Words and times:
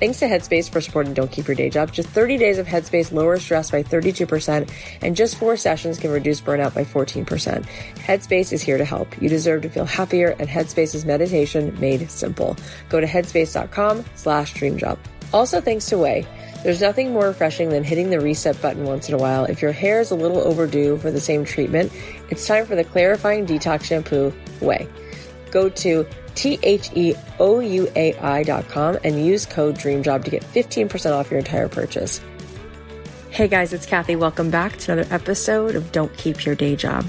Thanks 0.00 0.18
to 0.18 0.26
Headspace 0.26 0.68
for 0.68 0.80
supporting 0.80 1.14
Don't 1.14 1.30
Keep 1.30 1.46
Your 1.46 1.54
Day 1.54 1.70
Job. 1.70 1.92
Just 1.92 2.08
30 2.08 2.36
days 2.36 2.58
of 2.58 2.66
Headspace 2.66 3.12
lowers 3.12 3.42
stress 3.42 3.70
by 3.70 3.84
32%, 3.84 4.68
and 5.02 5.14
just 5.14 5.36
four 5.36 5.56
sessions 5.56 5.98
can 5.98 6.10
reduce 6.10 6.40
burnout 6.40 6.74
by 6.74 6.84
14%. 6.84 7.24
Headspace 7.96 8.52
is 8.52 8.60
here 8.60 8.76
to 8.76 8.84
help. 8.84 9.20
You 9.22 9.28
deserve 9.28 9.62
to 9.62 9.68
feel 9.68 9.84
happier, 9.84 10.34
and 10.40 10.48
Headspace 10.48 10.96
is 10.96 11.04
meditation 11.04 11.78
made 11.78 12.10
simple. 12.10 12.56
Go 12.88 13.00
to 13.00 13.06
headspace.com 13.06 14.04
slash 14.16 14.54
dreamjob. 14.54 14.98
Also, 15.32 15.60
thanks 15.60 15.86
to 15.86 15.96
Ouai. 15.96 16.26
There's 16.64 16.80
nothing 16.80 17.12
more 17.12 17.26
refreshing 17.28 17.68
than 17.68 17.84
hitting 17.84 18.10
the 18.10 18.20
reset 18.20 18.60
button 18.60 18.84
once 18.84 19.08
in 19.08 19.14
a 19.14 19.18
while. 19.18 19.44
If 19.44 19.62
your 19.62 19.72
hair 19.72 20.00
is 20.00 20.10
a 20.10 20.16
little 20.16 20.38
overdue 20.38 20.96
for 20.96 21.10
the 21.10 21.20
same 21.20 21.44
treatment, 21.44 21.92
it's 22.30 22.46
time 22.46 22.66
for 22.66 22.74
the 22.74 22.84
clarifying 22.84 23.46
detox 23.46 23.84
shampoo, 23.84 24.32
Ouai. 24.60 24.88
Go 25.50 25.68
to 25.68 26.06
T-H-E-O-U-A-I 26.34 27.22
dot 28.42 28.68
com 28.68 28.98
and 29.04 29.24
use 29.24 29.46
code 29.46 29.76
DREAMJOB 29.76 30.24
to 30.24 30.30
get 30.30 30.42
15% 30.42 31.12
off 31.12 31.30
your 31.30 31.38
entire 31.38 31.68
purchase. 31.68 32.20
Hey 33.30 33.48
guys, 33.48 33.72
it's 33.72 33.86
Cathy. 33.86 34.16
Welcome 34.16 34.50
back 34.50 34.76
to 34.78 34.92
another 34.92 35.12
episode 35.12 35.74
of 35.74 35.90
Don't 35.90 36.16
Keep 36.16 36.44
Your 36.44 36.54
Day 36.54 36.76
Job. 36.76 37.06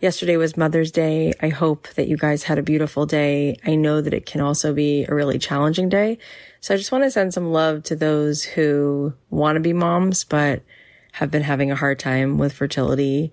Yesterday 0.00 0.36
was 0.36 0.58
Mother's 0.58 0.92
Day. 0.92 1.32
I 1.40 1.48
hope 1.48 1.88
that 1.94 2.08
you 2.08 2.18
guys 2.18 2.42
had 2.42 2.58
a 2.58 2.62
beautiful 2.62 3.06
day. 3.06 3.56
I 3.64 3.74
know 3.74 4.02
that 4.02 4.12
it 4.12 4.26
can 4.26 4.42
also 4.42 4.74
be 4.74 5.06
a 5.08 5.14
really 5.14 5.38
challenging 5.38 5.88
day. 5.88 6.18
So 6.60 6.74
I 6.74 6.76
just 6.76 6.92
want 6.92 7.04
to 7.04 7.10
send 7.10 7.32
some 7.32 7.52
love 7.52 7.82
to 7.84 7.96
those 7.96 8.44
who 8.44 9.14
want 9.30 9.56
to 9.56 9.60
be 9.60 9.72
moms, 9.72 10.24
but 10.24 10.62
have 11.12 11.30
been 11.30 11.42
having 11.42 11.70
a 11.70 11.76
hard 11.76 11.98
time 11.98 12.36
with 12.36 12.52
fertility 12.52 13.32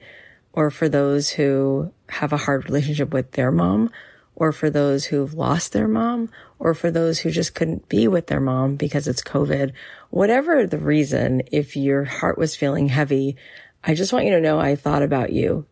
or 0.54 0.72
for 0.72 0.88
those 0.88 1.32
who 1.32 1.92
have 2.08 2.32
a 2.32 2.38
hard 2.38 2.64
relationship 2.66 3.12
with 3.12 3.32
their 3.32 3.52
mom 3.52 3.90
or 4.36 4.52
for 4.52 4.70
those 4.70 5.06
who've 5.06 5.34
lost 5.34 5.74
their 5.74 5.88
mom, 5.88 6.30
or 6.60 6.74
for 6.74 6.90
those 6.90 7.20
who 7.20 7.30
just 7.30 7.54
couldn't 7.56 7.90
be 7.90 8.08
with 8.08 8.28
their 8.28 8.40
mom 8.40 8.76
because 8.76 9.08
it's 9.08 9.22
COVID. 9.22 9.74
Whatever 10.10 10.66
the 10.66 10.78
reason, 10.78 11.44
if 11.52 11.76
your 11.76 12.04
heart 12.06 12.38
was 12.38 12.56
feeling 12.56 12.88
heavy, 12.90 13.36
I 13.84 13.94
just 13.94 14.14
want 14.14 14.26
you 14.26 14.32
to 14.32 14.42
know 14.42 14.60
I 14.60 14.76
thought 14.76 15.04
about 15.04 15.32
you 15.32 15.66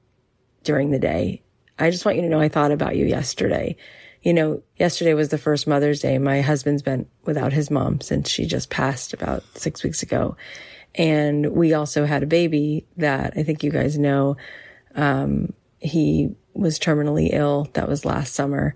during 0.63 0.91
the 0.91 0.99
day. 0.99 1.41
I 1.79 1.89
just 1.89 2.05
want 2.05 2.17
you 2.17 2.23
to 2.23 2.29
know 2.29 2.39
I 2.39 2.49
thought 2.49 2.71
about 2.71 2.95
you 2.95 3.05
yesterday. 3.05 3.77
you 4.21 4.33
know, 4.33 4.61
yesterday 4.77 5.13
was 5.13 5.29
the 5.29 5.37
first 5.37 5.67
Mother's 5.67 5.99
Day. 5.99 6.17
My 6.17 6.41
husband's 6.41 6.83
been 6.83 7.07
without 7.23 7.53
his 7.53 7.71
mom 7.71 8.01
since 8.01 8.29
she 8.29 8.45
just 8.45 8.69
passed 8.69 9.13
about 9.13 9.43
six 9.55 9.83
weeks 9.83 10.03
ago. 10.03 10.37
And 10.93 11.53
we 11.53 11.73
also 11.73 12.05
had 12.05 12.21
a 12.21 12.27
baby 12.27 12.85
that 12.97 13.33
I 13.35 13.43
think 13.43 13.63
you 13.63 13.71
guys 13.71 13.97
know. 13.97 14.37
Um, 14.93 15.53
he 15.79 16.35
was 16.53 16.79
terminally 16.79 17.29
ill. 17.31 17.69
That 17.73 17.87
was 17.87 18.05
last 18.05 18.33
summer. 18.33 18.75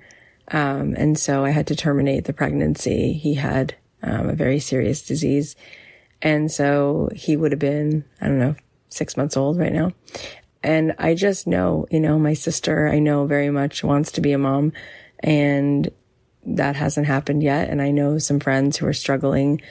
Um, 0.49 0.93
and 0.97 1.17
so 1.17 1.43
I 1.43 1.49
had 1.49 1.67
to 1.67 1.75
terminate 1.75 2.25
the 2.25 2.33
pregnancy. 2.33 3.13
He 3.13 3.35
had 3.35 3.75
um, 4.03 4.29
a 4.29 4.35
very 4.35 4.59
serious 4.59 5.05
disease. 5.05 5.55
And 6.21 6.51
so 6.51 7.09
he 7.13 7.35
would 7.35 7.51
have 7.51 7.59
been, 7.59 8.05
I 8.21 8.27
don't 8.27 8.39
know, 8.39 8.55
six 8.89 9.17
months 9.17 9.35
old 9.35 9.57
right 9.57 9.73
now. 9.73 9.91
And 10.63 10.95
I 10.97 11.13
just 11.13 11.45
know, 11.45 11.85
you 11.91 11.99
know, 11.99 12.17
my 12.17 12.33
sister, 12.33 12.87
I 12.87 12.99
know 12.99 13.25
very 13.25 13.49
much 13.49 13.83
wants 13.83 14.11
to 14.13 14.21
be 14.21 14.31
a 14.31 14.37
mom 14.37 14.73
and 15.19 15.89
that 16.45 16.75
hasn't 16.75 17.07
happened 17.07 17.43
yet. 17.43 17.69
And 17.69 17.81
I 17.81 17.91
know 17.91 18.17
some 18.17 18.39
friends 18.39 18.77
who 18.77 18.87
are 18.87 18.93
struggling. 18.93 19.61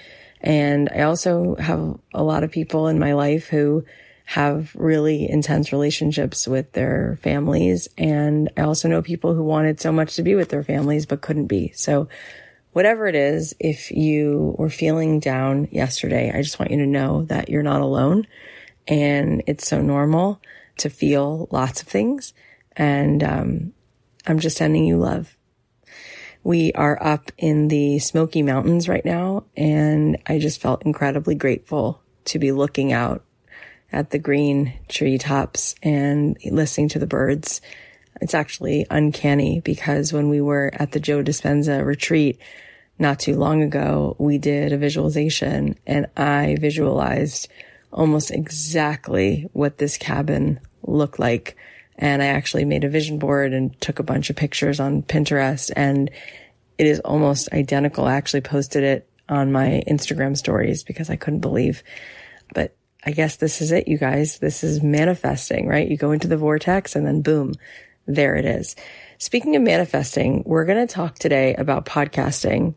And 0.41 0.89
I 0.95 1.03
also 1.03 1.57
have 1.57 1.99
a 2.13 2.23
lot 2.23 2.45
of 2.45 2.51
people 2.51 2.89
in 2.89 2.99
my 2.99 3.15
life 3.15 3.49
who 3.49 3.85
have 4.25 4.75
really 4.75 5.29
intense 5.29 5.71
relationships 5.71 6.49
with 6.49 6.73
their 6.73 7.19
families. 7.23 7.89
And 7.99 8.51
I 8.57 8.63
also 8.63 8.89
know 8.89 9.03
people 9.03 9.35
who 9.35 9.45
wanted 9.45 9.81
so 9.81 9.93
much 9.93 10.17
to 10.17 10.23
be 10.23 10.35
with 10.35 10.49
their 10.49 10.65
families, 10.65 11.07
but 11.07 11.21
couldn't 11.21 11.47
be. 11.47 11.73
So 11.75 12.09
whatever 12.73 13.07
it 13.07 13.15
is, 13.15 13.55
if 13.61 13.91
you 13.91 14.55
were 14.59 14.71
feeling 14.71 15.21
down 15.21 15.69
yesterday, 15.71 16.33
I 16.35 16.43
just 16.43 16.59
want 16.59 16.71
you 16.71 16.79
to 16.79 16.87
know 16.87 17.25
that 17.25 17.49
you're 17.49 17.63
not 17.63 17.83
alone 17.83 18.27
and 18.89 19.43
it's 19.47 19.67
so 19.67 19.81
normal 19.81 20.41
to 20.79 20.91
feel 20.91 21.47
lots 21.51 21.83
of 21.83 21.89
things. 21.89 22.33
And 22.77 23.23
um, 23.23 23.73
I'm 24.27 24.39
just 24.39 24.57
sending 24.57 24.85
you 24.85 24.97
love. 24.97 25.37
We 26.43 26.73
are 26.73 26.99
up 27.03 27.31
in 27.39 27.69
the 27.69 27.99
Smoky 28.01 28.43
Mountains 28.43 28.87
right 28.87 29.05
now, 29.05 29.45
and 29.57 30.19
I 30.27 30.39
just 30.39 30.61
felt 30.61 30.85
incredibly 30.85 31.35
grateful 31.35 32.03
to 32.27 32.39
be 32.39 32.53
looking 32.53 32.93
out 32.93 33.25
at 33.95 34.11
the 34.11 34.19
green 34.19 34.73
treetops 34.89 35.77
and 35.83 36.37
listening 36.45 36.89
to 36.91 36.99
the 36.99 37.07
birds. 37.07 37.61
It's 38.21 38.35
actually 38.35 38.87
uncanny 38.91 39.61
because 39.61 40.13
when 40.13 40.29
we 40.29 40.41
were 40.41 40.71
at 40.75 40.93
the 40.93 41.01
Joe 41.01 41.23
Dispenza 41.23 41.85
retreat 41.85 42.41
not 42.99 43.21
too 43.21 43.37
long 43.37 43.63
ago, 43.63 44.17
we 44.19 44.37
did 44.39 44.73
a 44.73 44.79
visualization 44.79 45.79
and 45.87 46.07
I 46.17 46.57
visualized 46.61 47.49
almost 47.93 48.33
exactly 48.33 49.49
what 49.53 49.79
this 49.79 49.97
cabin 49.97 50.59
looked 50.83 51.21
like. 51.21 51.57
And 51.97 52.21
I 52.21 52.27
actually 52.27 52.65
made 52.65 52.83
a 52.83 52.89
vision 52.89 53.19
board 53.19 53.53
and 53.53 53.81
took 53.81 54.01
a 54.01 54.05
bunch 54.05 54.29
of 54.29 54.35
pictures 54.35 54.81
on 54.81 55.03
Pinterest 55.03 55.71
and 55.77 56.11
it 56.79 56.89
is 56.89 56.99
almost 57.01 57.53
identical. 57.53 58.07
I 58.07 58.15
actually 58.15 58.41
posted 58.41 58.83
it 58.83 59.09
on 59.29 59.53
my 59.53 59.85
Instagram 59.87 60.37
stories 60.37 60.83
because 60.83 61.11
I 61.11 61.17
couldn't 61.17 61.41
believe. 61.41 61.85
But 62.53 62.75
I 63.07 63.11
guess 63.11 63.37
this 63.37 63.61
is 63.61 63.73
it, 63.73 63.89
you 63.89 63.99
guys. 63.99 64.39
This 64.39 64.65
is 64.65 64.83
manifesting, 64.83 65.67
right? 65.67 65.89
You 65.89 65.97
go 65.97 66.13
into 66.13 66.29
the 66.29 66.37
vortex 66.37 66.97
and 66.97 67.07
then 67.07 67.23
boom, 67.23 67.55
there 68.07 68.35
it 68.37 68.45
is. 68.45 68.77
Speaking 69.19 69.57
of 69.57 69.63
manifesting, 69.63 70.43
we're 70.47 70.65
going 70.65 70.87
to 70.87 70.93
talk 70.93 71.19
today 71.19 71.55
about 71.55 71.87
podcasting. 71.87 72.75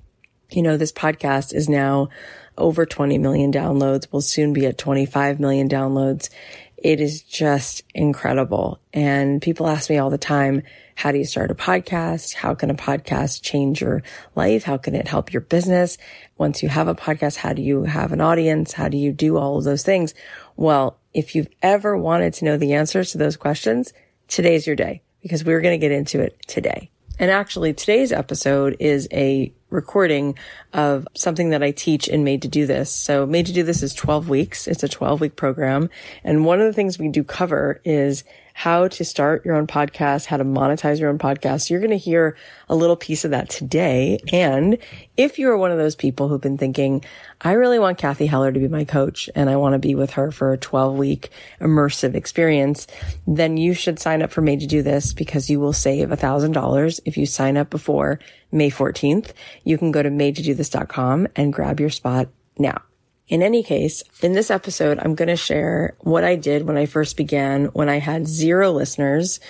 You 0.50 0.62
know, 0.62 0.78
this 0.78 0.92
podcast 0.92 1.54
is 1.54 1.68
now 1.68 2.10
over 2.58 2.86
20 2.86 3.18
million 3.18 3.52
downloads. 3.52 4.08
We'll 4.12 4.22
soon 4.22 4.54
be 4.54 4.66
at 4.66 4.78
25 4.78 5.40
million 5.40 5.68
downloads. 5.68 6.30
It 6.78 7.02
is 7.02 7.22
just 7.22 7.84
incredible. 7.94 8.80
And 8.94 9.42
people 9.42 9.68
ask 9.68 9.90
me 9.90 9.98
all 9.98 10.10
the 10.10 10.18
time, 10.18 10.64
how 10.96 11.12
do 11.12 11.18
you 11.18 11.26
start 11.26 11.52
a 11.52 11.56
podcast? 11.56 12.34
How 12.34 12.56
can 12.56 12.70
a 12.70 12.76
podcast 12.76 13.42
change 13.42 13.82
your 13.82 14.04
life? 14.36 14.64
How 14.64 14.78
can 14.78 14.96
it 14.96 15.08
help 15.08 15.34
your 15.34 15.42
business? 15.42 15.98
Once 16.38 16.64
you 16.64 16.70
have 16.70 16.88
a 16.88 16.96
podcast, 16.96 17.36
how 17.36 17.54
do 17.54 17.62
you 17.62 17.84
have 17.84 18.12
an 18.12 18.22
audience? 18.22 18.74
How 18.74 18.90
do 18.90 18.98
you 18.98 19.12
do 19.12 19.38
all 19.38 19.58
of 19.58 19.64
those 19.64 19.84
things? 19.84 20.14
Well, 20.56 20.98
if 21.14 21.36
you've 21.36 21.50
ever 21.62 21.98
wanted 21.98 22.34
to 22.36 22.46
know 22.46 22.58
the 22.58 22.74
answers 22.74 23.12
to 23.12 23.18
those 23.18 23.38
questions, 23.38 23.92
today's 24.28 24.66
your 24.66 24.76
day 24.76 25.02
because 25.22 25.44
we're 25.44 25.62
going 25.62 25.80
to 25.80 25.84
get 25.84 25.92
into 25.92 26.22
it 26.22 26.40
today. 26.48 26.90
And 27.20 27.32
actually 27.32 27.74
today's 27.74 28.12
episode 28.12 28.78
is 28.80 29.08
a 29.12 29.52
recording 29.70 30.38
of 30.74 31.08
something 31.14 31.50
that 31.50 31.64
I 31.64 31.72
teach 31.72 32.08
in 32.08 32.24
Made 32.24 32.42
to 32.44 32.48
Do 32.48 32.66
This. 32.66 32.90
So 32.90 33.26
Made 33.26 33.46
to 33.48 33.54
Do 33.54 33.64
This 33.64 33.84
is 33.84 33.94
12 33.94 34.30
weeks. 34.30 34.68
It's 34.68 34.84
a 34.84 34.90
12 34.90 35.22
week 35.22 35.36
program. 35.36 35.90
And 36.24 36.46
one 36.46 36.60
of 36.60 36.68
the 36.68 36.74
things 36.74 36.98
we 36.98 37.10
do 37.10 37.24
cover 37.24 37.82
is 37.84 38.24
how 38.58 38.88
to 38.88 39.06
start 39.06 39.46
your 39.46 39.54
own 39.54 39.68
podcast, 39.68 40.26
how 40.26 40.36
to 40.36 40.44
monetize 40.44 41.00
your 41.00 41.12
own 41.12 41.20
podcast. 41.20 41.70
You're 41.70 41.80
going 41.80 41.92
to 41.92 41.96
hear 41.96 42.36
a 42.68 42.76
little 42.76 42.96
piece 42.96 43.24
of 43.24 43.30
that 43.30 43.52
today. 43.52 44.18
And 44.34 44.80
if 45.16 45.38
you're 45.38 45.56
one 45.56 45.70
of 45.70 45.78
those 45.78 45.96
people 45.96 46.28
who've 46.28 46.42
been 46.42 46.58
thinking, 46.58 47.06
I 47.40 47.52
really 47.52 47.78
want 47.78 48.00
Cathy 48.00 48.26
Heller 48.26 48.52
to 48.52 48.60
be 48.60 48.68
my 48.68 48.84
coach 48.84 49.30
and 49.36 49.48
I 49.48 49.58
want 49.58 49.74
to 49.74 49.80
be 49.80 49.94
with 49.94 50.10
her 50.14 50.32
for 50.32 50.54
a 50.54 50.58
12 50.58 50.98
week 50.98 51.30
immersive 51.62 52.16
experience, 52.16 52.88
then 53.28 53.58
you 53.58 53.76
should 53.76 54.00
sign 54.00 54.24
up 54.24 54.32
for 54.32 54.42
Made 54.42 54.62
to 54.62 54.66
Do 54.66 54.82
This 54.82 55.14
because 55.14 55.52
you 55.52 55.60
will 55.60 55.72
save 55.72 56.10
$1,000 56.10 57.00
if 57.06 57.16
you 57.16 57.28
sign 57.28 57.58
up 57.58 57.70
before 57.70 58.20
May 58.52 58.72
14th. 58.72 59.34
You 59.66 59.78
can 59.78 59.92
go 59.92 60.02
to 60.02 60.10
madetodothis.com 60.10 61.28
and 61.36 61.54
grab 61.54 61.80
your 61.80 61.92
spot 61.92 62.30
now. 62.58 62.82
In 63.28 63.44
any 63.44 63.62
case, 63.62 64.04
in 64.22 64.32
this 64.32 64.50
episode, 64.50 65.00
I'm 65.00 65.14
going 65.14 65.28
to 65.28 65.36
share 65.36 65.98
what 66.00 66.24
I 66.24 66.36
did 66.36 66.66
when 66.66 66.78
I 66.78 66.86
first 66.86 67.18
began, 67.18 67.66
when 67.66 67.90
I 67.90 68.00
had 68.00 68.26
zero 68.26 68.72
listeners, 68.72 69.42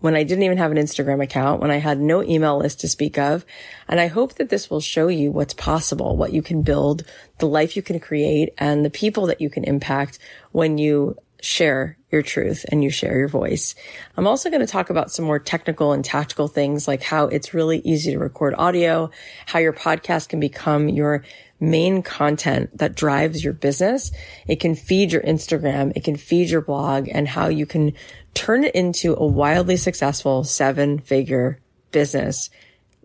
when 0.00 0.16
I 0.16 0.22
didn't 0.22 0.44
even 0.44 0.56
have 0.56 0.70
an 0.70 0.78
Instagram 0.78 1.22
account, 1.22 1.60
when 1.60 1.70
I 1.70 1.76
had 1.76 2.00
no 2.00 2.22
email 2.22 2.58
list 2.58 2.80
to 2.80 2.88
speak 2.88 3.18
of. 3.18 3.44
And 3.88 4.00
I 4.00 4.06
hope 4.06 4.34
that 4.34 4.48
this 4.48 4.70
will 4.70 4.80
show 4.80 5.08
you 5.08 5.30
what's 5.30 5.52
possible, 5.52 6.16
what 6.16 6.32
you 6.32 6.40
can 6.40 6.62
build, 6.62 7.04
the 7.38 7.46
life 7.46 7.76
you 7.76 7.82
can 7.82 8.00
create, 8.00 8.54
and 8.56 8.84
the 8.84 8.90
people 8.90 9.26
that 9.26 9.42
you 9.42 9.50
can 9.50 9.64
impact 9.64 10.18
when 10.52 10.78
you 10.78 11.16
share 11.42 11.98
your 12.10 12.22
truth 12.22 12.64
and 12.70 12.82
you 12.82 12.90
share 12.90 13.18
your 13.18 13.28
voice. 13.28 13.74
I'm 14.16 14.26
also 14.26 14.48
going 14.48 14.60
to 14.60 14.66
talk 14.66 14.88
about 14.90 15.10
some 15.10 15.24
more 15.24 15.38
technical 15.38 15.92
and 15.92 16.04
tactical 16.04 16.48
things 16.48 16.88
like 16.88 17.02
how 17.02 17.26
it's 17.26 17.52
really 17.52 17.80
easy 17.80 18.12
to 18.12 18.18
record 18.18 18.54
audio, 18.56 19.10
how 19.44 19.58
your 19.58 19.72
podcast 19.74 20.28
can 20.28 20.40
become 20.40 20.88
your 20.88 21.24
main 21.58 22.02
content 22.02 22.76
that 22.78 22.94
drives 22.94 23.42
your 23.42 23.52
business. 23.52 24.12
It 24.46 24.60
can 24.60 24.74
feed 24.74 25.12
your 25.12 25.22
Instagram. 25.22 25.92
It 25.96 26.04
can 26.04 26.16
feed 26.16 26.50
your 26.50 26.60
blog 26.60 27.08
and 27.10 27.26
how 27.26 27.48
you 27.48 27.66
can 27.66 27.94
turn 28.34 28.64
it 28.64 28.74
into 28.74 29.16
a 29.16 29.26
wildly 29.26 29.76
successful 29.76 30.44
seven 30.44 30.98
figure 30.98 31.58
business 31.92 32.50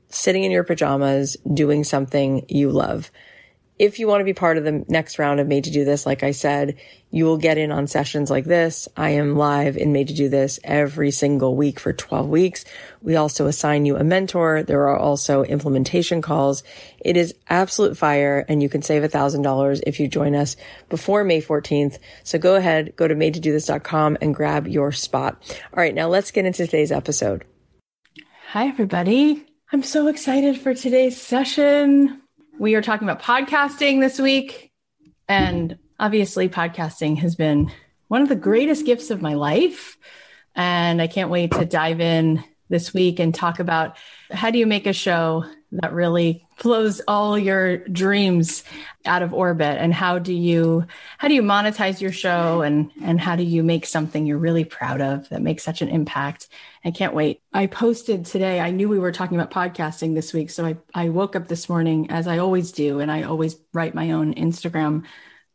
sitting 0.09 0.43
in 0.43 0.51
your 0.51 0.63
pajamas 0.63 1.37
doing 1.53 1.83
something 1.83 2.45
you 2.49 2.69
love. 2.69 3.11
If 3.81 3.97
you 3.97 4.05
want 4.05 4.21
to 4.21 4.25
be 4.25 4.33
part 4.35 4.59
of 4.59 4.63
the 4.63 4.85
next 4.89 5.17
round 5.17 5.39
of 5.39 5.47
Made 5.47 5.63
to 5.63 5.71
Do 5.71 5.83
This, 5.83 6.05
like 6.05 6.21
I 6.21 6.33
said, 6.33 6.77
you 7.09 7.25
will 7.25 7.39
get 7.39 7.57
in 7.57 7.71
on 7.71 7.87
sessions 7.87 8.29
like 8.29 8.45
this. 8.45 8.87
I 8.95 9.09
am 9.09 9.35
live 9.35 9.75
in 9.75 9.91
Made 9.91 10.09
to 10.09 10.13
Do 10.13 10.29
This 10.29 10.59
every 10.63 11.09
single 11.09 11.55
week 11.55 11.79
for 11.79 11.91
12 11.91 12.29
weeks. 12.29 12.63
We 13.01 13.15
also 13.15 13.47
assign 13.47 13.87
you 13.87 13.97
a 13.97 14.03
mentor. 14.03 14.61
There 14.61 14.87
are 14.87 14.99
also 14.99 15.41
implementation 15.41 16.21
calls. 16.21 16.61
It 16.99 17.17
is 17.17 17.33
absolute 17.49 17.97
fire 17.97 18.45
and 18.47 18.61
you 18.61 18.69
can 18.69 18.83
save 18.83 19.01
$1,000 19.01 19.81
if 19.87 19.99
you 19.99 20.07
join 20.07 20.35
us 20.35 20.57
before 20.87 21.23
May 21.23 21.41
14th. 21.41 21.97
So 22.23 22.37
go 22.37 22.53
ahead, 22.53 22.95
go 22.97 23.07
to 23.07 23.15
madetodothis.com 23.15 24.19
and 24.21 24.35
grab 24.35 24.67
your 24.67 24.91
spot. 24.91 25.41
All 25.73 25.81
right. 25.81 25.95
Now 25.95 26.07
let's 26.07 26.29
get 26.29 26.45
into 26.45 26.67
today's 26.67 26.91
episode. 26.91 27.45
Hi, 28.49 28.67
everybody. 28.67 29.43
I'm 29.73 29.81
so 29.81 30.05
excited 30.05 30.61
for 30.61 30.75
today's 30.75 31.19
session. 31.19 32.20
We 32.61 32.75
are 32.75 32.81
talking 32.83 33.09
about 33.09 33.23
podcasting 33.23 34.01
this 34.01 34.19
week. 34.19 34.71
And 35.27 35.79
obviously, 35.99 36.47
podcasting 36.47 37.17
has 37.17 37.33
been 37.33 37.71
one 38.07 38.21
of 38.21 38.29
the 38.29 38.35
greatest 38.35 38.85
gifts 38.85 39.09
of 39.09 39.19
my 39.19 39.33
life. 39.33 39.97
And 40.53 41.01
I 41.01 41.07
can't 41.07 41.31
wait 41.31 41.53
to 41.53 41.65
dive 41.65 41.99
in 41.99 42.43
this 42.69 42.93
week 42.93 43.19
and 43.19 43.33
talk 43.33 43.59
about 43.59 43.97
how 44.29 44.51
do 44.51 44.59
you 44.59 44.67
make 44.67 44.85
a 44.85 44.93
show 44.93 45.43
that 45.71 45.93
really 45.93 46.45
blows 46.61 47.01
all 47.07 47.39
your 47.39 47.77
dreams 47.77 48.63
out 49.05 49.23
of 49.23 49.33
orbit. 49.33 49.77
And 49.79 49.93
how 49.93 50.19
do 50.19 50.33
you 50.33 50.85
how 51.17 51.27
do 51.27 51.33
you 51.33 51.41
monetize 51.41 52.01
your 52.01 52.11
show? 52.11 52.61
And 52.61 52.91
and 53.01 53.19
how 53.19 53.35
do 53.35 53.43
you 53.43 53.63
make 53.63 53.85
something 53.85 54.25
you're 54.25 54.37
really 54.37 54.65
proud 54.65 55.01
of 55.01 55.29
that 55.29 55.41
makes 55.41 55.63
such 55.63 55.81
an 55.81 55.87
impact? 55.87 56.47
I 56.83 56.91
can't 56.91 57.13
wait. 57.13 57.41
I 57.53 57.67
posted 57.67 58.25
today 58.25 58.59
i 58.59 58.71
knew 58.71 58.89
we 58.89 58.99
were 58.99 59.11
talking 59.11 59.39
about 59.39 59.51
podcasting 59.51 60.13
this 60.13 60.33
week. 60.33 60.49
So 60.49 60.65
i, 60.65 60.77
I 60.93 61.09
woke 61.09 61.35
up 61.35 61.47
this 61.47 61.69
morning 61.69 62.11
as 62.11 62.27
i 62.27 62.39
always 62.39 62.71
do 62.71 62.99
and 62.99 63.11
i 63.11 63.23
always 63.23 63.55
write 63.73 63.95
my 63.95 64.11
own 64.11 64.33
instagram. 64.35 65.05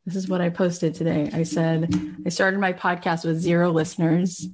This 0.06 0.16
is 0.16 0.28
what 0.28 0.40
i 0.40 0.49
posted 0.49 0.94
today. 0.94 1.30
I 1.32 1.42
said 1.42 1.94
i 2.25 2.30
started 2.30 2.58
my 2.58 2.73
podcast 2.73 3.25
with 3.25 3.38
zero 3.38 3.70
listeners 3.70 4.46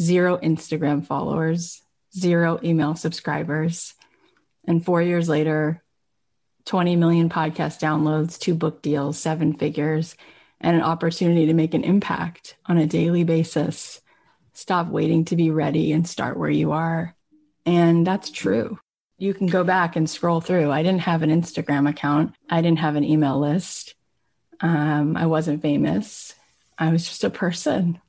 zero 0.00 0.38
instagram 0.38 1.06
followers 1.06 1.82
zero 2.14 2.58
email 2.64 2.96
subscribers 2.96 3.94
and 4.66 4.84
four 4.84 5.02
years 5.02 5.28
later, 5.28 5.82
20 6.66 6.96
million 6.96 7.28
podcast 7.28 7.80
downloads, 7.80 8.38
two 8.38 8.54
book 8.54 8.82
deals, 8.82 9.18
seven 9.18 9.54
figures, 9.54 10.16
and 10.60 10.76
an 10.76 10.82
opportunity 10.82 11.46
to 11.46 11.54
make 11.54 11.74
an 11.74 11.84
impact 11.84 12.56
on 12.66 12.78
a 12.78 12.86
daily 12.86 13.24
basis. 13.24 14.00
Stop 14.52 14.88
waiting 14.88 15.24
to 15.26 15.36
be 15.36 15.50
ready 15.50 15.92
and 15.92 16.06
start 16.06 16.36
where 16.36 16.50
you 16.50 16.72
are. 16.72 17.16
And 17.66 18.06
that's 18.06 18.30
true. 18.30 18.78
you 19.18 19.34
can 19.34 19.46
go 19.46 19.62
back 19.62 19.94
and 19.94 20.10
scroll 20.10 20.40
through. 20.40 20.70
I 20.70 20.82
didn't 20.82 21.02
have 21.02 21.22
an 21.22 21.30
Instagram 21.30 21.88
account, 21.88 22.34
I 22.50 22.60
didn't 22.60 22.80
have 22.80 22.96
an 22.96 23.04
email 23.04 23.38
list. 23.38 23.94
Um, 24.60 25.16
I 25.16 25.26
wasn't 25.26 25.62
famous. 25.62 26.34
I 26.78 26.90
was 26.90 27.06
just 27.06 27.24
a 27.24 27.30
person 27.30 28.00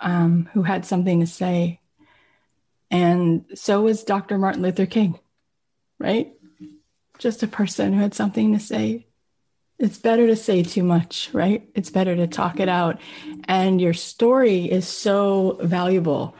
um, 0.00 0.48
who 0.52 0.62
had 0.62 0.84
something 0.84 1.20
to 1.20 1.26
say. 1.26 1.80
And 2.90 3.46
so 3.54 3.80
was 3.82 4.04
Dr. 4.04 4.38
Martin 4.38 4.62
Luther 4.62 4.86
King, 4.86 5.18
right? 6.04 6.32
Just 7.18 7.42
a 7.42 7.48
person 7.48 7.92
who 7.92 8.00
had 8.00 8.14
something 8.14 8.52
to 8.52 8.60
say. 8.60 9.06
It's 9.78 9.98
better 9.98 10.26
to 10.26 10.36
say 10.36 10.62
too 10.62 10.84
much, 10.84 11.30
right? 11.32 11.68
It's 11.74 11.90
better 11.90 12.14
to 12.14 12.26
talk 12.26 12.60
it 12.60 12.68
out. 12.68 13.00
And 13.44 13.80
your 13.80 13.94
story 13.94 14.70
is 14.70 14.86
so 14.86 15.58
valuable 15.62 16.36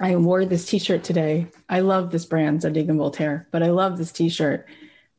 I 0.00 0.16
wore 0.16 0.44
this 0.44 0.66
t-shirt 0.66 1.04
today. 1.04 1.46
I 1.68 1.80
love 1.80 2.10
this 2.10 2.24
brand, 2.24 2.62
Zadig 2.62 2.88
and 2.88 2.98
Voltaire, 2.98 3.46
but 3.52 3.62
I 3.62 3.70
love 3.70 3.98
this 3.98 4.10
t-shirt. 4.10 4.66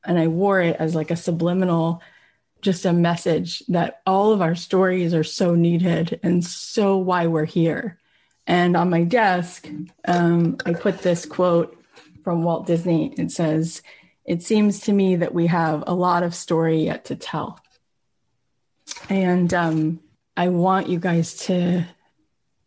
And 0.03 0.19
I 0.19 0.27
wore 0.27 0.59
it 0.59 0.75
as 0.77 0.93
like 0.93 1.09
a 1.09 1.15
subliminal, 1.15 2.01
just 2.61 2.83
a 2.83 2.91
message 2.91 3.63
that 3.69 4.01
all 4.05 4.33
of 4.33 4.41
our 4.41 4.55
stories 4.55 5.13
are 5.13 5.23
so 5.23 5.55
needed 5.55 6.19
and 6.21 6.43
so 6.43 6.97
why 6.97 7.27
we're 7.27 7.45
here. 7.45 7.97
And 8.45 8.75
on 8.75 8.89
my 8.89 9.03
desk, 9.03 9.69
um, 10.05 10.57
I 10.65 10.73
put 10.73 10.99
this 10.99 11.25
quote 11.25 11.81
from 12.23 12.43
Walt 12.43 12.65
Disney. 12.67 13.13
It 13.17 13.31
says, 13.31 13.81
It 14.25 14.43
seems 14.43 14.81
to 14.81 14.93
me 14.93 15.17
that 15.17 15.33
we 15.33 15.47
have 15.47 15.83
a 15.87 15.93
lot 15.93 16.23
of 16.23 16.35
story 16.35 16.83
yet 16.83 17.05
to 17.05 17.15
tell. 17.15 17.59
And 19.09 19.53
um, 19.53 19.99
I 20.35 20.49
want 20.49 20.89
you 20.89 20.99
guys 20.99 21.35
to 21.45 21.85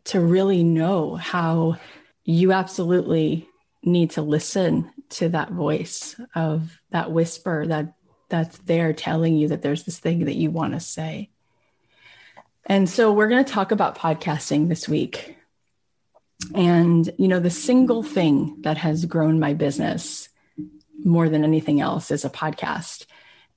to 0.05 0.21
really 0.21 0.63
know 0.63 1.15
how 1.15 1.75
you 2.23 2.53
absolutely 2.53 3.47
need 3.83 4.11
to 4.11 4.21
listen 4.21 4.89
to 5.09 5.29
that 5.29 5.51
voice 5.51 6.19
of 6.33 6.79
that 6.91 7.11
whisper 7.11 7.67
that 7.67 7.93
that's 8.29 8.57
there 8.59 8.93
telling 8.93 9.35
you 9.35 9.49
that 9.49 9.61
there's 9.61 9.83
this 9.83 9.99
thing 9.99 10.25
that 10.25 10.35
you 10.35 10.51
want 10.51 10.73
to 10.73 10.79
say. 10.79 11.29
And 12.65 12.89
so 12.89 13.13
we're 13.13 13.29
going 13.29 13.43
to 13.43 13.51
talk 13.51 13.71
about 13.71 13.97
podcasting 13.97 14.67
this 14.67 14.89
week. 14.89 15.36
And 16.53 17.09
you 17.17 17.27
know, 17.27 17.39
the 17.39 17.49
single 17.49 18.03
thing 18.03 18.61
that 18.61 18.77
has 18.77 19.05
grown 19.05 19.39
my 19.39 19.53
business 19.53 20.29
more 21.03 21.29
than 21.29 21.43
anything 21.43 21.81
else 21.81 22.11
is 22.11 22.25
a 22.25 22.29
podcast. 22.29 23.05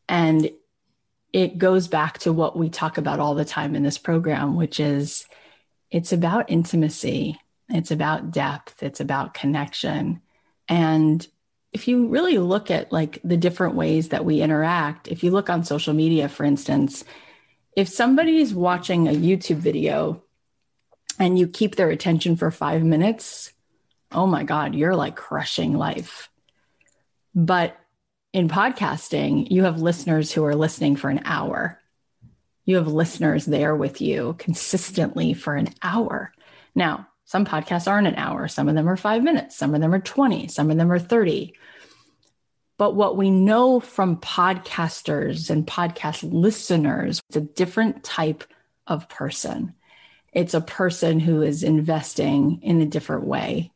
And 0.09 0.51
it 1.33 1.59
goes 1.59 1.89
back 1.89 2.19
to 2.19 2.33
what 2.33 2.59
we 2.59 2.69
talk 2.69 2.99
about 2.99 3.21
all 3.21 3.35
the 3.35 3.45
time 3.45 3.77
in 3.77 3.83
this 3.83 3.99
program, 3.99 4.57
which 4.57 4.81
is 4.81 5.27
it's 5.91 6.13
about 6.13 6.51
intimacy 6.51 7.39
it's 7.71 7.91
about 7.91 8.31
depth, 8.31 8.83
it's 8.83 9.01
about 9.01 9.35
connection. 9.35 10.21
And 10.69 11.27
if 11.73 11.87
you 11.87 12.09
really 12.09 12.39
look 12.39 12.71
at 12.71 12.93
like 12.93 13.21
the 13.23 13.37
different 13.37 13.77
ways 13.77 14.09
that 14.09 14.25
we 14.25 14.43
interact, 14.43 15.09
if 15.09 15.23
you 15.23 15.31
look 15.31 15.49
on 15.49 15.65
social 15.65 15.95
media, 15.95 16.29
for 16.29 16.45
instance, 16.45 17.05
if 17.77 17.89
somebody's 17.89 18.53
watching 18.53 19.07
a 19.07 19.13
YouTube 19.13 19.59
video 19.59 20.23
and 21.21 21.39
you 21.39 21.47
keep 21.47 21.77
their 21.77 21.91
attention 21.91 22.35
for 22.35 22.51
five 22.51 22.83
minutes, 22.83 23.53
oh 24.11 24.27
my 24.27 24.43
God, 24.43 24.75
you're 24.75 24.97
like 24.97 25.15
crushing 25.15 25.75
life. 25.75 26.31
But 27.35 27.77
in 28.33 28.49
podcasting, 28.49 29.51
you 29.51 29.65
have 29.65 29.83
listeners 29.83 30.33
who 30.33 30.45
are 30.47 30.57
listening 30.57 30.97
for 30.97 31.11
an 31.11 31.21
hour. 31.25 31.79
You 32.65 32.77
have 32.77 32.89
listeners 32.89 33.45
there 33.45 33.77
with 33.77 34.01
you 34.01 34.35
consistently 34.39 35.35
for 35.35 35.55
an 35.55 35.69
hour. 35.83 36.33
Now, 36.75 37.07
some 37.27 37.45
podcasts 37.45 37.87
aren't 37.87 38.09
an 38.09 38.17
hour, 38.17 38.49
some 38.49 38.69
of 38.69 38.75
them 38.75 38.89
are 38.89 38.97
five 38.97 39.23
minutes, 39.23 39.57
some 39.57 39.75
of 39.75 39.81
them 39.81 39.95
are 39.95 40.01
20, 40.01 40.49
some 40.49 40.71
of 40.71 40.79
them 40.79 40.91
are 40.91 40.99
30. 40.99 41.55
But 42.79 42.97
what 42.97 43.17
we 43.17 43.31
know 43.31 43.79
from 43.79 44.17
podcasters 44.17 45.51
and 45.51 45.67
podcast 45.67 46.29
listeners, 46.33 47.21
it's 47.29 47.37
a 47.37 47.41
different 47.43 48.03
type 48.03 48.43
of 48.87 49.09
person. 49.09 49.75
It's 50.33 50.55
a 50.55 50.61
person 50.61 51.21
who 51.21 51.43
is 51.43 51.63
investing 51.63 52.61
in 52.63 52.81
a 52.81 52.87
different 52.87 53.25
way 53.25 53.73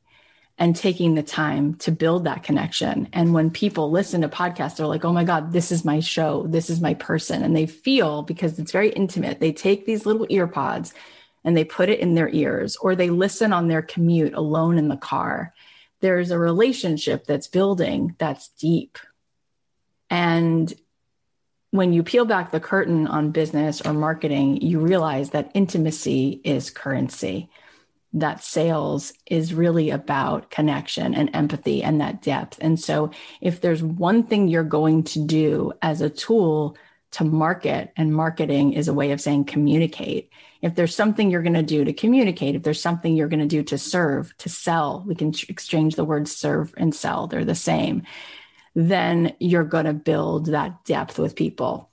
and 0.56 0.76
taking 0.76 1.14
the 1.14 1.22
time 1.22 1.74
to 1.74 1.90
build 1.90 2.24
that 2.24 2.44
connection. 2.44 3.08
And 3.12 3.34
when 3.34 3.50
people 3.50 3.90
listen 3.90 4.20
to 4.20 4.28
podcasts, 4.28 4.76
they're 4.76 4.86
like, 4.86 5.04
oh 5.04 5.12
my 5.12 5.24
God, 5.24 5.52
this 5.52 5.72
is 5.72 5.84
my 5.84 5.98
show. 5.98 6.46
This 6.46 6.70
is 6.70 6.80
my 6.80 6.94
person. 6.94 7.42
And 7.42 7.56
they 7.56 7.66
feel 7.66 8.22
because 8.22 8.58
it's 8.58 8.70
very 8.70 8.90
intimate, 8.90 9.40
they 9.40 9.52
take 9.52 9.84
these 9.84 10.06
little 10.06 10.26
ear 10.30 10.46
pods 10.46 10.94
and 11.42 11.56
they 11.56 11.64
put 11.64 11.88
it 11.88 11.98
in 11.98 12.14
their 12.14 12.28
ears 12.28 12.76
or 12.76 12.94
they 12.94 13.10
listen 13.10 13.52
on 13.52 13.68
their 13.68 13.82
commute 13.82 14.34
alone 14.34 14.78
in 14.78 14.88
the 14.88 14.96
car, 14.96 15.52
there's 16.00 16.30
a 16.30 16.38
relationship 16.38 17.26
that's 17.26 17.48
building 17.48 18.14
that's 18.18 18.48
deep. 18.50 18.98
And 20.08 20.72
when 21.74 21.92
you 21.92 22.04
peel 22.04 22.24
back 22.24 22.52
the 22.52 22.60
curtain 22.60 23.08
on 23.08 23.32
business 23.32 23.80
or 23.80 23.92
marketing, 23.92 24.60
you 24.60 24.78
realize 24.78 25.30
that 25.30 25.50
intimacy 25.54 26.40
is 26.44 26.70
currency, 26.70 27.50
that 28.12 28.44
sales 28.44 29.12
is 29.26 29.52
really 29.52 29.90
about 29.90 30.50
connection 30.50 31.16
and 31.16 31.34
empathy 31.34 31.82
and 31.82 32.00
that 32.00 32.22
depth. 32.22 32.58
And 32.60 32.78
so, 32.78 33.10
if 33.40 33.60
there's 33.60 33.82
one 33.82 34.22
thing 34.22 34.46
you're 34.46 34.62
going 34.62 35.02
to 35.02 35.26
do 35.26 35.72
as 35.82 36.00
a 36.00 36.08
tool 36.08 36.76
to 37.10 37.24
market, 37.24 37.92
and 37.96 38.14
marketing 38.14 38.74
is 38.74 38.86
a 38.86 38.94
way 38.94 39.10
of 39.10 39.20
saying 39.20 39.46
communicate, 39.46 40.30
if 40.62 40.76
there's 40.76 40.94
something 40.94 41.28
you're 41.28 41.42
going 41.42 41.54
to 41.54 41.62
do 41.64 41.84
to 41.84 41.92
communicate, 41.92 42.54
if 42.54 42.62
there's 42.62 42.80
something 42.80 43.16
you're 43.16 43.26
going 43.26 43.40
to 43.40 43.46
do 43.46 43.64
to 43.64 43.78
serve, 43.78 44.32
to 44.36 44.48
sell, 44.48 45.02
we 45.08 45.16
can 45.16 45.34
exchange 45.48 45.96
the 45.96 46.04
words 46.04 46.36
serve 46.36 46.72
and 46.76 46.94
sell, 46.94 47.26
they're 47.26 47.44
the 47.44 47.56
same, 47.56 48.04
then 48.74 49.34
you're 49.38 49.64
going 49.64 49.86
to 49.86 49.92
build 49.92 50.46
that 50.46 50.84
depth 50.84 51.18
with 51.18 51.36
people. 51.36 51.90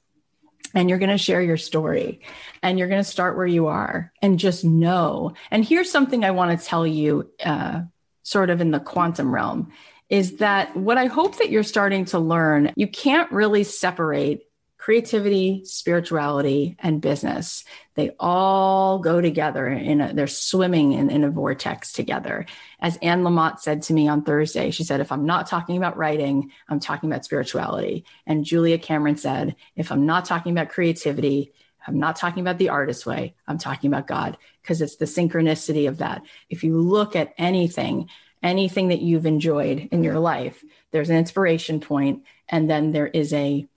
And 0.73 0.89
you're 0.89 0.99
going 0.99 1.09
to 1.09 1.17
share 1.17 1.41
your 1.41 1.57
story 1.57 2.21
and 2.63 2.79
you're 2.79 2.87
going 2.87 3.03
to 3.03 3.09
start 3.09 3.35
where 3.35 3.45
you 3.45 3.67
are 3.67 4.13
and 4.21 4.39
just 4.39 4.63
know. 4.63 5.33
And 5.49 5.65
here's 5.65 5.91
something 5.91 6.23
I 6.23 6.31
want 6.31 6.57
to 6.57 6.65
tell 6.65 6.87
you, 6.87 7.29
uh, 7.43 7.81
sort 8.23 8.49
of 8.49 8.61
in 8.61 8.71
the 8.71 8.79
quantum 8.79 9.33
realm, 9.33 9.73
is 10.09 10.37
that 10.37 10.75
what 10.75 10.97
I 10.97 11.07
hope 11.07 11.37
that 11.39 11.49
you're 11.49 11.63
starting 11.63 12.05
to 12.05 12.19
learn, 12.19 12.71
you 12.75 12.87
can't 12.87 13.29
really 13.31 13.65
separate 13.65 14.43
creativity, 14.81 15.61
spirituality, 15.63 16.75
and 16.79 17.01
business. 17.01 17.63
They 17.93 18.15
all 18.19 18.97
go 18.97 19.21
together 19.21 19.67
in 19.67 20.01
a, 20.01 20.11
they're 20.11 20.25
swimming 20.25 20.93
in, 20.93 21.11
in 21.11 21.23
a 21.23 21.29
vortex 21.29 21.91
together. 21.91 22.47
As 22.79 22.97
Anne 22.97 23.21
Lamott 23.21 23.59
said 23.59 23.83
to 23.83 23.93
me 23.93 24.07
on 24.07 24.23
Thursday, 24.23 24.71
she 24.71 24.83
said, 24.83 24.99
if 24.99 25.11
I'm 25.11 25.27
not 25.27 25.45
talking 25.45 25.77
about 25.77 25.97
writing, 25.97 26.49
I'm 26.67 26.79
talking 26.79 27.11
about 27.11 27.23
spirituality. 27.23 28.05
And 28.25 28.43
Julia 28.43 28.79
Cameron 28.79 29.17
said, 29.17 29.55
if 29.75 29.91
I'm 29.91 30.07
not 30.07 30.25
talking 30.25 30.51
about 30.51 30.69
creativity, 30.69 31.53
I'm 31.85 31.99
not 31.99 32.15
talking 32.15 32.41
about 32.41 32.57
the 32.57 32.69
artist 32.69 33.05
way, 33.05 33.35
I'm 33.47 33.59
talking 33.59 33.87
about 33.87 34.07
God, 34.07 34.35
because 34.63 34.81
it's 34.81 34.95
the 34.95 35.05
synchronicity 35.05 35.87
of 35.87 35.99
that. 35.99 36.23
If 36.49 36.63
you 36.63 36.79
look 36.79 37.15
at 37.15 37.35
anything, 37.37 38.09
anything 38.41 38.87
that 38.87 39.01
you've 39.01 39.27
enjoyed 39.27 39.89
in 39.91 40.03
your 40.03 40.17
life, 40.17 40.63
there's 40.89 41.11
an 41.11 41.17
inspiration 41.17 41.81
point, 41.81 42.23
and 42.49 42.67
then 42.67 42.91
there 42.91 43.07
is 43.07 43.31
a 43.31 43.67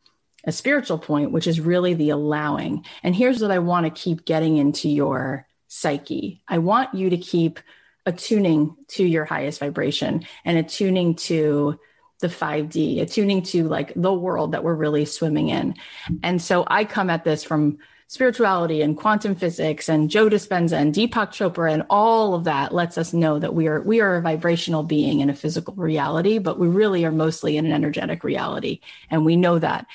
a 0.46 0.52
spiritual 0.52 0.98
point, 0.98 1.32
which 1.32 1.46
is 1.46 1.60
really 1.60 1.94
the 1.94 2.10
allowing. 2.10 2.84
And 3.02 3.14
here's 3.14 3.40
what 3.40 3.50
I 3.50 3.58
want 3.58 3.86
to 3.86 3.90
keep 3.90 4.24
getting 4.24 4.56
into 4.56 4.88
your 4.88 5.46
psyche. 5.68 6.42
I 6.48 6.58
want 6.58 6.94
you 6.94 7.10
to 7.10 7.16
keep 7.16 7.60
attuning 8.06 8.76
to 8.88 9.04
your 9.04 9.24
highest 9.24 9.60
vibration 9.60 10.26
and 10.44 10.58
attuning 10.58 11.14
to 11.14 11.78
the 12.20 12.28
5D, 12.28 13.00
attuning 13.00 13.42
to 13.42 13.68
like 13.68 13.92
the 13.96 14.12
world 14.12 14.52
that 14.52 14.62
we're 14.62 14.74
really 14.74 15.04
swimming 15.04 15.48
in. 15.48 15.74
And 16.22 16.40
so 16.40 16.64
I 16.66 16.84
come 16.84 17.10
at 17.10 17.24
this 17.24 17.42
from 17.42 17.78
spirituality 18.06 18.82
and 18.82 18.96
quantum 18.96 19.34
physics 19.34 19.88
and 19.88 20.10
Joe 20.10 20.28
Dispenza 20.28 20.74
and 20.74 20.94
Deepak 20.94 21.30
Chopra 21.30 21.72
and 21.72 21.84
all 21.90 22.34
of 22.34 22.44
that 22.44 22.72
lets 22.72 22.96
us 22.96 23.12
know 23.12 23.38
that 23.38 23.54
we 23.54 23.66
are 23.66 23.80
we 23.80 24.00
are 24.00 24.16
a 24.16 24.22
vibrational 24.22 24.82
being 24.82 25.20
in 25.20 25.30
a 25.30 25.34
physical 25.34 25.74
reality, 25.74 26.38
but 26.38 26.58
we 26.58 26.68
really 26.68 27.04
are 27.04 27.12
mostly 27.12 27.56
in 27.56 27.66
an 27.66 27.72
energetic 27.72 28.22
reality. 28.22 28.80
And 29.10 29.24
we 29.24 29.36
know 29.36 29.58
that. 29.58 29.86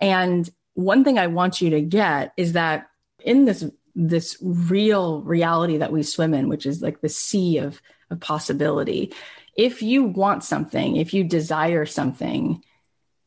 And 0.00 0.48
one 0.74 1.04
thing 1.04 1.18
I 1.18 1.26
want 1.26 1.60
you 1.60 1.70
to 1.70 1.80
get 1.80 2.32
is 2.36 2.52
that 2.52 2.88
in 3.24 3.44
this 3.44 3.64
this 3.94 4.36
real 4.40 5.22
reality 5.22 5.78
that 5.78 5.90
we 5.90 6.04
swim 6.04 6.32
in, 6.32 6.48
which 6.48 6.66
is 6.66 6.80
like 6.80 7.00
the 7.00 7.08
sea 7.08 7.58
of, 7.58 7.82
of 8.10 8.20
possibility, 8.20 9.12
if 9.56 9.82
you 9.82 10.04
want 10.04 10.44
something, 10.44 10.94
if 10.96 11.12
you 11.12 11.24
desire 11.24 11.84
something, 11.84 12.62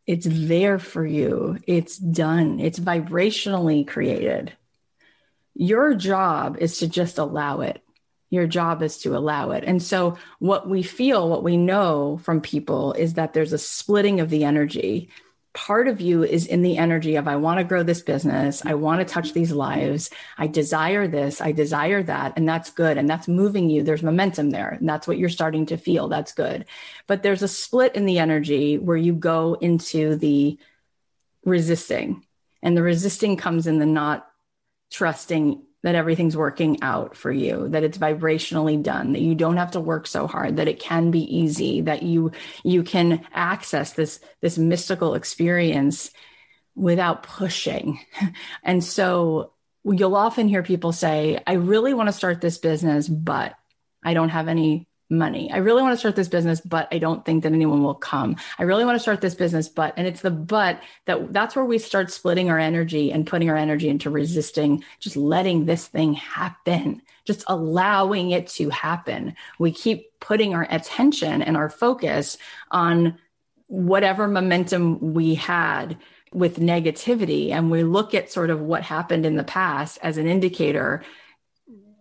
it's 0.08 0.26
there 0.30 0.80
for 0.80 1.06
you. 1.06 1.58
It's 1.68 1.98
done. 1.98 2.62
It's 2.62 2.80
vibrationally 2.80 3.86
created. 3.86 4.54
Your 5.54 5.94
job 5.94 6.58
is 6.58 6.78
to 6.78 6.88
just 6.88 7.18
allow 7.18 7.60
it. 7.62 7.84
Your 8.30 8.48
job 8.48 8.82
is 8.82 9.00
to 9.00 9.18
allow 9.18 9.52
it. 9.52 9.66
And 9.66 9.84
so, 9.84 10.18
what 10.40 10.70
we 10.70 10.84
feel, 10.84 11.30
what 11.30 11.44
we 11.44 11.58
know 11.58 12.18
from 12.24 12.40
people 12.40 12.94
is 12.94 13.16
that 13.16 13.34
there's 13.34 13.52
a 13.52 13.58
splitting 13.58 14.22
of 14.22 14.30
the 14.30 14.46
energy 14.46 15.10
part 15.54 15.88
of 15.88 16.00
you 16.00 16.24
is 16.24 16.46
in 16.46 16.62
the 16.62 16.78
energy 16.78 17.16
of, 17.16 17.28
I 17.28 17.36
want 17.36 17.60
to 17.60 17.66
grow 17.66 17.84
this 17.84 18.02
business. 18.02 18.66
I 18.66 18.74
want 18.76 19.00
to 19.00 19.14
touch 19.14 19.34
these 19.34 19.52
lives. 19.52 20.10
I 20.38 20.48
desire 20.48 21.08
this. 21.08 21.42
I 21.42 21.52
desire 21.52 22.02
that. 22.04 22.34
And 22.38 22.48
that's 22.48 22.72
good. 22.72 22.98
And 22.98 23.10
that's 23.10 23.28
moving 23.28 23.70
you. 23.70 23.84
There's 23.84 24.04
momentum 24.04 24.52
there. 24.52 24.70
And 24.70 24.88
that's 24.88 25.08
what 25.08 25.18
you're 25.18 25.30
starting 25.30 25.66
to 25.68 25.78
feel. 25.78 26.08
That's 26.08 26.32
good. 26.32 26.66
But 27.06 27.22
there's 27.22 27.42
a 27.42 27.48
split 27.50 27.96
in 27.96 28.06
the 28.06 28.20
energy 28.20 28.78
where 28.78 28.98
you 28.98 29.14
go 29.14 29.56
into 29.56 30.16
the 30.16 30.58
resisting. 31.44 32.26
And 32.64 32.78
the 32.78 32.84
resisting 32.84 33.36
comes 33.36 33.68
in 33.68 33.80
the 33.80 33.86
not 33.86 34.28
trusting 34.90 35.64
that 35.84 35.96
everything's 35.96 36.38
working 36.38 36.82
out 36.82 37.16
for 37.18 37.32
you 37.32 37.68
that 37.70 37.84
it's 37.84 37.98
vibrationally 37.98 38.82
done 38.82 39.14
that 39.14 39.22
you 39.22 39.34
don't 39.34 39.58
have 39.58 39.72
to 39.72 39.80
work 39.80 40.06
so 40.06 40.28
hard 40.28 40.58
that 40.58 40.68
it 40.68 40.80
can 40.80 41.12
be 41.12 41.38
easy 41.38 41.82
that 41.82 42.04
you 42.04 42.32
you 42.64 42.84
can 42.84 43.26
access 43.34 43.94
this 43.94 44.20
this 44.42 44.58
mystical 44.58 45.16
experience 45.16 46.12
without 46.76 47.24
pushing. 47.24 48.00
And 48.64 48.84
so 48.84 49.54
you'll 49.84 50.16
often 50.16 50.48
hear 50.48 50.64
people 50.64 50.92
say 50.92 51.42
i 51.48 51.54
really 51.54 51.94
want 51.94 52.08
to 52.08 52.14
start 52.14 52.42
this 52.42 52.58
business 52.58 53.08
but 53.08 53.56
i 54.04 54.14
don't 54.14 54.30
have 54.30 54.48
any 54.48 54.88
money. 55.12 55.52
I 55.52 55.58
really 55.58 55.82
want 55.82 55.94
to 55.94 55.98
start 55.98 56.16
this 56.16 56.30
business, 56.30 56.62
but 56.62 56.88
I 56.92 56.98
don't 56.98 57.24
think 57.26 57.44
that 57.44 57.52
anyone 57.52 57.84
will 57.84 57.94
come. 57.94 58.38
I 58.58 58.64
really 58.64 58.86
want 58.86 58.96
to 58.96 59.00
start 59.00 59.22
this 59.22 59.36
business, 59.36 59.68
but, 59.68 59.94
and 59.98 60.08
it's 60.08 60.22
the 60.22 60.32
but 60.32 60.82
that 61.06 61.34
that's 61.34 61.56
where 61.56 61.66
we 61.66 61.78
start 61.78 62.12
splitting 62.12 62.50
our 62.50 62.58
energy 62.58 63.12
and 63.12 63.28
putting 63.28 63.50
our 63.50 63.58
energy 63.58 63.90
into 63.90 64.10
resisting, 64.10 64.84
just 65.00 65.18
letting 65.18 65.66
this 65.66 65.88
thing 65.88 66.14
happen, 66.14 67.02
just 67.26 67.44
allowing 67.48 68.32
it 68.32 68.48
to 68.48 68.70
happen. 68.70 69.36
We 69.60 69.72
keep 69.72 70.20
putting 70.20 70.56
our 70.56 70.66
attention 70.70 71.42
and 71.42 71.58
our 71.58 71.70
focus 71.70 72.38
on 72.72 73.20
whatever 73.68 74.28
momentum 74.28 75.14
we 75.14 75.36
had 75.36 75.98
with 76.34 76.60
negativity. 76.60 77.52
And 77.52 77.70
we 77.70 77.84
look 77.84 78.14
at 78.14 78.32
sort 78.32 78.50
of 78.50 78.62
what 78.62 78.84
happened 78.84 79.26
in 79.26 79.36
the 79.36 79.44
past 79.44 80.00
as 80.02 80.18
an 80.18 80.28
indicator 80.28 81.04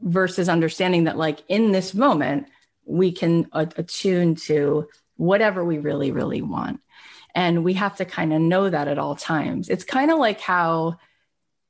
versus 0.03 0.49
understanding 0.49 1.05
that, 1.05 1.19
like, 1.19 1.43
in 1.49 1.73
this 1.73 1.93
moment, 1.93 2.47
we 2.91 3.13
can 3.13 3.49
attune 3.53 4.35
to 4.35 4.89
whatever 5.17 5.65
we 5.65 5.79
really, 5.79 6.13
really 6.13 6.43
want. 6.43 6.81
And 7.35 7.63
we 7.63 7.75
have 7.75 7.97
to 7.97 8.05
kind 8.05 8.33
of 8.33 8.41
know 8.41 8.69
that 8.69 8.89
at 8.89 8.99
all 8.99 9.15
times. 9.15 9.69
It's 9.69 9.85
kind 9.85 10.11
of 10.11 10.19
like 10.19 10.41
how 10.41 10.97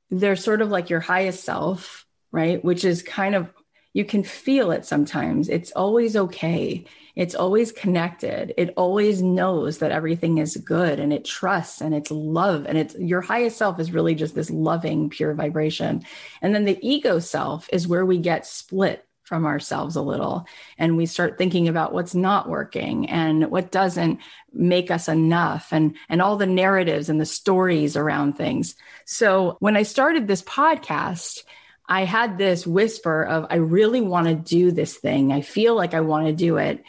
there's 0.09 0.43
sort 0.43 0.61
of 0.61 0.69
like 0.69 0.89
your 0.89 0.99
highest 0.99 1.43
self, 1.43 2.05
right? 2.31 2.63
Which 2.63 2.83
is 2.83 3.03
kind 3.03 3.35
of, 3.35 3.49
you 3.93 4.05
can 4.05 4.23
feel 4.23 4.71
it 4.71 4.85
sometimes. 4.85 5.49
It's 5.49 5.71
always 5.73 6.15
okay. 6.15 6.85
It's 7.15 7.35
always 7.35 7.71
connected. 7.71 8.53
It 8.57 8.73
always 8.77 9.21
knows 9.21 9.79
that 9.79 9.91
everything 9.91 10.37
is 10.37 10.55
good 10.57 10.99
and 10.99 11.11
it 11.11 11.25
trusts 11.25 11.81
and 11.81 11.93
it's 11.93 12.09
love. 12.09 12.65
And 12.65 12.77
it's 12.77 12.95
your 12.95 13.21
highest 13.21 13.57
self 13.57 13.79
is 13.79 13.91
really 13.91 14.15
just 14.15 14.33
this 14.33 14.49
loving, 14.49 15.09
pure 15.09 15.33
vibration. 15.33 16.03
And 16.41 16.55
then 16.55 16.65
the 16.65 16.79
ego 16.81 17.19
self 17.19 17.69
is 17.71 17.87
where 17.87 18.05
we 18.05 18.17
get 18.17 18.45
split 18.45 19.05
from 19.31 19.45
ourselves 19.45 19.95
a 19.95 20.01
little 20.01 20.45
and 20.77 20.97
we 20.97 21.05
start 21.05 21.37
thinking 21.37 21.69
about 21.69 21.93
what's 21.93 22.13
not 22.13 22.49
working 22.49 23.09
and 23.09 23.49
what 23.49 23.71
doesn't 23.71 24.19
make 24.51 24.91
us 24.91 25.07
enough 25.07 25.69
and 25.71 25.95
and 26.09 26.21
all 26.21 26.35
the 26.35 26.45
narratives 26.45 27.07
and 27.07 27.21
the 27.21 27.25
stories 27.25 27.95
around 27.95 28.33
things 28.33 28.75
so 29.05 29.55
when 29.61 29.77
i 29.77 29.83
started 29.83 30.27
this 30.27 30.41
podcast 30.41 31.45
i 31.87 32.03
had 32.03 32.37
this 32.37 32.67
whisper 32.67 33.23
of 33.23 33.47
i 33.49 33.55
really 33.55 34.01
want 34.01 34.27
to 34.27 34.35
do 34.35 34.69
this 34.69 34.97
thing 34.97 35.31
i 35.31 35.39
feel 35.39 35.75
like 35.75 35.93
i 35.93 36.01
want 36.01 36.27
to 36.27 36.33
do 36.33 36.57
it 36.57 36.83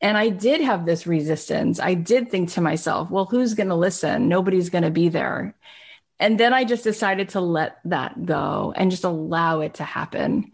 and 0.00 0.18
I 0.18 0.30
did 0.30 0.60
have 0.62 0.84
this 0.84 1.06
resistance. 1.06 1.78
I 1.78 1.94
did 1.94 2.28
think 2.28 2.50
to 2.50 2.60
myself, 2.60 3.08
well, 3.08 3.24
who's 3.24 3.54
going 3.54 3.68
to 3.68 3.76
listen? 3.76 4.28
Nobody's 4.28 4.68
going 4.68 4.82
to 4.82 4.90
be 4.90 5.10
there. 5.10 5.54
And 6.18 6.40
then 6.40 6.52
I 6.52 6.64
just 6.64 6.82
decided 6.82 7.30
to 7.30 7.40
let 7.40 7.78
that 7.84 8.26
go 8.26 8.74
and 8.76 8.90
just 8.90 9.04
allow 9.04 9.60
it 9.60 9.74
to 9.74 9.84
happen. 9.84 10.50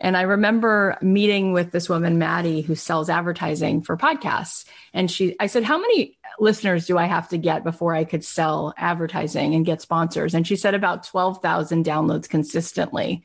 And 0.00 0.16
I 0.16 0.22
remember 0.22 0.96
meeting 1.02 1.52
with 1.52 1.72
this 1.72 1.88
woman, 1.88 2.18
Maddie, 2.18 2.62
who 2.62 2.74
sells 2.74 3.10
advertising 3.10 3.82
for 3.82 3.98
podcasts. 3.98 4.64
And 4.94 5.10
she, 5.10 5.36
I 5.38 5.46
said, 5.46 5.62
How 5.62 5.78
many 5.78 6.18
listeners 6.38 6.86
do 6.86 6.96
I 6.96 7.04
have 7.04 7.28
to 7.28 7.38
get 7.38 7.64
before 7.64 7.94
I 7.94 8.04
could 8.04 8.24
sell 8.24 8.72
advertising 8.78 9.54
and 9.54 9.66
get 9.66 9.82
sponsors? 9.82 10.34
And 10.34 10.46
she 10.46 10.56
said, 10.56 10.74
About 10.74 11.04
12,000 11.04 11.84
downloads 11.84 12.30
consistently. 12.30 13.24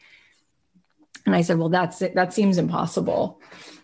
And 1.25 1.34
I 1.34 1.41
said, 1.41 1.58
Well, 1.58 1.70
that's 1.70 2.01
it. 2.01 2.15
That 2.15 2.34
seems 2.34 2.58
impossible. 2.58 3.40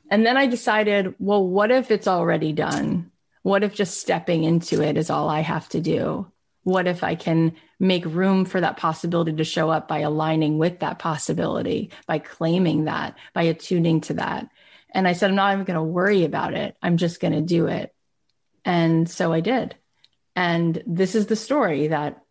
And 0.09 0.25
then 0.25 0.35
I 0.35 0.47
decided, 0.47 1.15
Well, 1.17 1.47
what 1.47 1.71
if 1.71 1.91
it's 1.91 2.09
already 2.09 2.51
done? 2.51 3.09
What 3.41 3.63
if 3.63 3.73
just 3.73 3.99
stepping 3.99 4.43
into 4.43 4.83
it 4.83 4.97
is 4.97 5.09
all 5.09 5.29
I 5.29 5.39
have 5.39 5.69
to 5.69 5.79
do? 5.79 6.29
What 6.63 6.87
if 6.87 7.03
I 7.03 7.15
can 7.15 7.55
make 7.79 8.05
room 8.05 8.45
for 8.45 8.61
that 8.61 8.77
possibility 8.77 9.33
to 9.33 9.43
show 9.43 9.69
up 9.69 9.87
by 9.87 9.99
aligning 9.99 10.57
with 10.57 10.79
that 10.79 10.99
possibility, 10.99 11.91
by 12.05 12.19
claiming 12.19 12.85
that, 12.85 13.17
by 13.33 13.43
attuning 13.43 14.01
to 14.01 14.15
that? 14.15 14.47
And 14.93 15.07
I 15.07 15.13
said, 15.13 15.29
I'm 15.29 15.35
not 15.35 15.53
even 15.53 15.65
going 15.65 15.75
to 15.75 15.83
worry 15.83 16.23
about 16.23 16.53
it. 16.53 16.75
I'm 16.81 16.97
just 16.97 17.19
going 17.19 17.33
to 17.33 17.41
do 17.41 17.67
it. 17.67 17.93
And 18.65 19.09
so 19.09 19.33
I 19.33 19.39
did. 19.39 19.75
And 20.35 20.81
this 20.85 21.15
is 21.15 21.25
the 21.25 21.35
story 21.35 21.87
that 21.87 22.23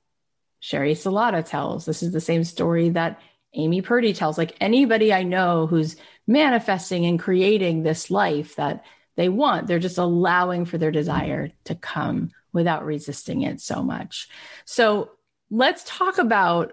Sheri 0.62 0.92
Salata 0.92 1.44
tells. 1.44 1.84
This 1.84 2.02
is 2.02 2.12
the 2.12 2.20
same 2.20 2.44
story 2.44 2.90
that 2.90 3.20
Amy 3.54 3.82
Purdy 3.82 4.12
tells. 4.12 4.38
Like 4.38 4.56
anybody 4.60 5.12
I 5.12 5.22
know 5.22 5.66
who's 5.66 5.96
manifesting 6.26 7.06
and 7.06 7.18
creating 7.18 7.82
this 7.82 8.10
life 8.10 8.56
that 8.56 8.84
they 9.16 9.28
want, 9.28 9.66
they're 9.66 9.78
just 9.78 9.98
allowing 9.98 10.64
for 10.64 10.78
their 10.78 10.92
desire 10.92 11.50
to 11.64 11.74
come 11.74 12.30
without 12.52 12.84
resisting 12.84 13.42
it 13.42 13.60
so 13.60 13.82
much. 13.82 14.28
So 14.64 15.10
let's 15.50 15.82
talk 15.84 16.18
about 16.18 16.72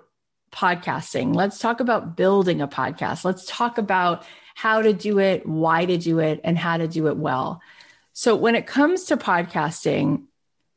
podcasting. 0.52 1.36
Let's 1.36 1.60
talk 1.60 1.80
about 1.80 2.16
building 2.16 2.62
a 2.62 2.68
podcast. 2.68 3.26
Let's 3.26 3.46
talk 3.46 3.78
about 3.78 4.26
how 4.56 4.82
to 4.82 4.94
do 4.94 5.20
it, 5.20 5.46
why 5.46 5.86
to 5.86 5.98
do 5.98 6.20
it, 6.20 6.42
and 6.44 6.58
how 6.58 6.78
to 6.78 6.88
do 6.88 7.08
it 7.08 7.18
well. 7.18 7.62
So 8.14 8.36
when 8.36 8.56
it 8.56 8.66
comes 8.66 9.06
to 9.06 9.18
podcasting, 9.18 10.24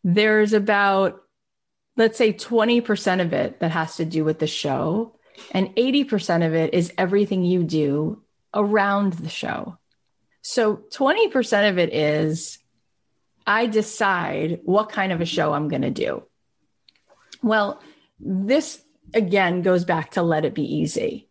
there's 0.05 0.53
about, 0.53 1.23
let's 1.97 2.19
say, 2.19 2.33
20% 2.33 3.21
of 3.21 3.33
it 3.33 3.61
that 3.61 3.71
has 3.71 3.97
to 3.97 4.05
do 4.05 4.25
with 4.25 4.39
the 4.39 4.47
show, 4.47 5.17
and 5.53 5.75
80% 5.77 6.47
of 6.47 6.55
it 6.55 6.75
is 6.75 6.93
everything 6.99 7.45
you 7.45 7.65
do 7.65 8.23
around 8.53 9.15
the 9.15 9.29
show. 9.29 9.79
So 10.43 10.77
20% 10.93 11.71
of 11.71 11.79
it 11.79 11.95
is 11.95 12.59
I 13.51 13.67
decide 13.67 14.61
what 14.63 14.91
kind 14.91 15.11
of 15.11 15.21
a 15.21 15.27
show 15.27 15.53
I'm 15.53 15.67
going 15.67 15.83
to 15.83 15.91
do. 15.91 16.23
Well, 17.43 17.83
this 18.21 18.81
again 19.13 19.63
goes 19.63 19.85
back 19.85 20.13
to 20.13 20.23
let 20.23 20.45
it 20.45 20.55
be 20.55 20.77
easy. 20.77 21.29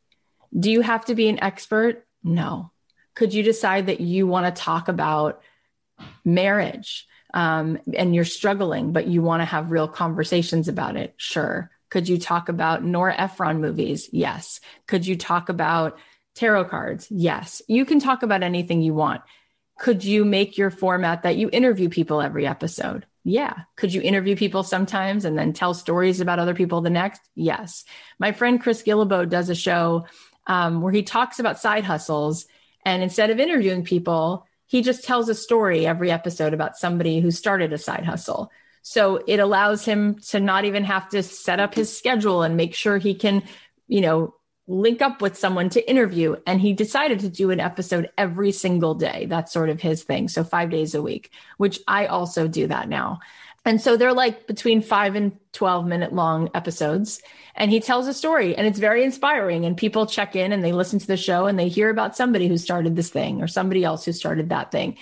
Do 0.54 0.70
you 0.70 0.82
have 0.82 1.06
to 1.06 1.16
be 1.16 1.30
an 1.30 1.42
expert? 1.42 2.06
No. 2.22 2.72
Could 3.16 3.34
you 3.34 3.42
decide 3.42 3.86
that 3.86 4.02
you 4.02 4.28
want 4.28 4.54
to 4.54 4.62
talk 4.62 4.90
about 4.90 5.42
marriage 6.26 7.08
um, 7.34 7.80
and 7.96 8.14
you're 8.14 8.26
struggling, 8.26 8.92
but 8.92 9.08
you 9.08 9.22
want 9.22 9.40
to 9.40 9.46
have 9.46 9.72
real 9.72 9.88
conversations 9.88 10.68
about 10.68 10.98
it? 10.98 11.14
Sure. 11.16 11.72
Could 11.90 12.10
you 12.10 12.20
talk 12.20 12.50
about 12.50 12.84
Nora 12.84 13.16
Ephron 13.18 13.62
movies? 13.62 14.10
Yes. 14.12 14.60
Could 14.88 15.08
you 15.08 15.16
talk 15.16 15.48
about 15.48 15.98
tarot 16.36 16.66
cards? 16.66 17.08
Yes. 17.10 17.62
You 17.70 17.86
can 17.86 18.02
talk 18.02 18.24
about 18.24 18.44
anything 18.44 18.82
you 18.82 18.94
want. 18.94 19.22
Could 19.80 20.04
you 20.04 20.26
make 20.26 20.58
your 20.58 20.70
format 20.70 21.24
that 21.24 21.38
you 21.38 21.50
interview 21.52 21.90
people 21.90 22.22
every 22.22 22.46
episode? 22.46 23.06
Yeah. 23.24 23.54
Could 23.76 23.94
you 23.94 24.02
interview 24.02 24.36
people 24.36 24.64
sometimes 24.64 25.26
and 25.26 25.38
then 25.38 25.54
tell 25.54 25.74
stories 25.74 26.20
about 26.20 26.40
other 26.40 26.54
people 26.54 26.82
the 26.82 26.90
next? 26.90 27.22
Yes. 27.36 27.86
My 28.20 28.32
friend 28.32 28.62
Chris 28.62 28.84
Guillebeau 28.84 29.28
does 29.28 29.50
a 29.50 29.56
show 29.56 30.06
um, 30.48 30.82
where 30.82 30.92
he 30.92 31.04
talks 31.04 31.40
about 31.40 31.60
side 31.60 31.84
hustles. 31.84 32.46
And 32.86 33.04
instead 33.04 33.30
of 33.30 33.40
interviewing 33.40 33.84
people, 33.84 34.46
he 34.66 34.82
just 34.82 35.04
tells 35.04 35.30
a 35.30 35.36
story 35.36 35.86
every 35.86 36.12
episode 36.12 36.54
about 36.54 36.78
somebody 36.78 37.20
who 37.20 37.32
started 37.32 37.74
a 37.74 37.78
side 37.78 38.06
hustle. 38.06 38.52
So 38.82 39.24
it 39.28 39.40
allows 39.40 39.86
him 39.86 40.20
to 40.30 40.40
not 40.40 40.66
even 40.66 40.84
have 40.86 41.10
to 41.10 41.24
set 41.24 41.60
up 41.60 41.74
his 41.74 41.96
schedule 41.96 42.44
and 42.44 42.58
make 42.58 42.74
sure 42.74 42.98
he 42.98 43.14
can, 43.14 43.44
you 43.88 44.02
know, 44.02 44.34
link 44.70 45.02
up 45.02 45.20
with 45.20 45.36
someone 45.36 45.68
to 45.70 45.90
interview. 45.90 46.36
And 46.46 46.62
he 46.62 46.74
decided 46.74 47.20
to 47.22 47.30
do 47.30 47.50
an 47.50 47.60
episode 47.60 48.12
every 48.18 48.52
single 48.52 48.94
day. 48.94 49.26
That's 49.28 49.52
sort 49.52 49.70
of 49.70 49.82
his 49.82 50.04
thing. 50.04 50.28
So 50.28 50.44
five 50.44 50.70
days 50.70 50.94
a 50.94 51.02
week, 51.02 51.32
which 51.58 51.80
I 51.88 52.06
also 52.06 52.48
do 52.48 52.68
that 52.68 52.88
now. 52.88 53.20
And 53.66 53.82
so 53.82 53.98
they're 53.98 54.14
like 54.14 54.48
between 54.48 54.82
five 54.82 55.16
and 55.16 55.38
12 55.54 55.86
minute 55.86 56.14
long 56.14 56.50
episodes. 56.54 57.22
And 57.56 57.72
he 57.72 57.80
tells 57.80 58.08
a 58.08 58.14
story 58.14 58.56
and 58.56 58.66
it's 58.66 58.80
very 58.80 59.04
inspiring. 59.04 59.66
And 59.66 59.76
people 59.76 60.06
check 60.06 60.36
in 60.36 60.54
and 60.54 60.64
they 60.64 60.72
listen 60.72 61.00
to 61.00 61.08
the 61.08 61.18
show 61.18 61.48
and 61.48 61.58
they 61.58 61.68
hear 61.68 61.90
about 61.90 62.16
somebody 62.16 62.48
who 62.48 62.58
started 62.58 62.96
this 62.96 63.10
thing 63.10 63.42
or 63.42 63.48
somebody 63.48 63.84
else 63.84 64.06
who 64.06 64.14
started 64.14 64.50
that 64.50 64.72
thing. 64.72 64.98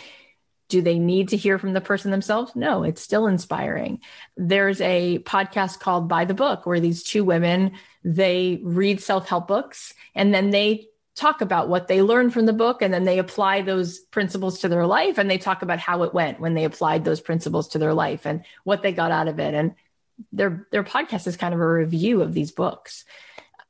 Do 0.70 0.82
they 0.82 0.98
need 1.00 1.30
to 1.30 1.38
hear 1.38 1.60
from 1.60 1.74
the 1.74 1.82
person 1.82 2.12
themselves? 2.12 2.56
No, 2.56 2.84
it's 2.84 3.02
still 3.02 3.28
inspiring. 3.28 4.00
There's 4.36 4.82
a 4.82 5.20
podcast 5.20 5.80
called 5.80 6.10
By 6.10 6.26
the 6.26 6.34
Book 6.34 6.66
where 6.66 6.80
these 6.80 7.04
two 7.04 7.24
women 7.24 7.74
they 8.04 8.60
read 8.64 9.02
self-help 9.02 9.48
books 9.48 9.94
and 10.16 10.34
then 10.34 10.50
they 10.50 10.88
talk 11.18 11.42
about 11.42 11.68
what 11.68 11.88
they 11.88 12.04
learned 12.04 12.32
from 12.32 12.46
the 12.46 12.54
book 12.54 12.82
and 12.82 12.94
then 12.94 13.04
they 13.04 13.18
apply 13.18 13.62
those 13.62 14.00
principles 14.00 14.60
to 14.60 14.70
their 14.70 14.86
life 14.86 15.18
and 15.18 15.30
they 15.30 15.40
talk 15.40 15.64
about 15.64 15.80
how 15.80 16.04
it 16.04 16.14
went 16.14 16.40
when 16.40 16.54
they 16.54 16.64
applied 16.64 17.04
those 17.04 17.20
principles 17.20 17.70
to 17.70 17.80
their 17.80 17.94
life 17.94 18.26
and 18.26 18.46
what 18.64 18.84
they 18.84 18.92
got 18.92 19.12
out 19.12 19.28
of 19.28 19.40
it 19.40 19.56
and 19.56 19.74
their 20.32 20.68
their 20.72 20.84
podcast 20.84 21.28
is 21.28 21.36
kind 21.36 21.54
of 21.54 21.60
a 21.60 21.68
review 21.68 22.22
of 22.22 22.34
these 22.34 22.52
books. 22.52 23.04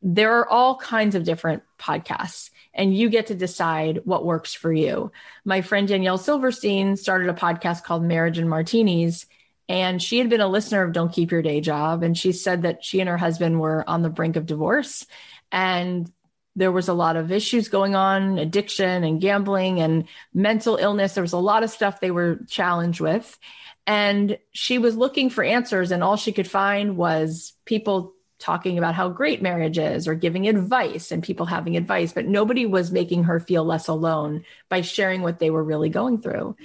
There 0.01 0.39
are 0.39 0.47
all 0.47 0.77
kinds 0.77 1.15
of 1.15 1.23
different 1.23 1.63
podcasts 1.79 2.49
and 2.73 2.95
you 2.95 3.09
get 3.09 3.27
to 3.27 3.35
decide 3.35 4.01
what 4.03 4.25
works 4.25 4.53
for 4.53 4.71
you. 4.71 5.11
My 5.45 5.61
friend 5.61 5.87
Danielle 5.87 6.17
Silverstein 6.17 6.97
started 6.97 7.29
a 7.29 7.33
podcast 7.33 7.83
called 7.83 8.03
Marriage 8.03 8.37
and 8.37 8.49
Martinis 8.49 9.25
and 9.69 10.01
she 10.01 10.19
had 10.19 10.29
been 10.29 10.41
a 10.41 10.47
listener 10.47 10.83
of 10.83 10.93
Don't 10.93 11.11
Keep 11.11 11.31
Your 11.31 11.41
Day 11.41 11.59
Job. 11.59 12.03
And 12.03 12.17
she 12.17 12.31
said 12.31 12.61
that 12.61 12.83
she 12.85 12.99
and 12.99 13.09
her 13.09 13.17
husband 13.17 13.59
were 13.59 13.87
on 13.87 14.01
the 14.01 14.09
brink 14.09 14.35
of 14.35 14.45
divorce. 14.45 15.05
And 15.51 16.11
there 16.55 16.71
was 16.71 16.87
a 16.87 16.93
lot 16.93 17.17
of 17.17 17.31
issues 17.31 17.67
going 17.67 17.95
on 17.95 18.37
addiction 18.39 19.03
and 19.03 19.21
gambling 19.21 19.79
and 19.79 20.05
mental 20.33 20.77
illness. 20.77 21.13
There 21.13 21.21
was 21.21 21.33
a 21.33 21.37
lot 21.37 21.63
of 21.63 21.69
stuff 21.69 21.99
they 21.99 22.11
were 22.11 22.39
challenged 22.47 23.01
with. 23.01 23.37
And 23.85 24.37
she 24.51 24.77
was 24.77 24.97
looking 24.97 25.29
for 25.29 25.43
answers. 25.43 25.91
And 25.91 26.03
all 26.03 26.15
she 26.15 26.31
could 26.31 26.49
find 26.49 26.97
was 26.97 27.53
people 27.65 28.13
talking 28.39 28.77
about 28.77 28.95
how 28.95 29.09
great 29.09 29.41
marriage 29.41 29.79
is 29.79 30.07
or 30.07 30.13
giving 30.13 30.47
advice 30.47 31.11
and 31.11 31.23
people 31.23 31.45
having 31.45 31.75
advice. 31.75 32.13
But 32.13 32.27
nobody 32.27 32.65
was 32.65 32.91
making 32.91 33.25
her 33.25 33.39
feel 33.39 33.65
less 33.65 33.87
alone 33.87 34.45
by 34.69 34.81
sharing 34.81 35.21
what 35.21 35.39
they 35.39 35.49
were 35.49 35.63
really 35.63 35.89
going 35.89 36.21
through. 36.21 36.55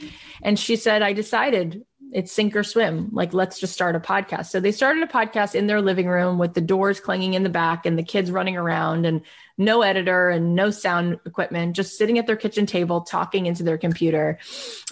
And 0.42 0.58
she 0.58 0.76
said 0.76 1.02
i 1.02 1.12
decided 1.12 1.84
it's 2.12 2.30
sink 2.30 2.54
or 2.54 2.62
swim. 2.62 3.08
Like, 3.12 3.32
let's 3.32 3.58
just 3.58 3.72
start 3.72 3.96
a 3.96 4.00
podcast. 4.00 4.46
So 4.46 4.60
they 4.60 4.70
started 4.70 5.02
a 5.02 5.06
podcast 5.06 5.54
in 5.54 5.66
their 5.66 5.80
living 5.80 6.06
room 6.06 6.38
with 6.38 6.52
the 6.52 6.60
doors 6.60 7.00
clanging 7.00 7.32
in 7.32 7.42
the 7.42 7.48
back 7.48 7.86
and 7.86 7.98
the 7.98 8.02
kids 8.02 8.30
running 8.30 8.56
around 8.56 9.06
and 9.06 9.22
no 9.56 9.80
editor 9.80 10.28
and 10.28 10.54
no 10.54 10.70
sound 10.70 11.18
equipment, 11.24 11.74
just 11.74 11.96
sitting 11.96 12.18
at 12.18 12.26
their 12.26 12.36
kitchen 12.36 12.66
table 12.66 13.00
talking 13.00 13.46
into 13.46 13.62
their 13.62 13.78
computer. 13.78 14.38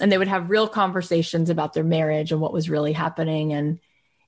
And 0.01 0.11
they 0.11 0.17
would 0.17 0.29
have 0.29 0.49
real 0.49 0.67
conversations 0.67 1.51
about 1.51 1.75
their 1.75 1.85
marriage 1.85 2.33
and 2.33 2.41
what 2.41 2.55
was 2.55 2.71
really 2.71 2.95
happening. 2.95 3.53
And 3.53 3.81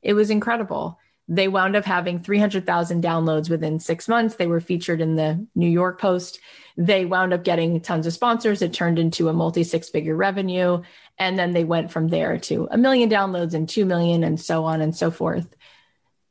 it 0.03 0.13
was 0.13 0.29
incredible. 0.29 0.99
They 1.29 1.49
wound 1.49 1.77
up 1.77 1.85
having 1.85 2.21
300,000 2.21 3.03
downloads 3.03 3.49
within 3.49 3.79
six 3.79 4.07
months. 4.07 4.35
They 4.35 4.47
were 4.47 4.61
featured 4.61 5.01
in 5.01 5.17
the 5.17 5.47
New 5.55 5.69
York 5.69 6.01
Post. 6.01 6.41
They 6.77 7.05
wound 7.05 7.33
up 7.33 7.45
getting 7.45 7.81
tons 7.81 8.07
of 8.07 8.13
sponsors. 8.13 8.61
It 8.61 8.73
turned 8.73 8.99
into 8.99 9.29
a 9.29 9.33
multi 9.33 9.63
six 9.63 9.89
figure 9.89 10.17
revenue. 10.17 10.83
And 11.19 11.39
then 11.39 11.53
they 11.53 11.65
went 11.65 11.93
from 11.93 12.09
there 12.09 12.39
to 12.39 12.69
a 12.71 12.79
million 12.79 13.09
downloads 13.09 13.55
and 13.55 13.69
2 13.69 13.85
million 13.85 14.25
and 14.25 14.41
so 14.41 14.65
on 14.65 14.81
and 14.81 14.95
so 14.97 15.11
forth. 15.11 15.47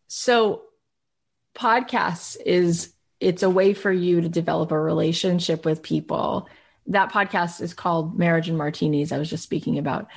So, 0.08 0.63
podcasts 1.56 2.38
is 2.44 2.94
it's 3.20 3.44
a 3.44 3.50
way 3.50 3.74
for 3.74 3.91
you 3.91 4.22
to 4.22 4.30
develop 4.30 4.72
a 4.72 4.80
relationship 4.80 5.63
with 5.63 5.84
people. 5.84 6.50
That 6.88 7.12
podcast 7.12 7.62
is 7.62 7.74
called 7.74 8.17
Marriage 8.17 8.50
and 8.50 8.58
Martinis, 8.58 9.12
I 9.12 9.20
was 9.20 9.30
just 9.30 9.44
speaking 9.44 9.78
about. 9.78 10.08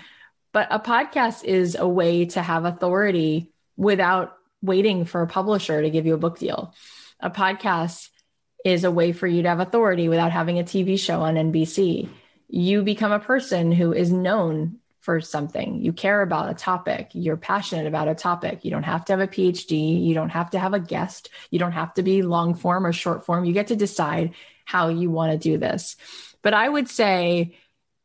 But 0.52 0.68
a 0.70 0.80
podcast 0.80 1.44
is 1.44 1.76
a 1.76 1.86
way 1.86 2.26
to 2.26 2.40
have 2.40 2.64
authority 2.64 3.52
without 3.76 4.36
waiting 4.62 5.04
for 5.04 5.22
a 5.22 5.26
publisher 5.26 5.82
to 5.82 5.90
give 5.90 6.06
you 6.06 6.14
a 6.14 6.18
book 6.18 6.38
deal. 6.38 6.74
A 7.20 7.30
podcast 7.30 8.08
is 8.64 8.84
a 8.84 8.90
way 8.90 9.12
for 9.12 9.26
you 9.26 9.42
to 9.42 9.48
have 9.48 9.60
authority 9.60 10.08
without 10.08 10.32
having 10.32 10.58
a 10.58 10.64
TV 10.64 10.98
show 10.98 11.20
on 11.20 11.34
NBC 11.34 12.08
you 12.48 12.82
become 12.82 13.12
a 13.12 13.18
person 13.18 13.72
who 13.72 13.92
is 13.92 14.12
known 14.12 14.78
for 15.00 15.20
something. 15.20 15.82
You 15.82 15.92
care 15.92 16.22
about 16.22 16.50
a 16.50 16.54
topic. 16.54 17.10
You're 17.12 17.36
passionate 17.36 17.86
about 17.86 18.08
a 18.08 18.14
topic. 18.14 18.64
You 18.64 18.70
don't 18.70 18.84
have 18.84 19.04
to 19.06 19.12
have 19.12 19.20
a 19.20 19.28
PhD. 19.28 20.02
You 20.02 20.14
don't 20.14 20.30
have 20.30 20.50
to 20.50 20.58
have 20.58 20.72
a 20.72 20.80
guest. 20.80 21.28
You 21.50 21.58
don't 21.58 21.72
have 21.72 21.92
to 21.94 22.02
be 22.02 22.22
long 22.22 22.54
form 22.54 22.86
or 22.86 22.92
short 22.92 23.26
form. 23.26 23.44
You 23.44 23.52
get 23.52 23.66
to 23.66 23.76
decide 23.76 24.32
how 24.64 24.88
you 24.88 25.10
want 25.10 25.32
to 25.32 25.38
do 25.38 25.58
this. 25.58 25.96
But 26.40 26.54
I 26.54 26.68
would 26.68 26.88
say 26.88 27.56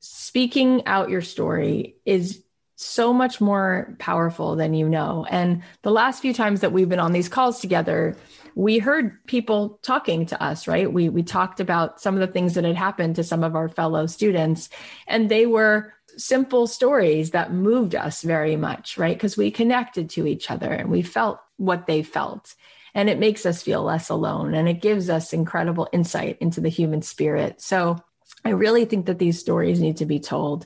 speaking 0.02 0.86
out 0.86 1.10
your 1.10 1.22
story 1.22 1.96
is 2.06 2.44
so 2.76 3.14
much 3.14 3.42
more 3.42 3.96
powerful 4.00 4.56
than 4.56 4.74
you 4.74 4.88
know. 4.88 5.26
And 5.30 5.64
the 5.82 5.92
last 5.92 6.22
few 6.22 6.34
times 6.34 6.62
that 6.62 6.72
we've 6.72 6.88
been 6.88 7.00
on 7.00 7.12
these 7.12 7.28
calls 7.28 7.60
together, 7.60 8.16
we 8.56 8.80
heard 8.80 9.26
people 9.26 9.80
talking 9.82 10.26
to 10.28 10.42
us, 10.42 10.68
right? 10.68 10.92
We 10.92 11.10
we 11.10 11.24
talked 11.24 11.60
about 11.60 12.02
some 12.02 12.16
of 12.16 12.22
the 12.22 12.28
things 12.28 12.56
that 12.56 12.64
had 12.64 12.76
happened 12.76 13.16
to 13.16 13.24
some 13.24 13.44
of 13.44 13.56
our 13.56 13.70
fellow 13.70 14.06
students 14.06 14.70
and 15.08 15.30
they 15.30 15.46
were 15.46 15.94
simple 16.18 16.68
stories 16.68 17.32
that 17.32 17.54
moved 17.54 17.96
us 17.96 18.22
very 18.22 18.56
much, 18.56 18.98
right? 18.98 19.16
Because 19.16 19.38
we 19.38 19.52
connected 19.52 20.10
to 20.12 20.28
each 20.28 20.52
other 20.52 20.72
and 20.72 20.90
we 20.90 21.02
felt 21.02 21.40
what 21.58 21.88
they 21.88 22.04
felt. 22.04 22.56
And 22.94 23.10
it 23.10 23.20
makes 23.20 23.46
us 23.46 23.62
feel 23.62 23.84
less 23.84 24.10
alone 24.10 24.54
and 24.54 24.68
it 24.68 24.82
gives 24.82 25.10
us 25.10 25.34
incredible 25.34 25.88
insight 25.94 26.38
into 26.42 26.62
the 26.62 26.70
human 26.70 27.02
spirit. 27.02 27.62
So 27.62 27.98
I 28.44 28.50
really 28.50 28.86
think 28.86 29.06
that 29.06 29.20
these 29.20 29.40
stories 29.40 29.80
need 29.80 29.98
to 29.98 30.06
be 30.06 30.20
told. 30.20 30.66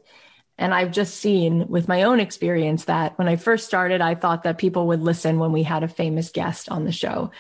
And 0.57 0.73
I've 0.73 0.91
just 0.91 1.15
seen 1.15 1.67
with 1.67 1.87
my 1.87 2.03
own 2.03 2.19
experience 2.19 2.85
that 2.85 3.17
when 3.17 3.27
I 3.27 3.35
first 3.35 3.65
started, 3.65 4.01
I 4.01 4.15
thought 4.15 4.43
that 4.43 4.57
people 4.57 4.87
would 4.87 5.01
listen 5.01 5.39
when 5.39 5.51
we 5.51 5.63
had 5.63 5.83
a 5.83 5.87
famous 5.87 6.29
guest 6.29 6.69
on 6.69 6.85
the 6.85 6.91
show 6.91 7.31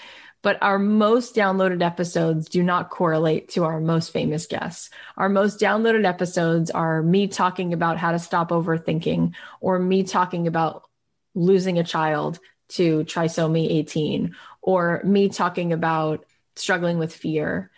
but 0.43 0.61
our 0.61 0.77
most 0.77 1.35
downloaded 1.35 1.81
episodes 1.81 2.49
do 2.49 2.61
not 2.61 2.89
correlate 2.89 3.47
to 3.49 3.63
our 3.63 3.79
most 3.79 4.11
famous 4.11 4.45
guests. 4.45 4.89
Our 5.17 5.29
most 5.29 5.59
downloaded 5.59 6.05
episodes 6.05 6.69
are 6.69 7.01
me 7.01 7.27
talking 7.27 7.73
about 7.73 7.97
how 7.97 8.11
to 8.11 8.19
stop 8.19 8.49
overthinking 8.49 9.33
or 9.61 9.79
me 9.79 10.03
talking 10.03 10.45
about 10.45 10.83
losing 11.33 11.79
a 11.79 11.83
child 11.83 12.39
to 12.69 13.05
trisomy 13.05 13.71
18 13.71 14.35
or 14.61 15.01
me 15.05 15.29
talking 15.29 15.71
about 15.71 16.25
struggling 16.57 16.97
with 16.99 17.15
fear. 17.15 17.71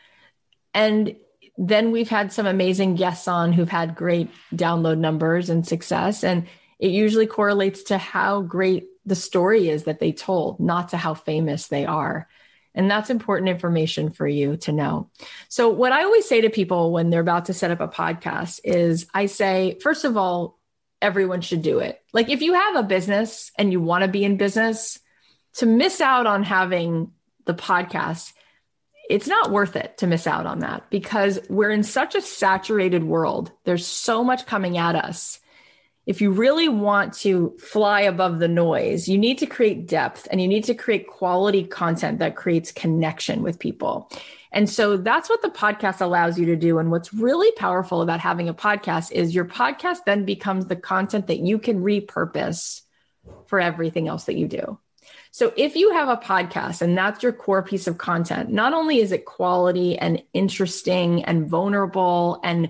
And 0.74 1.16
then 1.58 1.92
we've 1.92 2.10
had 2.10 2.34
some 2.34 2.48
amazing 2.48 2.96
guests 2.96 3.28
on 3.28 3.54
who've 3.54 3.70
had 3.70 3.96
great 3.96 4.30
download 4.54 4.98
numbers 4.98 5.52
and 5.52 5.66
success. 5.66 6.24
And 6.24 6.48
it 6.80 6.90
usually 6.90 7.28
correlates 7.28 7.84
to 7.84 8.00
how 8.00 8.42
great 8.42 8.88
the 9.06 9.16
story 9.16 9.70
is 9.70 9.84
that 9.84 10.00
they 10.00 10.12
told, 10.12 10.60
not 10.60 10.90
to 10.90 10.98
how 10.98 11.14
famous 11.14 11.68
they 11.68 11.86
are. 11.86 12.28
And 12.76 12.92
that's 12.92 13.10
important 13.10 13.50
information 13.50 14.12
for 14.12 14.28
you 14.28 14.58
to 14.58 14.72
know. 14.72 15.10
So, 15.48 15.70
what 15.70 15.94
I 15.94 16.04
always 16.04 16.28
say 16.28 16.42
to 16.42 16.50
people 16.50 16.92
when 16.92 17.10
they're 17.10 17.22
about 17.22 17.46
to 17.46 17.54
set 17.54 17.72
up 17.72 17.80
a 17.80 17.88
podcast 17.88 18.60
is 18.64 19.08
I 19.14 19.26
say, 19.26 19.80
first 19.82 20.04
of 20.04 20.18
all, 20.18 20.60
everyone 21.02 21.42
should 21.42 21.62
do 21.62 21.80
it. 21.80 22.00
Like, 22.14 22.30
if 22.30 22.42
you 22.42 22.54
have 22.54 22.76
a 22.76 22.84
business 22.84 23.52
and 23.58 23.72
you 23.72 23.82
want 23.82 24.04
to 24.04 24.10
be 24.10 24.24
in 24.24 24.38
business, 24.38 25.00
to 25.56 25.66
miss 25.66 26.02
out 26.02 26.28
on 26.28 26.44
having 26.44 27.12
the 27.46 27.54
podcast, 27.54 28.34
it's 29.10 29.28
not 29.28 29.52
worth 29.52 29.76
it 29.76 29.98
to 30.00 30.08
miss 30.08 30.28
out 30.28 30.46
on 30.46 30.60
that 30.60 30.90
because 30.90 31.40
we're 31.50 31.72
in 31.72 31.84
such 31.84 32.16
a 32.16 32.22
saturated 32.22 33.04
world. 33.04 33.52
There's 33.64 33.86
so 33.86 34.24
much 34.24 34.46
coming 34.46 34.78
at 34.78 34.96
us 34.96 35.40
if 36.06 36.22
you 36.22 36.32
really 36.32 36.70
want 36.70 37.14
to 37.14 37.56
fly 37.60 38.02
above 38.02 38.40
the 38.40 38.48
noise, 38.48 39.08
you 39.08 39.18
need 39.18 39.40
to 39.40 39.46
create 39.46 39.88
depth 39.88 40.28
and 40.30 40.40
you 40.40 40.48
need 40.48 40.64
to 40.66 40.76
create 40.76 41.08
quality 41.08 41.64
content 41.64 42.20
that 42.20 42.36
creates 42.36 42.72
connection 42.72 43.42
with 43.42 43.60
people. 43.60 44.10
And 44.52 44.70
so 44.70 44.96
that's 44.98 45.30
what 45.30 45.42
the 45.42 45.50
podcast 45.50 46.00
allows 46.00 46.40
you 46.40 46.46
to 46.46 46.56
do. 46.56 46.78
And 46.80 46.90
what's 46.90 47.14
really 47.14 47.52
powerful 47.58 48.02
about 48.02 48.22
having 48.22 48.48
a 48.48 48.54
podcast 48.54 49.12
is 49.12 49.36
your 49.36 49.46
podcast 49.46 50.00
then 50.06 50.24
becomes 50.24 50.68
the 50.68 50.78
content 50.78 51.28
that 51.28 51.40
you 51.40 51.60
can 51.60 51.84
repurpose 51.84 52.82
for 53.48 53.60
everything 53.60 54.08
else 54.08 54.26
that 54.26 54.38
you 54.38 54.48
do. 54.48 54.80
So 55.32 55.52
if 55.58 55.76
you 55.76 55.92
have 55.92 56.08
a 56.08 56.16
podcast 56.16 56.82
and 56.82 56.98
that's 56.98 57.22
your 57.22 57.34
core 57.34 57.62
piece 57.62 57.88
of 57.88 57.98
content, 57.98 58.50
not 58.50 58.74
only 58.74 59.00
is 59.00 59.12
it 59.12 59.26
quality 59.26 59.98
and 59.98 60.24
interesting 60.34 61.26
and 61.26 61.50
vulnerable 61.50 62.40
and 62.42 62.70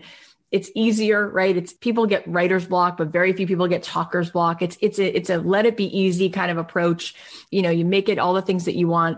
it's 0.56 0.72
easier, 0.74 1.28
right? 1.28 1.58
It's 1.58 1.74
people 1.74 2.06
get 2.06 2.26
writer's 2.26 2.66
block, 2.66 2.96
but 2.96 3.10
very 3.10 3.34
few 3.34 3.46
people 3.46 3.68
get 3.68 3.84
talker's 3.84 4.30
block. 4.30 4.62
It's 4.62 4.78
it's 4.80 4.98
a 5.00 5.18
it's 5.18 5.30
a 5.30 5.38
let 5.38 5.66
it 5.66 5.76
be 5.76 5.86
easy 6.00 6.30
kind 6.30 6.50
of 6.50 6.58
approach. 6.58 7.14
You 7.52 7.62
know, 7.62 7.70
you 7.70 7.84
make 7.84 8.08
it 8.08 8.20
all 8.20 8.34
the 8.34 8.42
things 8.42 8.64
that 8.64 8.76
you 8.76 8.88
want. 8.88 9.18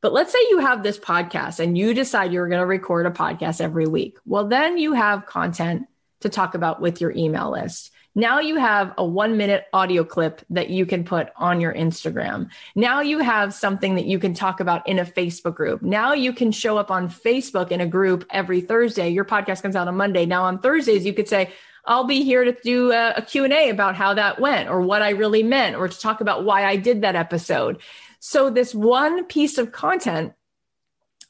But 0.00 0.12
let's 0.12 0.30
say 0.32 0.38
you 0.48 0.60
have 0.60 0.84
this 0.84 0.96
podcast 0.96 1.58
and 1.58 1.76
you 1.76 1.92
decide 1.92 2.32
you're 2.32 2.48
going 2.48 2.60
to 2.60 2.66
record 2.66 3.06
a 3.06 3.10
podcast 3.10 3.60
every 3.60 3.88
week. 3.88 4.16
Well, 4.24 4.46
then 4.46 4.78
you 4.78 4.92
have 4.92 5.26
content 5.26 5.88
to 6.20 6.28
talk 6.28 6.54
about 6.54 6.80
with 6.80 7.00
your 7.00 7.10
email 7.10 7.50
list. 7.50 7.90
Now 8.14 8.40
you 8.40 8.56
have 8.56 8.92
a 8.98 9.04
one 9.04 9.36
minute 9.36 9.66
audio 9.72 10.02
clip 10.02 10.42
that 10.50 10.70
you 10.70 10.84
can 10.84 11.04
put 11.04 11.28
on 11.36 11.60
your 11.60 11.72
Instagram. 11.72 12.50
Now 12.74 13.00
you 13.00 13.18
have 13.18 13.54
something 13.54 13.94
that 13.94 14.06
you 14.06 14.18
can 14.18 14.34
talk 14.34 14.60
about 14.60 14.86
in 14.88 14.98
a 14.98 15.04
Facebook 15.04 15.54
group. 15.54 15.82
Now 15.82 16.12
you 16.12 16.32
can 16.32 16.50
show 16.50 16.76
up 16.76 16.90
on 16.90 17.08
Facebook 17.08 17.70
in 17.70 17.80
a 17.80 17.86
group 17.86 18.26
every 18.30 18.60
Thursday. 18.60 19.10
Your 19.10 19.24
podcast 19.24 19.62
comes 19.62 19.76
out 19.76 19.86
on 19.86 19.96
Monday. 19.96 20.26
Now 20.26 20.44
on 20.44 20.58
Thursdays, 20.58 21.06
you 21.06 21.12
could 21.12 21.28
say, 21.28 21.52
I'll 21.84 22.04
be 22.04 22.24
here 22.24 22.44
to 22.44 22.52
do 22.62 22.92
a, 22.92 23.14
a 23.16 23.22
Q&A 23.22 23.70
about 23.70 23.94
how 23.94 24.14
that 24.14 24.40
went 24.40 24.68
or 24.68 24.82
what 24.82 25.02
I 25.02 25.10
really 25.10 25.42
meant 25.42 25.76
or 25.76 25.88
to 25.88 25.98
talk 25.98 26.20
about 26.20 26.44
why 26.44 26.66
I 26.66 26.76
did 26.76 27.02
that 27.02 27.16
episode. 27.16 27.80
So 28.18 28.50
this 28.50 28.74
one 28.74 29.24
piece 29.24 29.56
of 29.56 29.72
content 29.72 30.34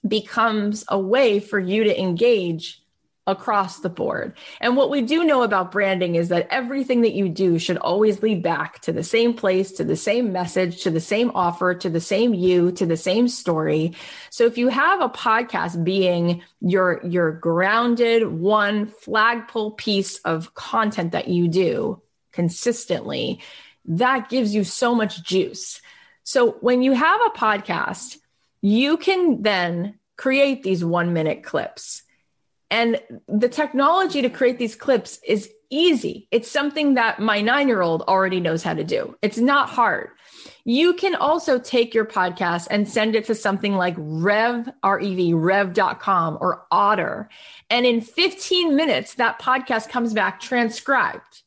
becomes 0.06 0.84
a 0.88 0.98
way 0.98 1.40
for 1.40 1.58
you 1.58 1.84
to 1.84 2.00
engage 2.00 2.82
across 3.26 3.80
the 3.80 3.88
board. 3.88 4.36
And 4.60 4.76
what 4.76 4.90
we 4.90 5.02
do 5.02 5.24
know 5.24 5.42
about 5.42 5.70
branding 5.70 6.14
is 6.14 6.30
that 6.30 6.48
everything 6.50 7.02
that 7.02 7.12
you 7.12 7.28
do 7.28 7.58
should 7.58 7.76
always 7.76 8.22
lead 8.22 8.42
back 8.42 8.80
to 8.82 8.92
the 8.92 9.04
same 9.04 9.34
place, 9.34 9.72
to 9.72 9.84
the 9.84 9.96
same 9.96 10.32
message, 10.32 10.82
to 10.82 10.90
the 10.90 11.00
same 11.00 11.30
offer, 11.34 11.74
to 11.74 11.90
the 11.90 12.00
same 12.00 12.34
you, 12.34 12.72
to 12.72 12.86
the 12.86 12.96
same 12.96 13.28
story. 13.28 13.94
So 14.30 14.46
if 14.46 14.58
you 14.58 14.68
have 14.68 15.00
a 15.00 15.08
podcast 15.08 15.84
being 15.84 16.42
your 16.60 17.00
your 17.06 17.32
grounded 17.32 18.26
one 18.26 18.86
flagpole 18.86 19.72
piece 19.72 20.18
of 20.20 20.54
content 20.54 21.12
that 21.12 21.28
you 21.28 21.46
do 21.48 22.02
consistently, 22.32 23.40
that 23.84 24.28
gives 24.28 24.54
you 24.54 24.64
so 24.64 24.94
much 24.94 25.22
juice. 25.22 25.80
So 26.24 26.52
when 26.60 26.82
you 26.82 26.92
have 26.92 27.20
a 27.26 27.38
podcast, 27.38 28.16
you 28.62 28.96
can 28.96 29.42
then 29.42 29.98
create 30.16 30.62
these 30.62 30.84
one 30.84 31.12
minute 31.12 31.42
clips. 31.42 32.02
And 32.70 33.00
the 33.28 33.48
technology 33.48 34.22
to 34.22 34.30
create 34.30 34.58
these 34.58 34.76
clips 34.76 35.18
is 35.26 35.50
easy. 35.70 36.28
It's 36.30 36.50
something 36.50 36.94
that 36.94 37.20
my 37.20 37.40
nine 37.40 37.68
year 37.68 37.82
old 37.82 38.02
already 38.02 38.40
knows 38.40 38.62
how 38.62 38.74
to 38.74 38.84
do. 38.84 39.16
It's 39.22 39.38
not 39.38 39.68
hard. 39.68 40.10
You 40.64 40.94
can 40.94 41.14
also 41.14 41.58
take 41.58 41.94
your 41.94 42.04
podcast 42.04 42.68
and 42.70 42.88
send 42.88 43.16
it 43.16 43.24
to 43.26 43.34
something 43.34 43.74
like 43.74 43.94
Rev, 43.98 44.68
R-E-V, 44.82 45.34
rev.com 45.34 46.38
or 46.40 46.66
Otter. 46.70 47.28
And 47.70 47.86
in 47.86 48.00
15 48.00 48.76
minutes, 48.76 49.14
that 49.14 49.40
podcast 49.40 49.88
comes 49.88 50.12
back 50.12 50.40
transcribed 50.40 51.42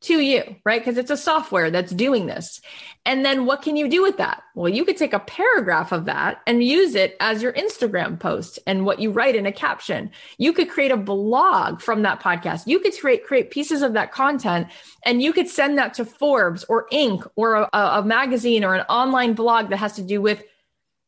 to 0.00 0.20
you, 0.20 0.56
right? 0.64 0.80
Because 0.80 0.96
it's 0.96 1.10
a 1.10 1.16
software 1.16 1.70
that's 1.70 1.90
doing 1.90 2.26
this. 2.26 2.60
And 3.04 3.24
then 3.24 3.46
what 3.46 3.62
can 3.62 3.76
you 3.76 3.88
do 3.88 4.00
with 4.00 4.18
that? 4.18 4.42
Well, 4.54 4.68
you 4.68 4.84
could 4.84 4.96
take 4.96 5.12
a 5.12 5.18
paragraph 5.18 5.90
of 5.90 6.04
that 6.04 6.40
and 6.46 6.62
use 6.62 6.94
it 6.94 7.16
as 7.20 7.42
your 7.42 7.52
Instagram 7.54 8.20
post 8.20 8.60
and 8.66 8.84
what 8.84 9.00
you 9.00 9.10
write 9.10 9.34
in 9.34 9.46
a 9.46 9.52
caption. 9.52 10.10
You 10.36 10.52
could 10.52 10.70
create 10.70 10.92
a 10.92 10.96
blog 10.96 11.80
from 11.80 12.02
that 12.02 12.20
podcast. 12.20 12.66
You 12.66 12.78
could 12.78 12.96
create 12.98 13.26
create 13.26 13.50
pieces 13.50 13.82
of 13.82 13.94
that 13.94 14.12
content 14.12 14.68
and 15.04 15.20
you 15.20 15.32
could 15.32 15.48
send 15.48 15.78
that 15.78 15.94
to 15.94 16.04
Forbes 16.04 16.64
or 16.64 16.86
Inc. 16.92 17.28
or 17.34 17.54
a, 17.54 17.68
a 17.72 18.02
magazine 18.04 18.64
or 18.64 18.74
an 18.74 18.86
online 18.88 19.32
blog 19.32 19.70
that 19.70 19.78
has 19.78 19.94
to 19.94 20.02
do 20.02 20.20
with 20.20 20.44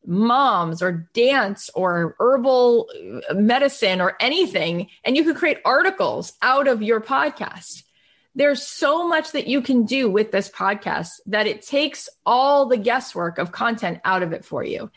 moms 0.07 0.83
or 0.83 1.09
dance 1.12 1.70
or 1.74 2.16
herbal 2.18 2.88
uh, 3.29 3.35
medicine 3.35 4.00
or 4.00 4.16
anything 4.18 4.88
and 5.05 5.14
you 5.14 5.22
could 5.22 5.37
create 5.37 5.59
articles 5.62 6.33
out 6.40 6.66
of 6.66 6.83
your 6.83 7.03
podcast 7.03 7.83
there's 8.34 8.64
so 8.64 9.08
much 9.08 9.32
that 9.32 9.46
you 9.46 9.60
can 9.60 9.84
do 9.84 10.10
with 10.10 10.30
this 10.30 10.48
podcast 10.48 11.20
that 11.26 11.46
it 11.46 11.62
takes 11.62 12.08
all 12.24 12.66
the 12.66 12.76
guesswork 12.76 13.38
of 13.38 13.52
content 13.52 14.00
out 14.04 14.22
of 14.22 14.32
it 14.32 14.44
for 14.44 14.62
you. 14.62 14.90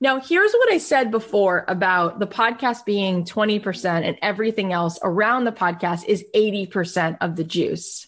Now, 0.00 0.20
here's 0.20 0.52
what 0.52 0.72
I 0.72 0.78
said 0.78 1.10
before 1.10 1.64
about 1.66 2.20
the 2.20 2.26
podcast 2.26 2.84
being 2.84 3.24
20% 3.24 3.84
and 3.84 4.16
everything 4.22 4.72
else 4.72 4.98
around 5.02 5.44
the 5.44 5.52
podcast 5.52 6.04
is 6.04 6.24
80% 6.34 7.18
of 7.20 7.34
the 7.34 7.42
juice. 7.42 8.06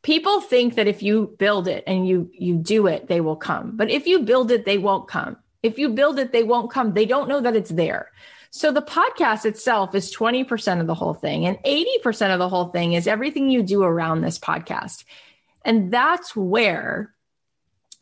People 0.00 0.40
think 0.40 0.76
that 0.76 0.88
if 0.88 1.02
you 1.02 1.34
build 1.38 1.68
it 1.68 1.84
and 1.86 2.08
you 2.08 2.30
you 2.32 2.56
do 2.56 2.88
it, 2.88 3.06
they 3.06 3.20
will 3.20 3.36
come. 3.36 3.76
But 3.76 3.90
if 3.90 4.06
you 4.06 4.20
build 4.20 4.50
it, 4.50 4.64
they 4.64 4.78
won't 4.78 5.06
come. 5.06 5.36
If 5.62 5.78
you 5.78 5.90
build 5.90 6.18
it, 6.18 6.32
they 6.32 6.42
won't 6.42 6.72
come. 6.72 6.92
They 6.92 7.06
don't 7.06 7.28
know 7.28 7.40
that 7.40 7.54
it's 7.54 7.70
there. 7.70 8.10
So 8.54 8.70
the 8.70 8.82
podcast 8.82 9.46
itself 9.46 9.94
is 9.94 10.14
20% 10.14 10.78
of 10.78 10.86
the 10.86 10.94
whole 10.94 11.14
thing, 11.14 11.46
and 11.46 11.56
80% 11.64 12.34
of 12.34 12.38
the 12.38 12.50
whole 12.50 12.66
thing 12.66 12.92
is 12.92 13.06
everything 13.06 13.48
you 13.48 13.62
do 13.62 13.82
around 13.82 14.20
this 14.20 14.38
podcast. 14.38 15.04
And 15.64 15.90
that's 15.90 16.36
where 16.36 17.14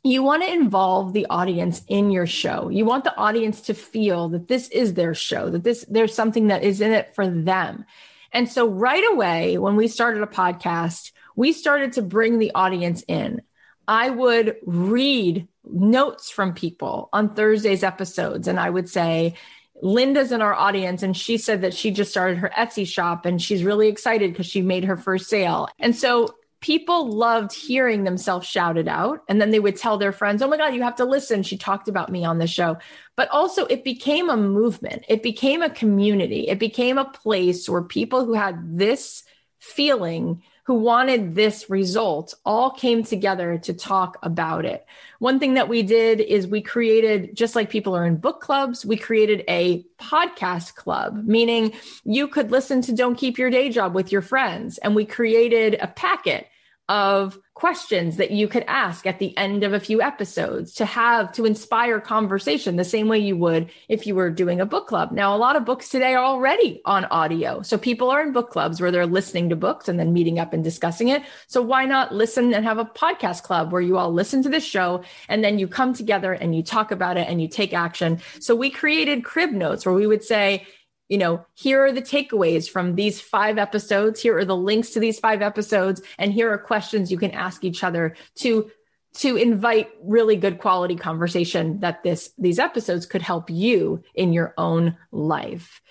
you 0.02 0.24
want 0.24 0.42
to 0.42 0.52
involve 0.52 1.12
the 1.12 1.26
audience 1.30 1.82
in 1.86 2.10
your 2.10 2.26
show. 2.26 2.68
You 2.68 2.84
want 2.84 3.04
the 3.04 3.16
audience 3.16 3.60
to 3.62 3.74
feel 3.74 4.30
that 4.30 4.48
this 4.48 4.68
is 4.70 4.94
their 4.94 5.14
show, 5.14 5.50
that 5.50 5.62
this 5.62 5.84
there's 5.88 6.14
something 6.14 6.48
that 6.48 6.64
is 6.64 6.80
in 6.80 6.90
it 6.90 7.14
for 7.14 7.28
them. 7.28 7.84
And 8.32 8.48
so 8.48 8.66
right 8.66 9.04
away 9.12 9.56
when 9.56 9.76
we 9.76 9.86
started 9.86 10.22
a 10.24 10.26
podcast, 10.26 11.12
we 11.36 11.52
started 11.52 11.92
to 11.92 12.02
bring 12.02 12.40
the 12.40 12.50
audience 12.56 13.04
in. 13.06 13.42
I 13.86 14.10
would 14.10 14.56
read 14.66 15.46
notes 15.64 16.28
from 16.28 16.54
people 16.54 17.08
on 17.12 17.34
Thursday's 17.34 17.84
episodes 17.84 18.48
and 18.48 18.58
I 18.58 18.68
would 18.68 18.88
say, 18.88 19.34
Linda's 19.82 20.32
in 20.32 20.42
our 20.42 20.54
audience 20.54 21.02
and 21.02 21.16
she 21.16 21.38
said 21.38 21.62
that 21.62 21.74
she 21.74 21.90
just 21.90 22.10
started 22.10 22.38
her 22.38 22.50
Etsy 22.56 22.86
shop 22.86 23.26
and 23.26 23.40
she's 23.40 23.64
really 23.64 23.88
excited 23.88 24.32
because 24.32 24.46
she 24.46 24.62
made 24.62 24.84
her 24.84 24.96
first 24.96 25.28
sale. 25.28 25.68
And 25.78 25.96
so 25.96 26.34
people 26.60 27.10
loved 27.10 27.52
hearing 27.52 28.04
themselves 28.04 28.46
shouted 28.46 28.86
out 28.86 29.22
and 29.28 29.40
then 29.40 29.50
they 29.50 29.60
would 29.60 29.76
tell 29.76 29.96
their 29.96 30.12
friends, 30.12 30.42
"Oh 30.42 30.48
my 30.48 30.58
god, 30.58 30.74
you 30.74 30.82
have 30.82 30.96
to 30.96 31.04
listen. 31.04 31.42
She 31.42 31.56
talked 31.56 31.88
about 31.88 32.12
me 32.12 32.24
on 32.24 32.38
the 32.38 32.46
show." 32.46 32.76
But 33.16 33.30
also 33.30 33.64
it 33.66 33.82
became 33.82 34.28
a 34.28 34.36
movement. 34.36 35.04
It 35.08 35.22
became 35.22 35.62
a 35.62 35.70
community. 35.70 36.48
It 36.48 36.58
became 36.58 36.98
a 36.98 37.10
place 37.10 37.68
where 37.68 37.82
people 37.82 38.24
who 38.24 38.34
had 38.34 38.78
this 38.78 39.24
feeling 39.58 40.42
who 40.64 40.74
wanted 40.74 41.34
this 41.34 41.68
result 41.70 42.34
all 42.44 42.70
came 42.70 43.02
together 43.02 43.58
to 43.58 43.72
talk 43.72 44.18
about 44.22 44.64
it. 44.64 44.86
One 45.18 45.38
thing 45.38 45.54
that 45.54 45.68
we 45.68 45.82
did 45.82 46.20
is 46.20 46.46
we 46.46 46.62
created, 46.62 47.34
just 47.34 47.56
like 47.56 47.70
people 47.70 47.96
are 47.96 48.06
in 48.06 48.16
book 48.16 48.40
clubs, 48.40 48.86
we 48.86 48.96
created 48.96 49.44
a 49.48 49.84
podcast 49.98 50.74
club, 50.74 51.24
meaning 51.24 51.72
you 52.04 52.28
could 52.28 52.50
listen 52.50 52.82
to 52.82 52.92
Don't 52.92 53.16
Keep 53.16 53.38
Your 53.38 53.50
Day 53.50 53.68
Job 53.70 53.94
with 53.94 54.12
your 54.12 54.22
friends. 54.22 54.78
And 54.78 54.94
we 54.94 55.04
created 55.04 55.76
a 55.80 55.88
packet 55.88 56.46
of 56.90 57.38
questions 57.54 58.16
that 58.16 58.32
you 58.32 58.48
could 58.48 58.64
ask 58.66 59.06
at 59.06 59.20
the 59.20 59.36
end 59.36 59.62
of 59.62 59.72
a 59.72 59.78
few 59.78 60.02
episodes 60.02 60.72
to 60.74 60.84
have 60.84 61.30
to 61.30 61.44
inspire 61.44 62.00
conversation 62.00 62.74
the 62.74 62.84
same 62.84 63.06
way 63.06 63.18
you 63.18 63.36
would 63.36 63.70
if 63.88 64.08
you 64.08 64.14
were 64.14 64.28
doing 64.28 64.60
a 64.60 64.66
book 64.66 64.88
club. 64.88 65.12
Now, 65.12 65.36
a 65.36 65.38
lot 65.38 65.54
of 65.54 65.64
books 65.64 65.88
today 65.88 66.14
are 66.14 66.24
already 66.24 66.82
on 66.84 67.04
audio. 67.04 67.62
So 67.62 67.78
people 67.78 68.10
are 68.10 68.20
in 68.20 68.32
book 68.32 68.50
clubs 68.50 68.80
where 68.80 68.90
they're 68.90 69.06
listening 69.06 69.50
to 69.50 69.56
books 69.56 69.88
and 69.88 70.00
then 70.00 70.12
meeting 70.12 70.40
up 70.40 70.52
and 70.52 70.64
discussing 70.64 71.08
it. 71.08 71.22
So 71.46 71.62
why 71.62 71.84
not 71.84 72.12
listen 72.12 72.52
and 72.54 72.64
have 72.64 72.78
a 72.78 72.84
podcast 72.84 73.44
club 73.44 73.70
where 73.70 73.82
you 73.82 73.96
all 73.96 74.12
listen 74.12 74.42
to 74.42 74.48
the 74.48 74.58
show 74.58 75.04
and 75.28 75.44
then 75.44 75.60
you 75.60 75.68
come 75.68 75.94
together 75.94 76.32
and 76.32 76.56
you 76.56 76.64
talk 76.64 76.90
about 76.90 77.16
it 77.16 77.28
and 77.28 77.40
you 77.40 77.46
take 77.46 77.72
action. 77.72 78.20
So 78.40 78.56
we 78.56 78.68
created 78.68 79.22
crib 79.22 79.52
notes 79.52 79.86
where 79.86 79.94
we 79.94 80.08
would 80.08 80.24
say, 80.24 80.66
you 81.10 81.18
know, 81.18 81.44
here 81.54 81.84
are 81.84 81.92
the 81.92 82.00
takeaways 82.00 82.70
from 82.70 82.94
these 82.94 83.20
five 83.20 83.58
episodes. 83.58 84.22
Here 84.22 84.38
are 84.38 84.44
the 84.44 84.56
links 84.56 84.90
to 84.90 85.00
these 85.00 85.18
five 85.18 85.42
episodes. 85.42 86.00
And 86.18 86.32
here 86.32 86.50
are 86.52 86.56
questions 86.56 87.10
you 87.10 87.18
can 87.18 87.32
ask 87.32 87.64
each 87.64 87.84
other 87.84 88.14
to 88.36 88.70
to 89.12 89.36
invite 89.36 89.90
really 90.04 90.36
good 90.36 90.58
quality 90.58 90.94
conversation 90.94 91.80
that 91.80 92.04
this 92.04 92.30
these 92.38 92.60
episodes 92.60 93.06
could 93.06 93.22
help 93.22 93.50
you 93.50 94.04
in 94.14 94.32
your 94.32 94.54
own 94.56 94.96
life 95.10 95.82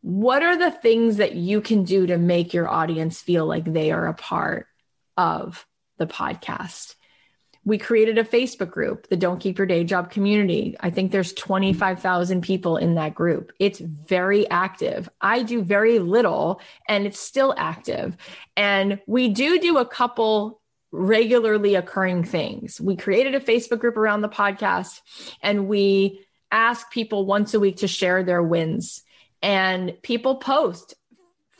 what 0.00 0.42
are 0.42 0.58
the 0.58 0.72
things 0.72 1.18
that 1.18 1.36
you 1.36 1.60
can 1.60 1.84
do 1.84 2.08
to 2.08 2.18
make 2.18 2.52
your 2.52 2.68
audience 2.68 3.20
feel 3.20 3.46
like 3.46 3.64
they 3.64 3.92
are 3.92 4.08
a 4.08 4.14
part 4.14 4.66
of 5.16 5.64
the 5.98 6.06
podcast 6.08 6.96
we 7.64 7.78
created 7.78 8.18
a 8.18 8.24
Facebook 8.24 8.70
group, 8.70 9.08
the 9.08 9.16
Don't 9.16 9.38
Keep 9.38 9.58
Your 9.58 9.66
Day 9.66 9.84
Job 9.84 10.10
community. 10.10 10.76
I 10.80 10.90
think 10.90 11.12
there's 11.12 11.32
25,000 11.32 12.42
people 12.42 12.76
in 12.76 12.96
that 12.96 13.14
group. 13.14 13.52
It's 13.58 13.78
very 13.78 14.48
active. 14.50 15.08
I 15.20 15.42
do 15.42 15.62
very 15.62 16.00
little 16.00 16.60
and 16.88 17.06
it's 17.06 17.20
still 17.20 17.54
active. 17.56 18.16
And 18.56 19.00
we 19.06 19.28
do 19.28 19.60
do 19.60 19.78
a 19.78 19.86
couple 19.86 20.60
regularly 20.90 21.76
occurring 21.76 22.24
things. 22.24 22.80
We 22.80 22.96
created 22.96 23.34
a 23.34 23.40
Facebook 23.40 23.78
group 23.78 23.96
around 23.96 24.22
the 24.22 24.28
podcast 24.28 25.00
and 25.40 25.68
we 25.68 26.26
ask 26.50 26.90
people 26.90 27.24
once 27.26 27.54
a 27.54 27.60
week 27.60 27.78
to 27.78 27.88
share 27.88 28.24
their 28.24 28.42
wins. 28.42 29.02
And 29.40 29.96
people 30.02 30.36
post 30.36 30.94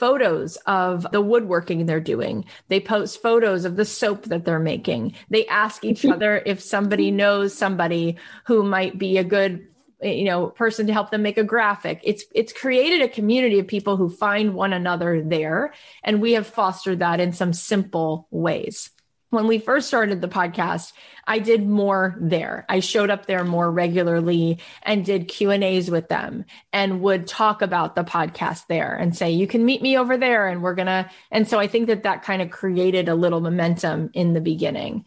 photos 0.02 0.56
of 0.66 1.06
the 1.12 1.20
woodworking 1.20 1.86
they're 1.86 2.00
doing. 2.00 2.44
They 2.66 2.80
post 2.80 3.22
photos 3.22 3.64
of 3.64 3.76
the 3.76 3.84
soap 3.84 4.24
that 4.24 4.44
they're 4.44 4.58
making. 4.58 5.14
They 5.30 5.46
ask 5.46 5.84
each 5.84 6.04
other 6.14 6.42
if 6.44 6.60
somebody 6.60 7.12
knows 7.12 7.54
somebody 7.54 8.16
who 8.46 8.64
might 8.64 8.98
be 8.98 9.18
a 9.18 9.22
good 9.22 9.68
you 10.02 10.24
know 10.24 10.48
person 10.48 10.88
to 10.88 10.92
help 10.92 11.12
them 11.12 11.22
make 11.22 11.38
a 11.38 11.44
graphic 11.44 12.00
it's 12.02 12.24
it's 12.34 12.52
created 12.52 13.02
a 13.02 13.08
community 13.08 13.60
of 13.60 13.68
people 13.68 13.96
who 13.96 14.10
find 14.10 14.52
one 14.52 14.72
another 14.72 15.22
there 15.22 15.72
and 16.02 16.20
we 16.20 16.32
have 16.32 16.44
fostered 16.44 16.98
that 16.98 17.20
in 17.20 17.32
some 17.32 17.52
simple 17.52 18.26
ways 18.32 18.90
when 19.32 19.46
we 19.46 19.58
first 19.58 19.88
started 19.88 20.20
the 20.20 20.28
podcast 20.28 20.92
i 21.26 21.38
did 21.38 21.66
more 21.66 22.16
there. 22.20 22.66
I 22.68 22.80
showed 22.80 23.10
up 23.10 23.26
there 23.26 23.44
more 23.44 23.70
regularly 23.70 24.58
and 24.82 25.04
did 25.04 25.28
q 25.28 25.50
and 25.50 25.64
a's 25.64 25.90
with 25.90 26.08
them 26.08 26.44
and 26.72 27.00
would 27.00 27.26
talk 27.26 27.62
about 27.62 27.94
the 27.94 28.04
podcast 28.04 28.66
there 28.66 28.94
and 28.94 29.16
say 29.16 29.30
you 29.30 29.46
can 29.46 29.64
meet 29.64 29.80
me 29.80 29.96
over 29.96 30.16
there 30.16 30.48
and 30.48 30.62
we're 30.62 30.74
gonna 30.74 31.10
and 31.30 31.48
so 31.48 31.58
i 31.58 31.66
think 31.66 31.86
that 31.86 32.02
that 32.02 32.22
kind 32.22 32.42
of 32.42 32.50
created 32.50 33.08
a 33.08 33.14
little 33.14 33.40
momentum 33.40 34.10
in 34.12 34.34
the 34.34 34.40
beginning. 34.40 35.04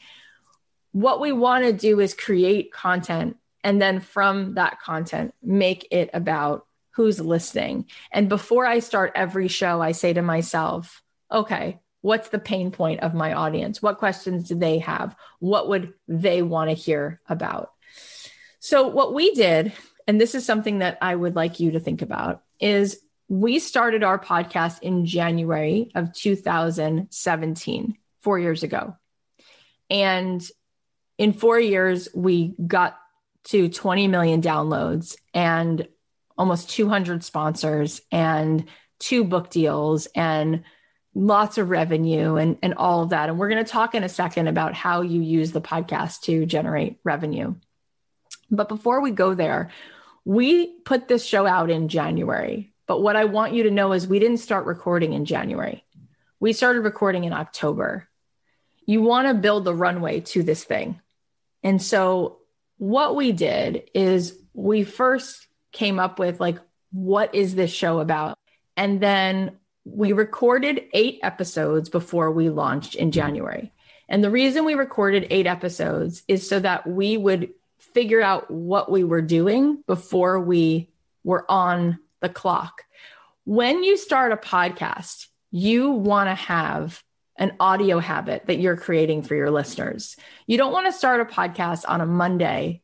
What 0.92 1.20
we 1.20 1.32
want 1.32 1.66
to 1.66 1.74
do 1.74 2.00
is 2.00 2.14
create 2.14 2.72
content 2.72 3.38
and 3.64 3.82
then 3.82 4.00
from 4.00 4.56
that 4.56 4.80
content 4.80 5.36
make 5.44 5.88
it 5.92 6.10
about 6.14 6.66
who's 6.92 7.20
listening. 7.20 7.86
And 8.12 8.30
before 8.30 8.66
i 8.66 8.80
start 8.80 9.12
every 9.14 9.50
show 9.50 9.82
i 9.82 9.92
say 9.92 10.14
to 10.14 10.22
myself 10.22 11.04
okay 11.32 11.80
what's 12.06 12.30
the 12.30 12.38
pain 12.38 12.70
point 12.70 13.00
of 13.00 13.16
my 13.16 13.34
audience? 13.34 13.82
What 13.82 13.98
questions 13.98 14.48
do 14.48 14.54
they 14.54 14.78
have? 14.78 15.16
What 15.40 15.70
would 15.70 15.94
they 16.08 16.44
want 16.44 16.70
to 16.70 16.76
hear 16.76 17.20
about? 17.28 17.72
So, 18.60 18.88
what 18.88 19.16
we 19.16 19.34
did, 19.34 19.74
and 20.08 20.22
this 20.22 20.36
is 20.36 20.46
something 20.46 20.80
that 20.80 21.00
I 21.02 21.16
would 21.16 21.36
like 21.36 21.60
you 21.60 21.72
to 21.72 21.80
think 21.80 22.04
about, 22.04 22.44
is 22.60 23.00
we 23.28 23.58
started 23.58 24.04
our 24.04 24.20
podcast 24.20 24.84
in 24.84 25.08
January 25.08 25.90
of 25.96 26.14
2017, 26.14 27.98
four 28.22 28.38
years 28.38 28.62
ago. 28.62 28.96
And 29.90 30.48
in 31.18 31.34
four 31.34 31.60
years, 31.60 32.08
we 32.14 32.54
got 32.68 33.00
to 33.46 33.68
20 33.68 34.08
million 34.10 34.44
downloads 34.44 35.16
and 35.34 35.88
almost 36.38 36.70
200 36.70 37.24
sponsors 37.24 38.02
and 38.12 38.66
two 39.00 39.24
book 39.24 39.50
deals 39.50 40.08
and 40.16 40.64
lots 41.16 41.58
of 41.58 41.70
revenue 41.70 42.36
and, 42.36 42.58
and 42.62 42.74
all 42.76 43.02
of 43.02 43.10
that. 43.10 43.30
And 43.30 43.40
we're 43.40 43.50
going 43.50 43.64
to 43.64 43.72
talk 43.72 43.96
in 43.96 44.04
a 44.04 44.10
second 44.10 44.48
about 44.48 44.74
how 44.74 45.02
you 45.02 45.22
use 45.22 45.54
the 45.54 45.62
podcast 45.62 46.22
to 46.24 46.46
generate 46.46 47.00
revenue. 47.06 47.56
But 48.52 48.68
before 48.68 49.02
we 49.02 49.12
go 49.12 49.34
there, 49.34 49.72
we 50.26 50.68
put 50.82 51.08
this 51.08 51.26
show 51.26 51.48
out 51.48 51.70
in 51.70 51.88
January. 51.88 52.74
But 52.86 53.02
what 53.02 53.16
I 53.16 53.26
want 53.26 53.54
you 53.54 53.64
to 53.64 53.72
know 53.72 53.94
is 53.94 54.08
we 54.08 54.20
didn't 54.20 54.38
start 54.38 54.66
recording 54.66 55.14
in 55.14 55.26
January. 55.26 55.84
We 56.40 56.54
started 56.54 56.82
recording 56.82 57.24
in 57.24 57.34
October. 57.34 58.08
You 58.86 59.02
want 59.02 59.28
to 59.28 59.34
build 59.34 59.64
the 59.64 59.74
runway 59.74 60.20
to 60.20 60.44
this 60.44 60.64
thing. 60.64 61.00
And 61.64 61.82
so 61.82 62.40
what 62.78 63.16
we 63.16 63.32
did 63.32 63.90
is 63.96 64.38
we 64.54 64.84
first 64.84 65.48
came 65.72 65.98
up 65.98 66.20
with 66.20 66.40
like, 66.40 66.60
what 66.92 67.34
is 67.34 67.56
this 67.56 67.72
show 67.72 68.00
about? 68.00 68.38
And 68.78 69.00
then 69.00 69.58
we 69.86 70.14
recorded 70.14 70.84
eight 70.94 71.20
episodes 71.22 71.90
before 71.90 72.32
we 72.32 72.50
launched 72.50 72.96
in 72.96 73.12
January. 73.12 73.72
And 74.10 74.24
the 74.24 74.32
reason 74.32 74.66
we 74.66 74.74
recorded 74.74 75.28
eight 75.30 75.48
episodes 75.48 76.24
is 76.28 76.48
so 76.48 76.60
that 76.60 76.88
we 76.88 77.18
would 77.18 77.52
figure 77.78 78.22
out 78.22 78.50
what 78.52 78.92
we 78.92 79.04
were 79.04 79.22
doing 79.22 79.84
before 79.88 80.40
we 80.40 80.90
were 81.24 81.50
on 81.50 82.00
the 82.20 82.30
clock. 82.30 82.84
When 83.46 83.84
you 83.84 83.96
start 83.96 84.32
a 84.32 84.38
podcast, 84.38 85.28
you 85.52 85.92
want 85.92 86.30
to 86.30 86.36
have 86.36 87.04
an 87.38 87.54
audio 87.60 88.00
habit 88.00 88.48
that 88.48 88.60
you're 88.60 88.78
creating 88.78 89.22
for 89.22 89.36
your 89.36 89.52
listeners. 89.52 90.16
You 90.48 90.58
don't 90.58 90.74
want 90.74 90.88
to 90.88 90.94
start 90.94 91.22
a 91.22 91.26
podcast 91.26 91.84
on 91.88 92.02
a 92.02 92.06
Monday, 92.06 92.82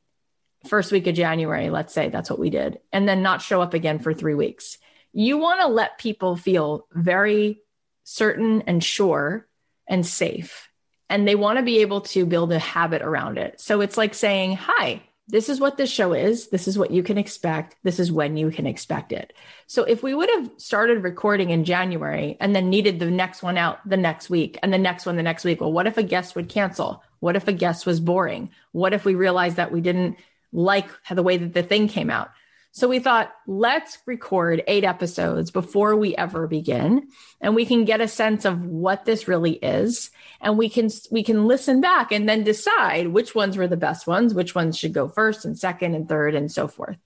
first 0.68 0.92
week 0.92 1.08
of 1.08 1.16
January, 1.16 1.70
let's 1.70 1.94
say 1.94 2.10
that's 2.10 2.30
what 2.30 2.40
we 2.40 2.50
did, 2.50 2.80
and 2.92 3.08
then 3.08 3.24
not 3.24 3.42
show 3.42 3.62
up 3.62 3.74
again 3.74 4.00
for 4.00 4.14
three 4.14 4.36
weeks 4.36 4.78
you 5.14 5.38
want 5.38 5.62
to 5.62 5.68
let 5.68 5.98
people 5.98 6.36
feel 6.36 6.88
very 6.92 7.62
certain 8.04 8.64
and 8.64 8.84
sure 8.84 9.48
and 9.88 10.06
safe. 10.06 10.70
And 11.10 11.28
they 11.28 11.36
want 11.36 11.58
to 11.58 11.64
be 11.64 11.80
able 11.80 12.02
to 12.02 12.26
build 12.26 12.52
a 12.52 12.60
habit 12.60 13.02
around 13.02 13.38
it. 13.38 13.60
So 13.60 13.82
it's 13.82 13.98
like 13.98 14.14
saying, 14.14 14.56
Hi, 14.56 15.02
this 15.28 15.50
is 15.50 15.60
what 15.60 15.78
this 15.78 15.92
show 15.92 16.14
is. 16.14 16.48
This 16.50 16.68
is 16.68 16.78
what 16.78 16.92
you 16.92 17.04
can 17.04 17.18
expect. 17.18 17.76
This 17.84 18.00
is 18.00 18.12
when 18.12 18.38
you 18.38 18.52
can 18.52 18.66
expect 18.66 19.12
it. 19.12 19.34
So 19.68 19.84
if 19.84 20.04
we 20.04 20.14
would 20.14 20.30
have 20.30 20.52
started 20.58 21.04
recording 21.04 21.52
in 21.52 21.64
January 21.64 22.38
and 22.40 22.56
then 22.56 22.70
needed 22.70 23.00
the 23.00 23.12
next 23.12 23.42
one 23.42 23.58
out 23.58 23.80
the 23.88 23.98
next 23.98 24.30
week 24.30 24.58
and 24.62 24.74
the 24.74 24.78
next 24.78 25.06
one 25.06 25.16
the 25.16 25.24
next 25.24 25.44
week, 25.44 25.62
well, 25.62 25.72
what 25.72 25.88
if 25.88 25.98
a 25.98 26.04
guest 26.04 26.36
would 26.36 26.50
cancel? 26.50 27.04
What 27.20 27.36
if 27.36 27.48
a 27.48 27.54
guest 27.54 27.86
was 27.86 28.00
boring? 28.00 28.50
What 28.72 28.94
if 28.94 29.06
we 29.06 29.16
realized 29.16 29.58
that 29.58 29.72
we 29.72 29.80
didn't 29.80 30.18
like 30.52 30.90
the 31.10 31.24
way 31.24 31.38
that 31.38 31.54
the 31.54 31.64
thing 31.64 31.88
came 31.88 32.10
out? 32.10 32.32
So 32.74 32.88
we 32.88 33.00
thought, 33.00 33.32
let's 33.48 33.98
record 34.06 34.64
eight 34.66 34.86
episodes 34.86 35.52
before 35.52 35.96
we 35.96 36.16
ever 36.16 36.48
begin 36.48 37.10
and 37.42 37.54
we 37.54 37.66
can 37.66 37.84
get 37.84 38.00
a 38.00 38.08
sense 38.08 38.46
of 38.46 38.66
what 38.66 39.04
this 39.04 39.28
really 39.28 39.54
is 39.54 40.10
and 40.40 40.58
we 40.58 40.70
can 40.70 40.90
we 41.12 41.22
can 41.24 41.48
listen 41.48 41.82
back 41.82 42.14
and 42.14 42.30
then 42.30 42.46
decide 42.46 43.10
which 43.10 43.36
ones 43.36 43.58
were 43.58 43.68
the 43.68 43.76
best 43.76 44.08
ones, 44.08 44.34
which 44.34 44.56
ones 44.56 44.78
should 44.78 44.94
go 44.94 45.10
first 45.10 45.44
and 45.44 45.60
second 45.60 45.96
and 45.96 46.08
third 46.08 46.34
and 46.34 46.50
so 46.50 46.68
forth. 46.68 46.98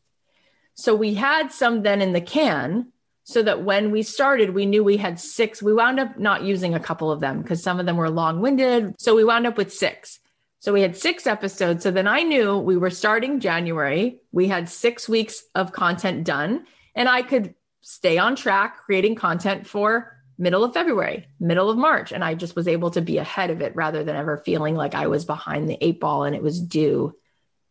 So 0.76 0.94
we 0.94 1.16
had 1.16 1.52
some 1.52 1.82
then 1.82 2.02
in 2.02 2.14
the 2.14 2.22
can 2.22 2.92
so 3.24 3.42
that 3.42 3.64
when 3.64 3.90
we 3.90 4.04
started, 4.04 4.52
we 4.52 4.68
knew 4.68 4.84
we 4.84 4.98
had 4.98 5.20
six. 5.20 5.64
We 5.64 5.74
wound 5.74 6.00
up 6.00 6.20
not 6.20 6.44
using 6.44 6.76
a 6.76 6.80
couple 6.80 7.12
of 7.12 7.22
them 7.22 7.42
because 7.42 7.64
some 7.64 7.80
of 7.80 7.88
them 7.88 7.98
were 7.98 8.10
long 8.10 8.40
winded. 8.40 8.94
So 9.00 9.16
we 9.16 9.24
wound 9.24 9.48
up 9.48 9.58
with 9.58 9.74
six. 9.74 10.20
So 10.66 10.74
we 10.74 10.82
had 10.82 10.98
six 10.98 11.28
episodes. 11.28 11.84
So 11.84 11.92
then 11.92 12.08
I 12.08 12.24
knew 12.24 12.58
we 12.58 12.76
were 12.76 12.90
starting 12.90 13.40
January. 13.40 14.18
We 14.32 14.48
had 14.48 14.68
six 14.68 15.08
weeks 15.08 15.44
of 15.54 15.72
content 15.72 16.24
done, 16.24 16.66
and 16.96 17.08
I 17.08 17.22
could 17.22 17.54
stay 17.82 18.18
on 18.18 18.36
track 18.36 18.78
creating 18.78 19.14
content 19.14 19.68
for 19.68 20.18
middle 20.40 20.64
of 20.64 20.74
February, 20.74 21.28
middle 21.40 21.70
of 21.70 21.78
March. 21.78 22.12
And 22.12 22.24
I 22.24 22.34
just 22.34 22.56
was 22.56 22.68
able 22.68 22.90
to 22.90 23.02
be 23.02 23.20
ahead 23.20 23.52
of 23.52 23.62
it 23.62 23.76
rather 23.76 24.04
than 24.04 24.16
ever 24.16 24.38
feeling 24.38 24.74
like 24.74 24.96
I 24.96 25.06
was 25.06 25.24
behind 25.24 25.70
the 25.70 25.78
eight 25.82 26.00
ball 26.00 26.24
and 26.24 26.36
it 26.36 26.42
was 26.42 26.60
due 26.60 27.16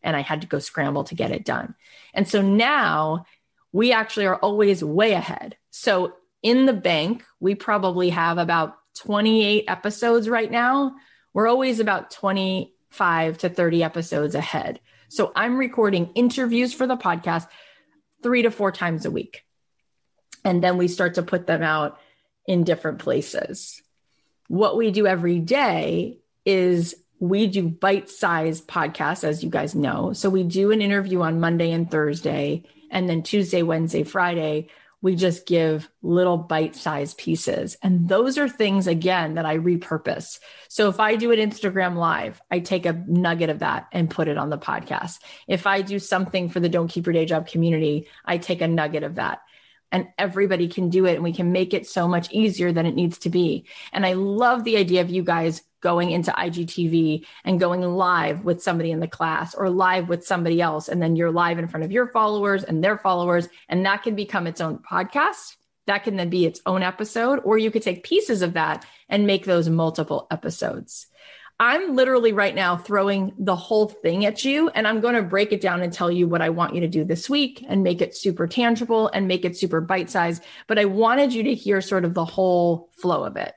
and 0.04 0.14
I 0.14 0.20
had 0.20 0.42
to 0.42 0.46
go 0.46 0.60
scramble 0.60 1.02
to 1.02 1.16
get 1.16 1.32
it 1.32 1.44
done. 1.44 1.74
And 2.12 2.28
so 2.28 2.42
now 2.42 3.26
we 3.72 3.90
actually 3.90 4.26
are 4.26 4.36
always 4.36 4.84
way 4.84 5.14
ahead. 5.14 5.56
So 5.72 6.14
in 6.44 6.64
the 6.64 6.72
bank, 6.72 7.24
we 7.40 7.56
probably 7.56 8.10
have 8.10 8.38
about 8.38 8.76
28 8.98 9.64
episodes 9.66 10.28
right 10.28 10.48
now. 10.48 10.94
We're 11.32 11.48
always 11.48 11.80
about 11.80 12.12
20 12.12 12.73
five 12.94 13.38
to 13.38 13.48
30 13.48 13.82
episodes 13.82 14.34
ahead. 14.34 14.80
So 15.08 15.32
I'm 15.34 15.58
recording 15.58 16.10
interviews 16.14 16.72
for 16.72 16.86
the 16.86 16.96
podcast 16.96 17.48
three 18.22 18.42
to 18.42 18.50
four 18.50 18.72
times 18.72 19.04
a 19.04 19.10
week. 19.10 19.42
And 20.44 20.62
then 20.62 20.76
we 20.76 20.88
start 20.88 21.14
to 21.14 21.22
put 21.22 21.46
them 21.46 21.62
out 21.62 21.98
in 22.46 22.64
different 22.64 22.98
places. 22.98 23.82
What 24.48 24.76
we 24.76 24.90
do 24.90 25.06
every 25.06 25.38
day 25.40 26.18
is 26.44 26.94
we 27.18 27.46
do 27.46 27.68
bite 27.68 28.10
sized 28.10 28.68
podcasts, 28.68 29.24
as 29.24 29.42
you 29.42 29.50
guys 29.50 29.74
know. 29.74 30.12
So 30.12 30.28
we 30.28 30.42
do 30.42 30.70
an 30.70 30.82
interview 30.82 31.22
on 31.22 31.40
Monday 31.40 31.72
and 31.72 31.90
Thursday, 31.90 32.64
and 32.90 33.08
then 33.08 33.22
Tuesday, 33.22 33.62
Wednesday, 33.62 34.02
Friday, 34.04 34.68
we 35.04 35.14
just 35.14 35.44
give 35.44 35.90
little 36.00 36.38
bite 36.38 36.74
sized 36.74 37.18
pieces. 37.18 37.76
And 37.82 38.08
those 38.08 38.38
are 38.38 38.48
things, 38.48 38.86
again, 38.86 39.34
that 39.34 39.44
I 39.44 39.58
repurpose. 39.58 40.38
So 40.68 40.88
if 40.88 40.98
I 40.98 41.16
do 41.16 41.30
an 41.30 41.38
Instagram 41.38 41.96
live, 41.96 42.40
I 42.50 42.60
take 42.60 42.86
a 42.86 42.94
nugget 43.06 43.50
of 43.50 43.58
that 43.58 43.86
and 43.92 44.08
put 44.08 44.28
it 44.28 44.38
on 44.38 44.48
the 44.48 44.56
podcast. 44.56 45.18
If 45.46 45.66
I 45.66 45.82
do 45.82 45.98
something 45.98 46.48
for 46.48 46.58
the 46.58 46.70
Don't 46.70 46.88
Keep 46.88 47.04
Your 47.04 47.12
Day 47.12 47.26
Job 47.26 47.46
community, 47.46 48.08
I 48.24 48.38
take 48.38 48.62
a 48.62 48.66
nugget 48.66 49.02
of 49.02 49.16
that. 49.16 49.42
And 49.94 50.08
everybody 50.18 50.66
can 50.66 50.90
do 50.90 51.06
it, 51.06 51.14
and 51.14 51.22
we 51.22 51.32
can 51.32 51.52
make 51.52 51.72
it 51.72 51.86
so 51.86 52.08
much 52.08 52.28
easier 52.32 52.72
than 52.72 52.84
it 52.84 52.96
needs 52.96 53.16
to 53.18 53.30
be. 53.30 53.66
And 53.92 54.04
I 54.04 54.14
love 54.14 54.64
the 54.64 54.76
idea 54.76 55.02
of 55.02 55.08
you 55.08 55.22
guys 55.22 55.62
going 55.80 56.10
into 56.10 56.32
IGTV 56.32 57.24
and 57.44 57.60
going 57.60 57.82
live 57.82 58.44
with 58.44 58.60
somebody 58.60 58.90
in 58.90 58.98
the 58.98 59.06
class 59.06 59.54
or 59.54 59.70
live 59.70 60.08
with 60.08 60.26
somebody 60.26 60.60
else. 60.60 60.88
And 60.88 61.00
then 61.00 61.14
you're 61.14 61.30
live 61.30 61.60
in 61.60 61.68
front 61.68 61.84
of 61.84 61.92
your 61.92 62.08
followers 62.08 62.64
and 62.64 62.82
their 62.82 62.98
followers. 62.98 63.48
And 63.68 63.86
that 63.86 64.02
can 64.02 64.16
become 64.16 64.48
its 64.48 64.60
own 64.60 64.78
podcast. 64.78 65.54
That 65.86 66.02
can 66.02 66.16
then 66.16 66.28
be 66.28 66.44
its 66.44 66.60
own 66.66 66.82
episode, 66.82 67.40
or 67.44 67.56
you 67.56 67.70
could 67.70 67.82
take 67.82 68.02
pieces 68.02 68.42
of 68.42 68.54
that 68.54 68.84
and 69.08 69.28
make 69.28 69.44
those 69.44 69.68
multiple 69.68 70.26
episodes. 70.30 71.06
I'm 71.60 71.94
literally 71.94 72.32
right 72.32 72.54
now 72.54 72.76
throwing 72.76 73.32
the 73.38 73.54
whole 73.54 73.88
thing 73.88 74.24
at 74.24 74.44
you, 74.44 74.70
and 74.70 74.88
I'm 74.88 75.00
going 75.00 75.14
to 75.14 75.22
break 75.22 75.52
it 75.52 75.60
down 75.60 75.82
and 75.82 75.92
tell 75.92 76.10
you 76.10 76.26
what 76.26 76.42
I 76.42 76.50
want 76.50 76.74
you 76.74 76.80
to 76.80 76.88
do 76.88 77.04
this 77.04 77.30
week 77.30 77.64
and 77.68 77.84
make 77.84 78.00
it 78.00 78.16
super 78.16 78.48
tangible 78.48 79.08
and 79.08 79.28
make 79.28 79.44
it 79.44 79.56
super 79.56 79.80
bite 79.80 80.10
sized. 80.10 80.42
But 80.66 80.80
I 80.80 80.86
wanted 80.86 81.32
you 81.32 81.44
to 81.44 81.54
hear 81.54 81.80
sort 81.80 82.04
of 82.04 82.12
the 82.12 82.24
whole 82.24 82.90
flow 82.96 83.22
of 83.22 83.36
it. 83.36 83.54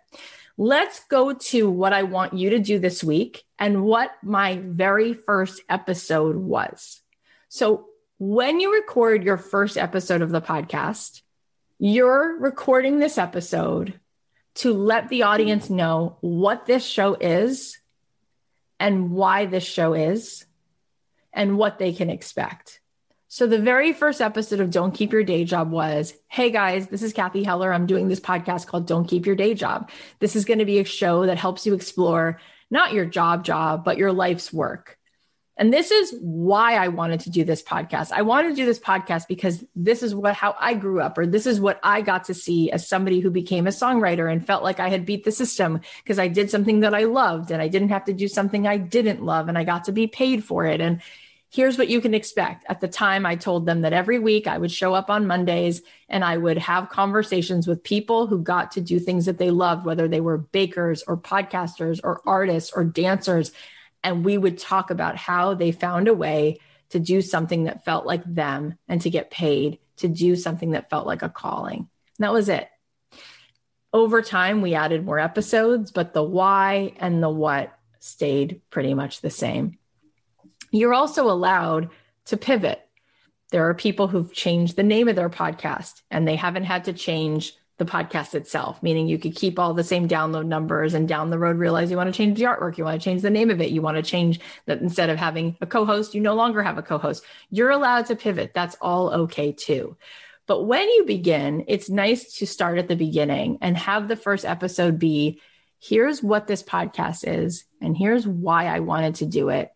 Let's 0.60 1.04
go 1.06 1.34
to 1.34 1.70
what 1.70 1.92
I 1.92 2.04
want 2.04 2.34
you 2.34 2.52
to 2.52 2.60
do 2.60 2.78
this 2.78 3.04
week 3.04 3.44
and 3.58 3.84
what 3.84 4.12
my 4.22 4.62
very 4.64 5.14
first 5.14 5.62
episode 5.68 6.36
was. 6.36 7.02
So, 7.50 7.88
when 8.20 8.60
you 8.60 8.74
record 8.74 9.24
your 9.24 9.38
first 9.38 9.78
episode 9.78 10.22
of 10.22 10.32
the 10.32 10.42
podcast, 10.42 11.22
you're 11.78 12.40
recording 12.40 12.98
this 12.98 13.18
episode 13.20 14.00
to 14.56 14.74
let 14.74 15.10
the 15.10 15.24
audience 15.24 15.70
know 15.70 16.18
what 16.22 16.66
this 16.66 16.84
show 16.84 17.14
is 17.14 17.78
and 18.80 19.12
why 19.12 19.46
this 19.46 19.64
show 19.64 19.94
is 19.94 20.46
and 21.34 21.58
what 21.58 21.80
they 21.80 21.94
can 21.94 22.10
expect. 22.10 22.82
So 23.30 23.46
the 23.46 23.60
very 23.60 23.92
first 23.92 24.22
episode 24.22 24.62
of 24.62 24.72
Don't 24.72 24.94
Keep 24.94 25.12
Your 25.12 25.24
Day 25.24 25.44
Job 25.44 25.70
was, 25.70 26.14
Hey 26.30 26.50
guys, 26.50 26.88
this 26.88 27.04
is 27.04 27.14
Cathy 27.14 27.44
Heller. 27.44 27.74
I'm 27.74 27.86
doing 27.86 28.08
this 28.08 28.22
podcast 28.22 28.68
called 28.68 28.88
Don't 28.88 29.08
Keep 29.08 29.26
Your 29.26 29.36
Day 29.36 29.54
Job. 29.54 29.92
This 30.20 30.36
is 30.36 30.46
going 30.46 30.60
to 30.60 30.66
be 30.66 30.80
a 30.80 30.86
show 30.86 31.26
that 31.26 31.38
helps 31.38 31.66
you 31.66 31.74
explore 31.74 32.40
not 32.70 32.94
your 32.94 33.06
job 33.06 33.44
job, 33.44 33.84
but 33.84 33.98
your 33.98 34.12
life's 34.12 34.52
work. 34.52 34.97
And 35.58 35.74
this 35.74 35.90
is 35.90 36.16
why 36.22 36.76
I 36.76 36.88
wanted 36.88 37.22
to 37.22 37.32
do 37.32 37.44
this 37.44 37.64
podcast. 37.64 38.12
I 38.12 38.22
wanted 38.22 38.50
to 38.50 38.56
do 38.56 38.66
this 38.66 38.80
podcast 38.80 39.28
because 39.28 39.66
this 39.76 40.04
is 40.04 40.14
what 40.14 40.36
how 40.36 40.56
I 40.60 40.76
grew 40.76 41.02
up 41.02 41.18
or 41.18 41.26
this 41.26 41.48
is 41.48 41.60
what 41.60 41.80
I 41.84 42.02
got 42.02 42.26
to 42.26 42.34
see 42.34 42.72
as 42.72 42.88
somebody 42.88 43.20
who 43.20 43.32
became 43.32 43.66
a 43.66 43.72
songwriter 43.72 44.32
and 44.32 44.46
felt 44.46 44.64
like 44.64 44.80
I 44.80 44.90
had 44.90 45.06
beat 45.06 45.26
the 45.26 45.32
system 45.32 45.82
because 46.04 46.20
I 46.20 46.28
did 46.28 46.52
something 46.52 46.82
that 46.82 46.94
I 46.94 47.06
loved 47.06 47.50
and 47.50 47.62
I 47.62 47.68
didn't 47.70 47.90
have 47.90 48.06
to 48.06 48.14
do 48.14 48.28
something 48.28 48.68
I 48.68 48.78
didn't 48.78 49.24
love 49.24 49.48
and 49.50 49.58
I 49.58 49.64
got 49.64 49.86
to 49.86 49.92
be 49.92 50.06
paid 50.06 50.44
for 50.44 50.66
it 50.66 50.80
and 50.80 51.02
here's 51.50 51.78
what 51.78 51.88
you 51.88 52.02
can 52.02 52.14
expect. 52.14 52.66
At 52.68 52.82
the 52.82 52.88
time, 52.88 53.26
I 53.26 53.36
told 53.36 53.66
them 53.66 53.82
that 53.82 53.94
every 53.94 54.20
week 54.20 54.48
I 54.48 54.58
would 54.58 54.72
show 54.72 54.94
up 54.94 55.10
on 55.10 55.28
Mondays 55.28 55.82
and 56.10 56.24
I 56.24 56.38
would 56.38 56.58
have 56.58 56.90
conversations 56.90 57.68
with 57.68 57.84
people 57.84 58.28
who 58.28 58.40
got 58.40 58.72
to 58.72 58.82
do 58.82 59.00
things 59.00 59.26
that 59.26 59.38
they 59.38 59.50
loved, 59.50 59.86
whether 59.86 60.08
they 60.08 60.22
were 60.22 60.38
bakers 60.38 61.04
or 61.04 61.18
podcasters 61.18 62.00
or 62.04 62.22
artists 62.26 62.72
or 62.74 62.84
dancers. 62.84 63.52
And 64.08 64.24
we 64.24 64.38
would 64.38 64.58
talk 64.58 64.90
about 64.90 65.18
how 65.18 65.54
they 65.54 65.74
found 65.74 66.08
a 66.08 66.14
way 66.14 66.60
to 66.92 67.00
do 67.00 67.22
something 67.22 67.66
that 67.66 67.84
felt 67.84 68.06
like 68.06 68.24
them 68.24 68.78
and 68.88 69.02
to 69.02 69.10
get 69.10 69.30
paid 69.30 69.80
to 69.98 70.08
do 70.08 70.38
something 70.38 70.72
that 70.72 70.90
felt 70.90 71.06
like 71.06 71.24
a 71.24 71.30
calling. 71.30 71.80
And 71.80 71.90
that 72.20 72.32
was 72.32 72.48
it. 72.48 72.70
Over 73.92 74.22
time, 74.22 74.62
we 74.62 74.76
added 74.76 75.04
more 75.04 75.20
episodes, 75.20 75.92
but 75.92 76.14
the 76.14 76.24
why 76.24 76.94
and 77.00 77.22
the 77.22 77.30
what 77.30 77.78
stayed 78.00 78.62
pretty 78.70 78.94
much 78.94 79.20
the 79.20 79.30
same. 79.30 79.78
You're 80.72 80.94
also 80.94 81.30
allowed 81.30 81.90
to 82.28 82.38
pivot. 82.38 82.80
There 83.52 83.68
are 83.68 83.74
people 83.74 84.08
who've 84.08 84.32
changed 84.32 84.78
the 84.78 84.84
name 84.84 85.10
of 85.10 85.18
their 85.18 85.30
podcast 85.30 86.02
and 86.10 86.26
they 86.26 86.38
haven't 86.38 86.64
had 86.64 86.86
to 86.86 86.94
change 86.94 87.58
the 87.78 87.86
podcast 87.86 88.34
itself, 88.34 88.82
meaning 88.82 89.08
you 89.08 89.20
could 89.20 89.36
keep 89.36 89.60
all 89.60 89.74
the 89.74 89.84
same 89.84 90.08
download 90.08 90.48
numbers 90.48 90.96
and 90.96 91.08
down 91.08 91.30
the 91.30 91.38
road 91.38 91.58
realize 91.58 91.92
you 91.92 91.98
want 91.98 92.12
to 92.12 92.18
change 92.18 92.38
the 92.38 92.46
artwork, 92.46 92.78
you 92.78 92.84
want 92.84 93.00
to 93.00 93.04
change 93.04 93.22
the 93.22 93.30
name 93.30 93.52
of 93.52 93.62
it, 93.62 93.70
you 93.70 93.82
want 93.82 93.98
to 93.98 94.04
change 94.04 94.40
that 94.66 94.82
instead 94.82 95.10
of 95.10 95.18
having 95.18 95.56
a 95.62 95.68
co 95.68 95.86
host, 95.86 96.16
you 96.16 96.22
no 96.22 96.34
longer 96.34 96.64
have 96.64 96.78
a 96.78 96.84
co 96.84 96.98
host. 96.98 97.24
You're 97.52 97.70
allowed 97.70 98.08
to 98.08 98.16
pivot. 98.16 98.52
That's 98.54 98.76
all 98.82 99.12
okay 99.12 99.52
too. 99.52 99.96
But 100.48 100.64
when 100.64 100.90
you 100.90 101.06
begin, 101.06 101.66
it's 101.68 101.90
nice 101.90 102.38
to 102.38 102.48
start 102.48 102.80
at 102.80 102.88
the 102.88 102.96
beginning 102.96 103.60
and 103.62 103.78
have 103.78 104.08
the 104.08 104.16
first 104.16 104.46
episode 104.46 104.98
be 104.98 105.42
here's 105.80 106.24
what 106.24 106.48
this 106.48 106.64
podcast 106.64 107.28
is, 107.28 107.66
and 107.82 107.96
here's 107.96 108.26
why 108.26 108.66
I 108.66 108.80
wanted 108.80 109.16
to 109.16 109.26
do 109.28 109.50
it, 109.50 109.72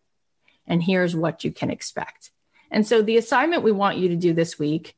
and 0.66 0.82
here's 0.82 1.14
what 1.14 1.44
you 1.44 1.52
can 1.52 1.70
expect. 1.70 2.30
And 2.70 2.86
so 2.86 3.02
the 3.02 3.18
assignment 3.18 3.62
we 3.62 3.70
want 3.70 3.98
you 3.98 4.08
to 4.08 4.16
do 4.16 4.32
this 4.32 4.58
week 4.58 4.96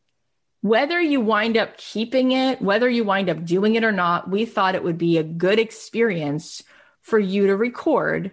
whether 0.65 0.99
you 0.99 1.21
wind 1.21 1.59
up 1.59 1.77
keeping 1.77 2.33
it, 2.33 2.63
whether 2.63 2.89
you 2.89 3.05
wind 3.05 3.29
up 3.29 3.45
doing 3.45 3.75
it 3.75 3.85
or 3.85 3.93
not, 3.93 4.31
we 4.31 4.47
thought 4.47 4.75
it 4.75 4.83
would 4.83 4.97
be 4.97 5.19
a 5.19 5.23
good 5.23 5.59
experience 5.59 6.63
for 7.03 7.19
you 7.19 7.49
to 7.49 7.55
record 7.55 8.31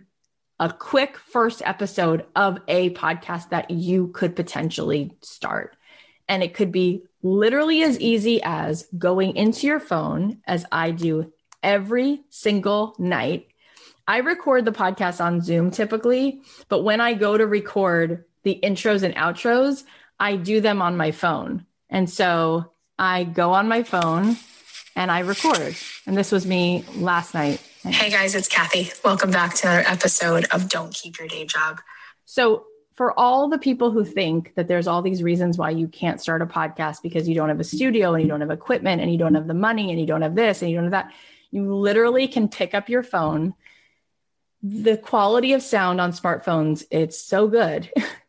a 0.58 0.72
quick 0.72 1.18
first 1.18 1.62
episode 1.66 2.26
of 2.34 2.58
a 2.70 2.92
podcast 2.92 3.50
that 3.50 3.70
you 3.70 4.08
could 4.14 4.34
potentially 4.34 5.12
start. 5.22 5.76
And 6.30 6.42
it 6.42 6.54
could 6.54 6.72
be 6.72 7.04
literally 7.22 7.84
as 7.84 8.00
easy 8.00 8.42
as 8.44 8.88
going 8.98 9.36
into 9.36 9.68
your 9.68 9.82
phone, 9.82 10.38
as 10.48 10.66
I 10.72 10.92
do 10.92 11.34
every 11.62 12.22
single 12.30 12.96
night. 12.98 13.48
I 14.08 14.20
record 14.20 14.64
the 14.64 14.72
podcast 14.72 15.20
on 15.20 15.42
Zoom 15.42 15.70
typically, 15.70 16.44
but 16.70 16.86
when 16.86 17.02
I 17.02 17.14
go 17.14 17.38
to 17.38 17.46
record 17.46 18.24
the 18.44 18.58
intros 18.64 19.04
and 19.04 19.16
outros, 19.16 19.84
I 20.18 20.38
do 20.38 20.62
them 20.62 20.82
on 20.82 20.96
my 20.96 21.12
phone. 21.12 21.66
And 21.92 22.10
so 22.10 22.72
I 22.98 23.26
go 23.26 23.52
on 23.52 23.68
my 23.68 23.84
phone 23.84 24.38
and 24.96 25.12
I 25.12 25.20
record. 25.20 25.76
And 26.08 26.18
this 26.18 26.32
was 26.32 26.48
me 26.48 26.86
last 26.96 27.34
night. 27.34 27.62
Hey 27.84 28.10
guys, 28.10 28.34
it's 28.34 28.48
Cathy. 28.48 28.92
Welcome 29.04 29.30
back 29.30 29.56
to 29.56 29.68
another 29.68 29.88
episode 29.88 30.46
of 30.52 30.70
Don't 30.70 30.94
Keep 30.94 31.20
Your 31.20 31.28
Day 31.28 31.46
Job. 31.46 31.82
So, 32.26 32.66
for 32.96 33.18
all 33.18 33.50
the 33.50 33.58
people 33.58 33.90
who 33.90 34.06
think 34.06 34.54
that 34.56 34.68
there's 34.68 34.86
all 34.86 35.02
these 35.02 35.24
reasons 35.24 35.58
why 35.58 35.72
you 35.72 35.88
can't 35.88 36.22
start 36.22 36.42
a 36.42 36.46
podcast 36.46 37.02
because 37.02 37.28
you 37.28 37.34
don't 37.34 37.50
have 37.50 37.60
a 37.60 37.64
studio 37.64 38.14
and 38.14 38.22
you 38.22 38.30
don't 38.30 38.42
have 38.42 38.52
equipment 38.52 39.02
and 39.02 39.12
you 39.12 39.18
don't 39.18 39.34
have 39.34 39.48
the 39.48 39.56
money 39.56 39.90
and 39.90 40.00
you 40.00 40.06
don't 40.06 40.22
have 40.22 40.36
this 40.36 40.62
and 40.62 40.70
you 40.70 40.78
don't 40.78 40.84
have 40.84 40.92
that, 40.92 41.12
you 41.50 41.74
literally 41.74 42.28
can 42.28 42.48
pick 42.48 42.76
up 42.76 42.90
your 42.90 43.02
phone. 43.02 43.56
The 44.62 44.98
quality 44.98 45.54
of 45.54 45.64
sound 45.64 46.00
on 46.00 46.12
smartphones, 46.12 46.84
it's 46.92 47.18
so 47.18 47.48
good. 47.48 47.90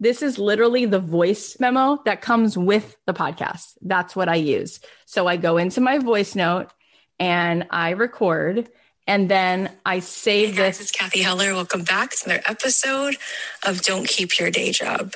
This 0.00 0.22
is 0.22 0.38
literally 0.38 0.86
the 0.86 0.98
voice 0.98 1.56
memo 1.60 2.00
that 2.04 2.20
comes 2.20 2.58
with 2.58 2.96
the 3.06 3.14
podcast. 3.14 3.74
That's 3.80 4.16
what 4.16 4.28
I 4.28 4.34
use. 4.34 4.80
So 5.06 5.28
I 5.28 5.36
go 5.36 5.56
into 5.56 5.80
my 5.80 5.98
voice 5.98 6.34
note 6.34 6.72
and 7.20 7.66
I 7.70 7.90
record 7.90 8.68
and 9.06 9.30
then 9.30 9.70
I 9.84 10.00
save 10.00 10.50
hey 10.50 10.56
guys, 10.56 10.78
this. 10.78 10.88
It's 10.88 10.90
Cathy 10.90 11.22
Heller. 11.22 11.54
Welcome 11.54 11.84
back 11.84 12.10
to 12.10 12.24
another 12.24 12.42
episode 12.46 13.16
of 13.64 13.82
Don't 13.82 14.08
Keep 14.08 14.38
Your 14.38 14.50
Day 14.50 14.72
Job. 14.72 15.14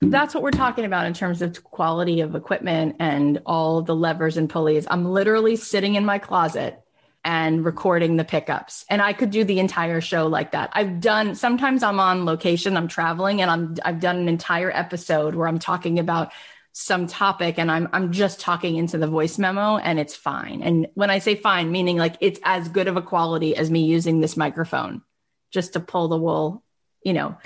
That's 0.00 0.34
what 0.34 0.42
we're 0.42 0.50
talking 0.50 0.84
about 0.84 1.06
in 1.06 1.14
terms 1.14 1.42
of 1.42 1.64
quality 1.64 2.20
of 2.20 2.34
equipment 2.34 2.96
and 3.00 3.40
all 3.44 3.82
the 3.82 3.96
levers 3.96 4.36
and 4.36 4.48
pulleys. 4.48 4.86
I'm 4.88 5.06
literally 5.06 5.56
sitting 5.56 5.96
in 5.96 6.04
my 6.04 6.18
closet 6.18 6.80
and 7.26 7.64
recording 7.64 8.16
the 8.16 8.24
pickups. 8.24 8.84
And 8.88 9.02
I 9.02 9.12
could 9.12 9.30
do 9.30 9.42
the 9.42 9.58
entire 9.58 10.00
show 10.00 10.28
like 10.28 10.52
that. 10.52 10.70
I've 10.74 11.00
done 11.00 11.34
sometimes 11.34 11.82
I'm 11.82 11.98
on 11.98 12.24
location, 12.24 12.76
I'm 12.76 12.86
traveling 12.86 13.42
and 13.42 13.50
I'm 13.50 13.76
I've 13.84 13.98
done 13.98 14.16
an 14.16 14.28
entire 14.28 14.70
episode 14.70 15.34
where 15.34 15.48
I'm 15.48 15.58
talking 15.58 15.98
about 15.98 16.32
some 16.72 17.08
topic 17.08 17.58
and 17.58 17.68
I'm 17.68 17.88
I'm 17.92 18.12
just 18.12 18.38
talking 18.38 18.76
into 18.76 18.96
the 18.96 19.08
voice 19.08 19.38
memo 19.38 19.76
and 19.76 19.98
it's 19.98 20.14
fine. 20.14 20.62
And 20.62 20.86
when 20.94 21.10
I 21.10 21.18
say 21.18 21.34
fine, 21.34 21.72
meaning 21.72 21.96
like 21.96 22.16
it's 22.20 22.38
as 22.44 22.68
good 22.68 22.86
of 22.86 22.96
a 22.96 23.02
quality 23.02 23.56
as 23.56 23.72
me 23.72 23.86
using 23.86 24.20
this 24.20 24.36
microphone 24.36 25.02
just 25.50 25.72
to 25.72 25.80
pull 25.80 26.06
the 26.06 26.16
wool, 26.16 26.62
you 27.02 27.12
know, 27.12 27.36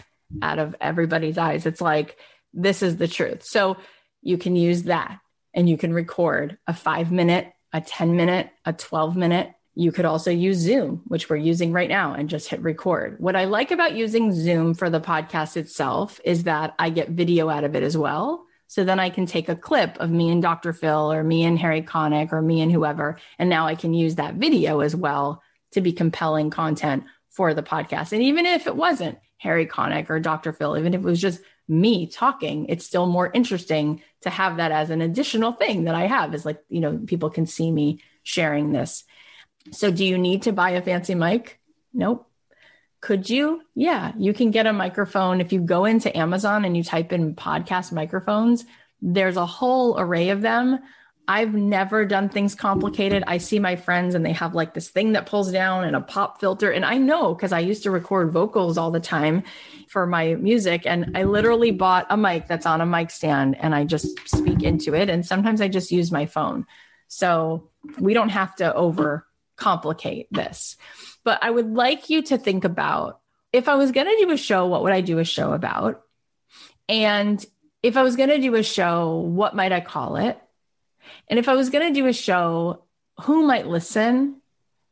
out 0.43 0.59
of 0.59 0.77
everybody's 0.79 1.39
eyes. 1.39 1.65
It's 1.65 1.81
like 1.81 2.19
this 2.53 2.83
is 2.83 2.99
the 2.99 3.09
truth. 3.09 3.45
So 3.45 3.79
you 4.21 4.37
can 4.37 4.57
use 4.57 4.83
that 4.83 5.21
and 5.55 5.71
you 5.71 5.79
can 5.79 5.95
record 5.95 6.59
a 6.67 6.75
5 6.75 7.11
minute, 7.11 7.51
a 7.73 7.81
10 7.81 8.15
minute, 8.15 8.51
a 8.67 8.75
12 8.75 9.17
minute 9.17 9.55
you 9.81 9.91
could 9.93 10.05
also 10.05 10.31
use 10.31 10.59
Zoom, 10.59 11.01
which 11.07 11.31
we're 11.31 11.37
using 11.37 11.73
right 11.73 11.89
now, 11.89 12.13
and 12.13 12.29
just 12.29 12.51
hit 12.51 12.61
record. 12.61 13.17
What 13.19 13.35
I 13.35 13.47
like 13.47 13.71
about 13.71 13.95
using 13.95 14.31
Zoom 14.31 14.75
for 14.75 14.91
the 14.91 15.01
podcast 15.01 15.57
itself 15.57 16.21
is 16.23 16.45
that 16.45 16.75
I 16.79 16.91
get 16.91 17.09
video 17.09 17.49
out 17.49 17.65
of 17.65 17.75
it 17.75 17.83
as 17.83 17.97
well. 17.97 18.45
So 18.67 18.85
then 18.85 19.01
I 19.01 19.09
can 19.09 19.25
take 19.25 19.49
a 19.49 19.57
clip 19.57 19.97
of 19.99 20.11
me 20.11 20.29
and 20.29 20.43
Dr. 20.43 20.75
Phil 20.75 21.11
or 21.11 21.25
me 21.25 21.45
and 21.45 21.59
Harry 21.59 21.81
Connick 21.81 22.31
or 22.31 22.43
me 22.43 22.61
and 22.61 22.71
whoever. 22.71 23.17
And 23.39 23.49
now 23.49 23.67
I 23.67 23.75
can 23.75 23.95
use 23.95 24.17
that 24.17 24.35
video 24.35 24.81
as 24.81 24.95
well 24.95 25.43
to 25.73 25.81
be 25.81 25.95
compelling 25.95 26.51
content 26.51 27.05
for 27.31 27.55
the 27.55 27.63
podcast. 27.63 28.13
And 28.13 28.23
even 28.23 28.45
if 28.45 28.67
it 28.67 28.77
wasn't 28.77 29.19
Harry 29.39 29.65
Connick 29.65 30.11
or 30.11 30.21
Dr. 30.21 30.53
Phil, 30.53 30.77
even 30.77 30.93
if 30.93 31.01
it 31.01 31.05
was 31.05 31.23
just 31.23 31.41
me 31.69 32.07
talking, 32.07 32.67
it's 32.69 32.85
still 32.85 33.07
more 33.07 33.31
interesting 33.33 34.03
to 34.21 34.29
have 34.29 34.59
that 34.59 34.73
as 34.73 34.91
an 34.91 35.01
additional 35.01 35.53
thing 35.53 35.85
that 35.85 35.95
I 35.95 36.07
have 36.07 36.35
is 36.35 36.45
like, 36.45 36.63
you 36.69 36.81
know, 36.81 36.99
people 37.07 37.31
can 37.31 37.47
see 37.47 37.73
me 37.73 38.03
sharing 38.23 38.73
this. 38.73 39.05
So, 39.73 39.91
do 39.91 40.05
you 40.05 40.19
need 40.19 40.43
to 40.43 40.53
buy 40.53 40.71
a 40.71 40.83
fancy 40.83 41.15
mic? 41.15 41.61
Nope. 41.93 42.27
Could 43.01 43.31
you? 43.31 43.63
Yeah, 43.75 44.13
you 44.19 44.35
can 44.35 44.51
get 44.51 44.67
a 44.67 44.73
microphone. 44.73 45.41
If 45.41 45.53
you 45.53 45.61
go 45.61 45.85
into 45.87 46.17
Amazon 46.17 46.65
and 46.65 46.77
you 46.77 46.83
type 46.83 47.13
in 47.13 47.35
podcast 47.35 47.93
microphones, 47.93 48.65
there's 49.01 49.37
a 49.37 49.47
whole 49.47 49.99
array 49.99 50.31
of 50.31 50.43
them. 50.43 50.81
I've 51.27 51.55
never 51.55 52.05
done 52.05 52.29
things 52.29 52.57
complicated. 52.57 53.23
I 53.27 53.39
see 53.39 53.61
my 53.61 53.77
friends 53.77 54.17
and 54.17 54.27
they 54.27 54.33
have 54.33 54.55
like 54.55 54.75
this 54.75 54.89
thing 54.89 55.13
that 55.13 55.27
pulls 55.27 55.53
down 55.53 55.85
and 55.85 55.95
a 55.95 56.01
pop 56.01 56.41
filter. 56.41 56.73
And 56.73 56.85
I 56.85 56.99
know 56.99 57.35
because 57.35 57.53
I 57.53 57.61
used 57.61 57.85
to 57.85 57.91
record 57.93 58.33
vocals 58.33 58.77
all 58.77 58.91
the 58.91 58.99
time 58.99 59.45
for 59.89 60.07
my 60.07 60.35
music. 60.35 60.83
And 60.87 61.17
I 61.17 61.23
literally 61.23 61.71
bought 61.71 62.07
a 62.11 62.17
mic 62.17 62.49
that's 62.49 62.67
on 62.67 62.81
a 62.81 62.87
mic 62.87 63.11
stand 63.11 63.57
and 63.61 63.75
I 63.77 63.85
just 63.85 64.09
speak 64.29 64.65
into 64.65 64.93
it. 64.95 65.09
And 65.09 65.25
sometimes 65.25 65.61
I 65.61 65.69
just 65.69 65.93
use 65.93 66.11
my 66.11 66.27
phone. 66.27 66.67
So 67.07 67.71
we 67.99 68.13
don't 68.13 68.31
have 68.31 68.57
to 68.57 68.75
over 68.75 69.25
complicate 69.61 70.27
this. 70.33 70.77
But 71.23 71.39
I 71.43 71.51
would 71.51 71.73
like 71.73 72.11
you 72.11 72.23
to 72.23 72.39
think 72.39 72.65
about 72.65 73.21
if 73.53 73.69
I 73.69 73.75
was 73.75 73.93
going 73.93 74.07
to 74.07 74.25
do 74.25 74.33
a 74.33 74.37
show, 74.37 74.67
what 74.67 74.83
would 74.83 74.93
I 74.93 75.01
do 75.01 75.19
a 75.19 75.25
show 75.25 75.53
about? 75.53 76.03
And 76.89 77.45
if 77.83 77.97
I 77.97 78.03
was 78.03 78.17
going 78.17 78.31
to 78.31 78.39
do 78.39 78.55
a 78.57 78.63
show, 78.63 79.19
what 79.19 79.55
might 79.55 79.73
I 79.73 79.81
call 79.81 80.17
it? 80.17 80.39
And 81.29 81.39
if 81.39 81.49
I 81.49 81.55
was 81.55 81.71
going 81.71 81.87
to 81.87 82.01
do 82.01 82.07
a 82.07 82.13
show, 82.13 82.85
who 83.23 83.47
might 83.47 83.67
listen? 83.67 84.41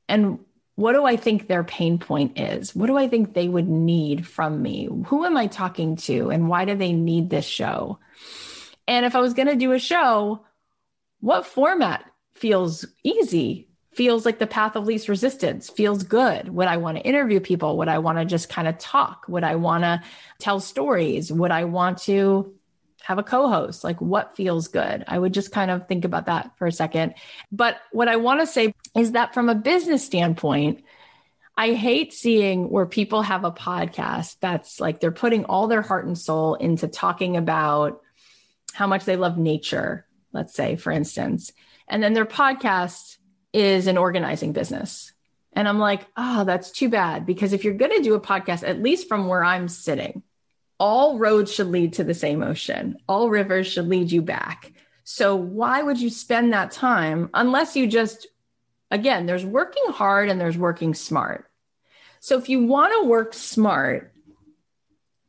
And 0.09 0.41
what 0.75 0.93
do 0.93 1.05
I 1.05 1.17
think 1.17 1.47
their 1.47 1.65
pain 1.65 1.99
point 1.99 2.39
is? 2.39 2.75
What 2.75 2.87
do 2.87 2.97
I 2.97 3.09
think 3.09 3.35
they 3.35 3.49
would 3.49 3.69
need 3.69 4.27
from 4.27 4.63
me? 4.63 4.89
Who 5.07 5.25
am 5.25 5.37
I 5.37 5.49
talking 5.49 5.97
to? 5.97 6.31
And 6.31 6.49
why 6.49 6.65
do 6.65 6.75
they 6.75 6.93
need 6.93 7.31
this 7.31 7.45
show? 7.45 7.99
And 8.87 9.05
if 9.05 9.15
I 9.15 9.21
was 9.21 9.35
going 9.35 9.49
to 9.49 9.57
do 9.57 9.73
a 9.73 9.79
show, 9.79 10.45
what 11.21 11.47
format 11.47 12.05
feels 12.35 12.87
easy 13.03 13.68
feels 13.99 14.25
like 14.25 14.39
the 14.39 14.47
path 14.47 14.77
of 14.77 14.87
least 14.87 15.09
resistance, 15.09 15.69
feels 15.69 16.05
good. 16.05 16.51
Would 16.51 16.69
I 16.69 16.77
want 16.77 16.99
to 16.99 17.03
interview 17.03 17.41
people? 17.41 17.79
Would 17.79 17.89
I 17.89 17.99
want 17.99 18.19
to 18.19 18.25
just 18.25 18.49
kind 18.49 18.69
of 18.69 18.79
talk? 18.79 19.25
Would 19.27 19.43
I 19.43 19.57
want 19.57 19.83
to 19.83 20.01
tell 20.39 20.61
stories? 20.61 21.33
Would 21.33 21.51
I 21.51 21.65
want 21.65 21.99
to 22.03 22.55
have 23.03 23.19
a 23.19 23.25
co 23.25 23.49
host? 23.49 23.83
Like, 23.83 24.01
what 24.01 24.37
feels 24.37 24.69
good? 24.69 25.03
I 25.09 25.19
would 25.19 25.35
just 25.35 25.51
kind 25.51 25.73
of 25.73 25.89
think 25.89 26.05
about 26.05 26.27
that 26.27 26.57
for 26.59 26.69
a 26.69 26.73
second. 26.73 27.15
But 27.51 27.79
what 27.91 28.07
I 28.07 28.15
want 28.15 28.39
to 28.39 28.47
say 28.47 28.73
is 28.97 29.13
that 29.13 29.35
from 29.35 29.49
a 29.49 29.57
business 29.57 30.07
standpoint, 30.07 30.85
I 31.57 31.73
hate 31.73 32.13
seeing 32.13 32.71
where 32.71 32.87
people 32.87 33.23
have 33.23 33.43
a 33.43 33.51
podcast 33.51 34.37
that's 34.39 34.79
like 34.79 35.01
they're 35.01 35.11
putting 35.11 35.45
all 35.45 35.67
their 35.67 35.83
heart 35.83 36.07
and 36.07 36.17
soul 36.17 36.55
into 36.55 36.87
talking 36.87 37.37
about 37.37 38.01
how 38.73 38.87
much 38.87 39.07
they 39.07 39.17
love 39.17 39.39
nature, 39.39 40.07
let's 40.33 40.55
say, 40.55 40.77
for 40.77 40.93
instance. 40.93 41.51
And 41.89 42.01
then 42.01 42.13
their 42.13 42.27
podcast 42.27 43.18
is 43.53 43.87
an 43.87 43.99
organizing 43.99 44.53
business. 44.53 45.13
And 45.53 45.67
I'm 45.67 45.79
like, 45.79 46.07
oh, 46.17 46.45
that's 46.45 46.71
too 46.71 46.89
bad. 46.89 47.27
Because 47.27 47.53
if 47.53 47.65
you're 47.65 47.75
going 47.75 47.97
to 47.97 48.03
do 48.03 48.15
a 48.15 48.21
podcast, 48.21 48.67
at 48.67 48.83
least 48.83 49.09
from 49.09 49.27
where 49.27 49.43
I'm 49.43 49.69
sitting, 49.69 50.23
all 50.79 51.19
roads 51.19 51.53
should 51.53 51.69
lead 51.69 51.95
to 51.95 52.05
the 52.05 52.15
same 52.15 52.43
ocean, 52.43 52.97
all 53.09 53.31
rivers 53.31 53.67
should 53.67 53.89
lead 53.89 54.13
you 54.13 54.23
back. 54.23 54.73
So 55.05 55.35
why 55.35 55.83
would 55.83 56.01
you 56.01 56.11
spend 56.11 56.53
that 56.53 56.71
time 56.71 57.31
unless 57.35 57.75
you 57.75 57.87
just, 57.87 58.27
again, 58.91 59.27
there's 59.27 59.45
working 59.45 59.85
hard 59.89 60.29
and 60.29 60.41
there's 60.41 60.59
working 60.59 60.95
smart. 60.95 61.51
So 62.21 62.37
if 62.37 62.49
you 62.49 62.67
want 62.67 62.93
to 62.93 63.09
work 63.09 63.33
smart, 63.35 64.13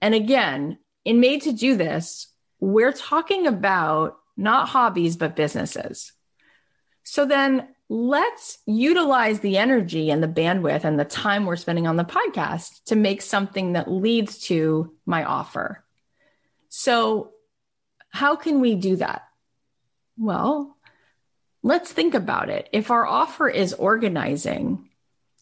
and 0.01 0.13
again, 0.13 0.77
in 1.05 1.19
Made 1.19 1.43
to 1.43 1.53
Do 1.53 1.75
This, 1.75 2.27
we're 2.59 2.91
talking 2.91 3.47
about 3.47 4.17
not 4.37 4.69
hobbies, 4.69 5.17
but 5.17 5.35
businesses. 5.35 6.11
So 7.03 7.25
then 7.25 7.69
let's 7.89 8.59
utilize 8.67 9.39
the 9.39 9.57
energy 9.57 10.11
and 10.11 10.21
the 10.21 10.27
bandwidth 10.27 10.83
and 10.83 10.99
the 10.99 11.05
time 11.05 11.45
we're 11.45 11.55
spending 11.55 11.87
on 11.87 11.95
the 11.95 12.03
podcast 12.03 12.83
to 12.85 12.95
make 12.95 13.21
something 13.21 13.73
that 13.73 13.91
leads 13.91 14.37
to 14.37 14.93
my 15.07 15.23
offer. 15.23 15.83
So, 16.69 17.31
how 18.11 18.35
can 18.35 18.61
we 18.61 18.75
do 18.75 18.95
that? 18.97 19.23
Well, 20.17 20.77
let's 21.63 21.91
think 21.91 22.13
about 22.13 22.49
it. 22.49 22.69
If 22.71 22.91
our 22.91 23.05
offer 23.05 23.49
is 23.49 23.73
organizing, 23.73 24.89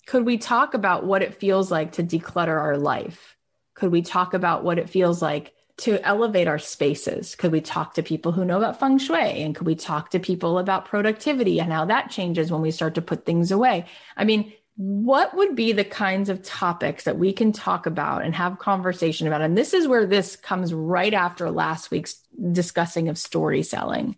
could 0.05 0.25
we 0.25 0.37
talk 0.37 0.73
about 0.73 1.05
what 1.05 1.21
it 1.21 1.35
feels 1.35 1.69
like 1.69 1.93
to 1.93 2.03
declutter 2.03 2.57
our 2.59 2.77
life? 2.77 3.35
Could 3.73 3.91
we 3.91 4.01
talk 4.01 4.33
about 4.33 4.63
what 4.63 4.79
it 4.79 4.89
feels 4.89 5.21
like 5.21 5.53
to 5.77 6.05
elevate 6.05 6.47
our 6.47 6.59
spaces? 6.59 7.35
Could 7.35 7.51
we 7.51 7.61
talk 7.61 7.93
to 7.93 8.03
people 8.03 8.31
who 8.31 8.45
know 8.45 8.57
about 8.57 8.79
feng 8.79 8.97
shui? 8.97 9.43
And 9.43 9.55
could 9.55 9.67
we 9.67 9.75
talk 9.75 10.09
to 10.11 10.19
people 10.19 10.57
about 10.57 10.85
productivity 10.85 11.59
and 11.59 11.71
how 11.71 11.85
that 11.85 12.09
changes 12.09 12.51
when 12.51 12.61
we 12.61 12.71
start 12.71 12.95
to 12.95 13.01
put 13.01 13.25
things 13.25 13.51
away? 13.51 13.85
I 14.15 14.23
mean, 14.23 14.53
what 14.75 15.35
would 15.35 15.55
be 15.55 15.71
the 15.71 15.83
kinds 15.83 16.29
of 16.29 16.43
topics 16.43 17.03
that 17.05 17.17
we 17.17 17.33
can 17.33 17.51
talk 17.51 17.85
about 17.87 18.23
and 18.23 18.35
have 18.35 18.59
conversation 18.59 19.27
about? 19.27 19.41
And 19.41 19.57
this 19.57 19.73
is 19.73 19.87
where 19.87 20.05
this 20.05 20.35
comes 20.35 20.73
right 20.73 21.13
after 21.13 21.49
last 21.49 21.89
week's 21.89 22.21
discussing 22.51 23.09
of 23.09 23.17
story 23.17 23.63
selling. 23.63 24.15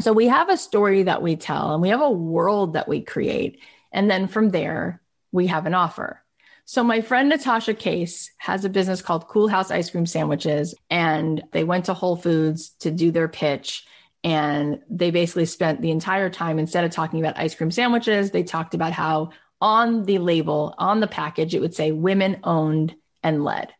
So 0.00 0.12
we 0.12 0.26
have 0.26 0.48
a 0.48 0.56
story 0.56 1.04
that 1.04 1.22
we 1.22 1.36
tell 1.36 1.72
and 1.72 1.80
we 1.80 1.90
have 1.90 2.00
a 2.00 2.10
world 2.10 2.72
that 2.72 2.88
we 2.88 3.02
create. 3.02 3.60
And 3.92 4.10
then 4.10 4.26
from 4.26 4.50
there, 4.50 5.00
we 5.30 5.46
have 5.46 5.66
an 5.66 5.74
offer. 5.74 6.23
So 6.66 6.82
my 6.82 7.02
friend 7.02 7.28
Natasha 7.28 7.74
Case 7.74 8.30
has 8.38 8.64
a 8.64 8.70
business 8.70 9.02
called 9.02 9.28
Coolhaus 9.28 9.70
Ice 9.70 9.90
Cream 9.90 10.06
Sandwiches, 10.06 10.74
and 10.88 11.42
they 11.52 11.64
went 11.64 11.86
to 11.86 11.94
Whole 11.94 12.16
Foods 12.16 12.70
to 12.80 12.90
do 12.90 13.10
their 13.10 13.28
pitch. 13.28 13.86
And 14.22 14.80
they 14.88 15.10
basically 15.10 15.44
spent 15.44 15.82
the 15.82 15.90
entire 15.90 16.30
time, 16.30 16.58
instead 16.58 16.84
of 16.84 16.90
talking 16.90 17.20
about 17.20 17.38
ice 17.38 17.54
cream 17.54 17.70
sandwiches, 17.70 18.30
they 18.30 18.42
talked 18.42 18.72
about 18.72 18.92
how 18.92 19.32
on 19.60 20.04
the 20.04 20.16
label, 20.18 20.74
on 20.78 21.00
the 21.00 21.06
package, 21.06 21.54
it 21.54 21.60
would 21.60 21.74
say 21.74 21.92
women 21.92 22.40
owned 22.42 22.94
and 23.22 23.44
led. 23.44 23.74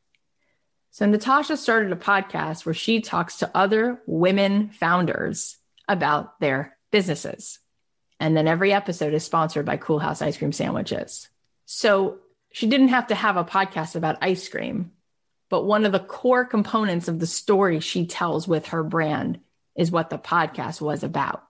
So 0.91 1.07
Natasha 1.07 1.57
started 1.57 1.93
a 1.93 1.97
podcast 1.97 2.67
where 2.67 2.75
she 2.75 3.01
talks 3.01 3.39
to 3.39 3.51
other 3.55 4.03
women 4.07 4.69
founders 4.69 5.57
about 5.89 6.39
their 6.41 6.77
businesses. 6.91 7.59
And 8.21 8.37
then 8.37 8.47
every 8.47 8.73
episode 8.73 9.15
is 9.15 9.25
sponsored 9.25 9.65
by 9.65 9.79
Coolhaus 9.79 10.21
Ice 10.21 10.37
Cream 10.37 10.53
Sandwiches. 10.53 11.29
So 11.65 12.19
she 12.55 12.69
didn't 12.69 12.89
have 12.89 13.09
to 13.09 13.17
have 13.17 13.37
a 13.37 13.45
podcast 13.45 13.97
about 13.97 14.19
ice 14.23 14.49
cream, 14.49 14.93
but 15.51 15.65
one 15.65 15.85
of 15.85 15.91
the 15.91 15.99
core 15.99 16.45
components 16.45 17.09
of 17.09 17.19
the 17.19 17.27
story 17.27 17.81
she 17.81 18.07
tells 18.07 18.47
with 18.47 18.69
her 18.69 18.85
brand 18.85 19.41
is 19.77 19.91
what 19.91 20.09
the 20.09 20.19
podcast 20.19 20.81
was 20.81 21.03
about. 21.03 21.43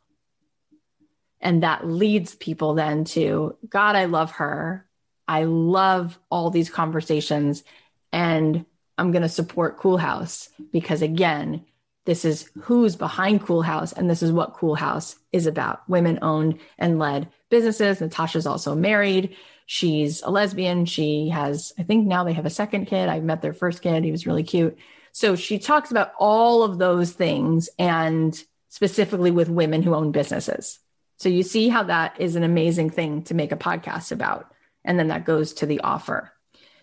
And 1.43 1.63
that 1.63 1.87
leads 1.87 2.35
people 2.35 2.73
then 2.73 3.05
to 3.05 3.55
God, 3.69 3.97
I 3.97 4.07
love 4.07 4.31
her. 4.33 4.87
I 5.29 5.45
love 5.45 6.19
all 6.31 6.49
these 6.49 6.71
conversations. 6.71 7.65
And 8.11 8.65
I'm 8.97 9.13
going 9.13 9.21
to 9.21 9.29
support 9.29 9.79
Coolhaus 9.79 10.49
because, 10.73 11.03
again, 11.03 11.67
this 12.07 12.25
is 12.25 12.49
who's 12.63 12.97
behind 12.97 13.43
Coolhaus. 13.43 13.93
And 13.93 14.09
this 14.09 14.23
is 14.23 14.33
what 14.33 14.55
Coolhaus 14.55 15.17
is 15.33 15.47
about 15.47 15.87
women 15.87 16.19
owned 16.23 16.61
and 16.79 16.99
led 16.99 17.29
businesses. 17.51 18.01
Natasha's 18.01 18.47
also 18.47 18.75
married. 18.75 19.37
She's 19.67 20.23
a 20.23 20.31
lesbian. 20.31 20.85
She 20.85 21.29
has, 21.29 21.73
I 21.79 21.83
think 21.83 22.07
now 22.07 22.25
they 22.25 22.33
have 22.33 22.47
a 22.47 22.51
second 22.51 22.87
kid. 22.87 23.09
I 23.09 23.21
met 23.21 23.43
their 23.43 23.55
first 23.55 23.83
kid. 23.83 24.05
He 24.05 24.11
was 24.11 24.27
really 24.27 24.43
cute. 24.43 24.77
So 25.13 25.37
she 25.37 25.59
talks 25.59 25.91
about 25.91 26.13
all 26.19 26.63
of 26.63 26.79
those 26.79 27.13
things 27.13 27.71
and 27.79 28.39
specifically 28.69 29.31
with 29.31 29.49
women 29.49 29.83
who 29.83 29.95
own 29.95 30.11
businesses. 30.11 30.81
So 31.19 31.29
you 31.29 31.43
see 31.43 31.69
how 31.69 31.85
that 31.85 32.21
is 32.21 32.37
an 32.37 32.43
amazing 32.43 32.91
thing 32.91 33.23
to 33.25 33.35
make 33.35 33.53
a 33.53 33.57
podcast 33.57 34.11
about. 34.13 34.53
And 34.85 34.99
then 34.99 35.09
that 35.09 35.25
goes 35.25 35.55
to 35.55 35.67
the 35.67 35.81
offer. 35.81 36.33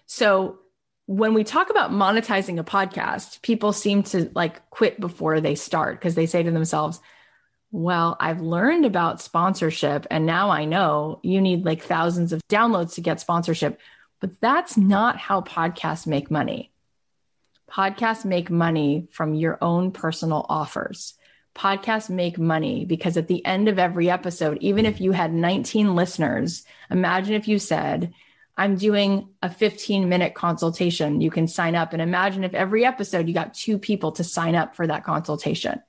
So 0.06 0.60
when 1.06 1.34
we 1.34 1.44
talk 1.44 1.70
about 1.70 1.92
monetizing 1.92 2.58
a 2.58 2.64
podcast, 2.64 3.42
people 3.42 3.74
seem 3.74 4.04
to 4.04 4.32
like 4.34 4.70
quit 4.70 5.00
before 5.00 5.42
they 5.42 5.56
start 5.56 6.00
because 6.00 6.16
they 6.16 6.26
say 6.26 6.42
to 6.42 6.52
themselves, 6.52 7.00
well, 7.72 8.18
I've 8.20 8.42
learned 8.42 8.86
about 8.86 9.22
sponsorship 9.22 10.06
and 10.12 10.26
now 10.26 10.50
I 10.50 10.66
know 10.66 11.20
you 11.24 11.40
need 11.40 11.66
like 11.66 11.82
thousands 11.82 12.34
of 12.34 12.42
downloads 12.50 12.96
to 12.96 13.02
get 13.02 13.22
sponsorship. 13.22 13.80
But 14.20 14.40
that's 14.40 14.78
not 14.78 15.18
how 15.18 15.42
podcasts 15.42 16.06
make 16.06 16.30
money. 16.30 16.72
Podcasts 17.70 18.26
make 18.26 18.52
money 18.52 19.08
from 19.12 19.34
your 19.34 19.58
own 19.62 19.92
personal 19.92 20.46
offers. 20.48 21.16
Podcasts 21.56 22.10
make 22.10 22.38
money 22.38 22.86
because 22.86 23.18
at 23.18 23.28
the 23.28 23.44
end 23.46 23.68
of 23.68 23.80
every 23.80 24.10
episode, 24.10 24.58
even 24.62 24.86
if 24.86 25.02
you 25.02 25.14
had 25.14 25.34
19 25.34 25.96
listeners, 25.96 26.64
imagine 26.90 27.34
if 27.34 27.48
you 27.48 27.58
said, 27.58 28.14
I'm 28.58 28.76
doing 28.76 29.30
a 29.42 29.50
15 29.50 30.08
minute 30.08 30.36
consultation. 30.36 31.22
You 31.22 31.32
can 31.32 31.48
sign 31.48 31.76
up 31.76 31.94
and 31.94 32.02
imagine 32.02 32.44
if 32.44 32.54
every 32.54 32.86
episode 32.86 33.28
you 33.28 33.34
got 33.34 33.54
two 33.54 33.80
people 33.80 34.12
to 34.14 34.24
sign 34.24 34.56
up 34.56 34.76
for 34.76 34.86
that 34.86 35.04
consultation. 35.04 35.82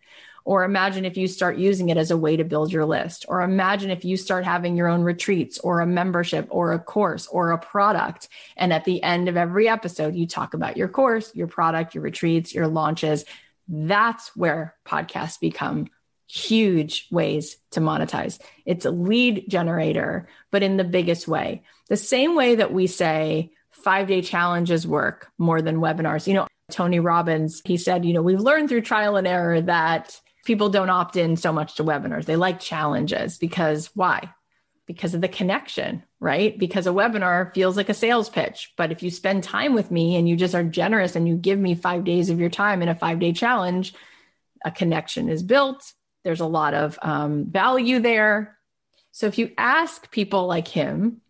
Or 0.44 0.64
imagine 0.64 1.04
if 1.04 1.16
you 1.16 1.28
start 1.28 1.56
using 1.56 1.88
it 1.88 1.96
as 1.96 2.10
a 2.10 2.16
way 2.16 2.36
to 2.36 2.44
build 2.44 2.72
your 2.72 2.84
list. 2.84 3.24
Or 3.28 3.42
imagine 3.42 3.90
if 3.90 4.04
you 4.04 4.16
start 4.16 4.44
having 4.44 4.76
your 4.76 4.88
own 4.88 5.02
retreats 5.02 5.58
or 5.58 5.80
a 5.80 5.86
membership 5.86 6.46
or 6.50 6.72
a 6.72 6.78
course 6.78 7.26
or 7.26 7.50
a 7.50 7.58
product. 7.58 8.28
And 8.56 8.72
at 8.72 8.84
the 8.84 9.02
end 9.02 9.28
of 9.28 9.36
every 9.36 9.68
episode, 9.68 10.14
you 10.14 10.26
talk 10.26 10.54
about 10.54 10.76
your 10.76 10.88
course, 10.88 11.34
your 11.34 11.46
product, 11.46 11.94
your 11.94 12.02
retreats, 12.02 12.54
your 12.54 12.66
launches. 12.66 13.24
That's 13.68 14.34
where 14.36 14.74
podcasts 14.86 15.38
become 15.40 15.88
huge 16.28 17.08
ways 17.10 17.56
to 17.72 17.80
monetize. 17.80 18.40
It's 18.64 18.86
a 18.86 18.90
lead 18.90 19.44
generator, 19.48 20.28
but 20.50 20.62
in 20.62 20.78
the 20.78 20.84
biggest 20.84 21.28
way. 21.28 21.62
The 21.88 21.96
same 21.96 22.34
way 22.34 22.54
that 22.54 22.72
we 22.72 22.86
say 22.86 23.52
five 23.70 24.08
day 24.08 24.22
challenges 24.22 24.86
work 24.86 25.30
more 25.36 25.60
than 25.60 25.76
webinars. 25.76 26.26
You 26.26 26.34
know, 26.34 26.46
Tony 26.70 27.00
Robbins, 27.00 27.60
he 27.64 27.76
said, 27.76 28.04
you 28.04 28.14
know, 28.14 28.22
we've 28.22 28.40
learned 28.40 28.68
through 28.68 28.80
trial 28.80 29.16
and 29.16 29.26
error 29.26 29.60
that 29.60 30.18
people 30.44 30.68
don't 30.68 30.90
opt 30.90 31.16
in 31.16 31.36
so 31.36 31.52
much 31.52 31.76
to 31.76 31.84
webinars. 31.84 32.24
They 32.24 32.36
like 32.36 32.60
challenges 32.60 33.38
because 33.38 33.90
why? 33.94 34.32
Because 34.86 35.14
of 35.14 35.20
the 35.20 35.28
connection, 35.28 36.02
right? 36.20 36.58
Because 36.58 36.86
a 36.86 36.90
webinar 36.90 37.54
feels 37.54 37.76
like 37.76 37.88
a 37.88 37.94
sales 37.94 38.28
pitch. 38.28 38.72
But 38.76 38.90
if 38.90 39.02
you 39.02 39.10
spend 39.10 39.44
time 39.44 39.74
with 39.74 39.90
me 39.90 40.16
and 40.16 40.28
you 40.28 40.36
just 40.36 40.54
are 40.54 40.64
generous 40.64 41.14
and 41.14 41.28
you 41.28 41.36
give 41.36 41.58
me 41.58 41.74
five 41.74 42.04
days 42.04 42.30
of 42.30 42.40
your 42.40 42.50
time 42.50 42.82
in 42.82 42.88
a 42.88 42.94
five 42.94 43.20
day 43.20 43.32
challenge, 43.32 43.94
a 44.64 44.70
connection 44.70 45.28
is 45.28 45.42
built. 45.42 45.92
There's 46.24 46.40
a 46.40 46.46
lot 46.46 46.74
of 46.74 46.98
um, 47.02 47.46
value 47.46 48.00
there. 48.00 48.58
So 49.12 49.26
if 49.26 49.38
you 49.38 49.52
ask 49.58 50.10
people 50.10 50.46
like 50.46 50.68
him 50.68 51.20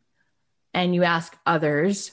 and 0.72 0.94
you 0.94 1.02
ask 1.02 1.36
others, 1.44 2.12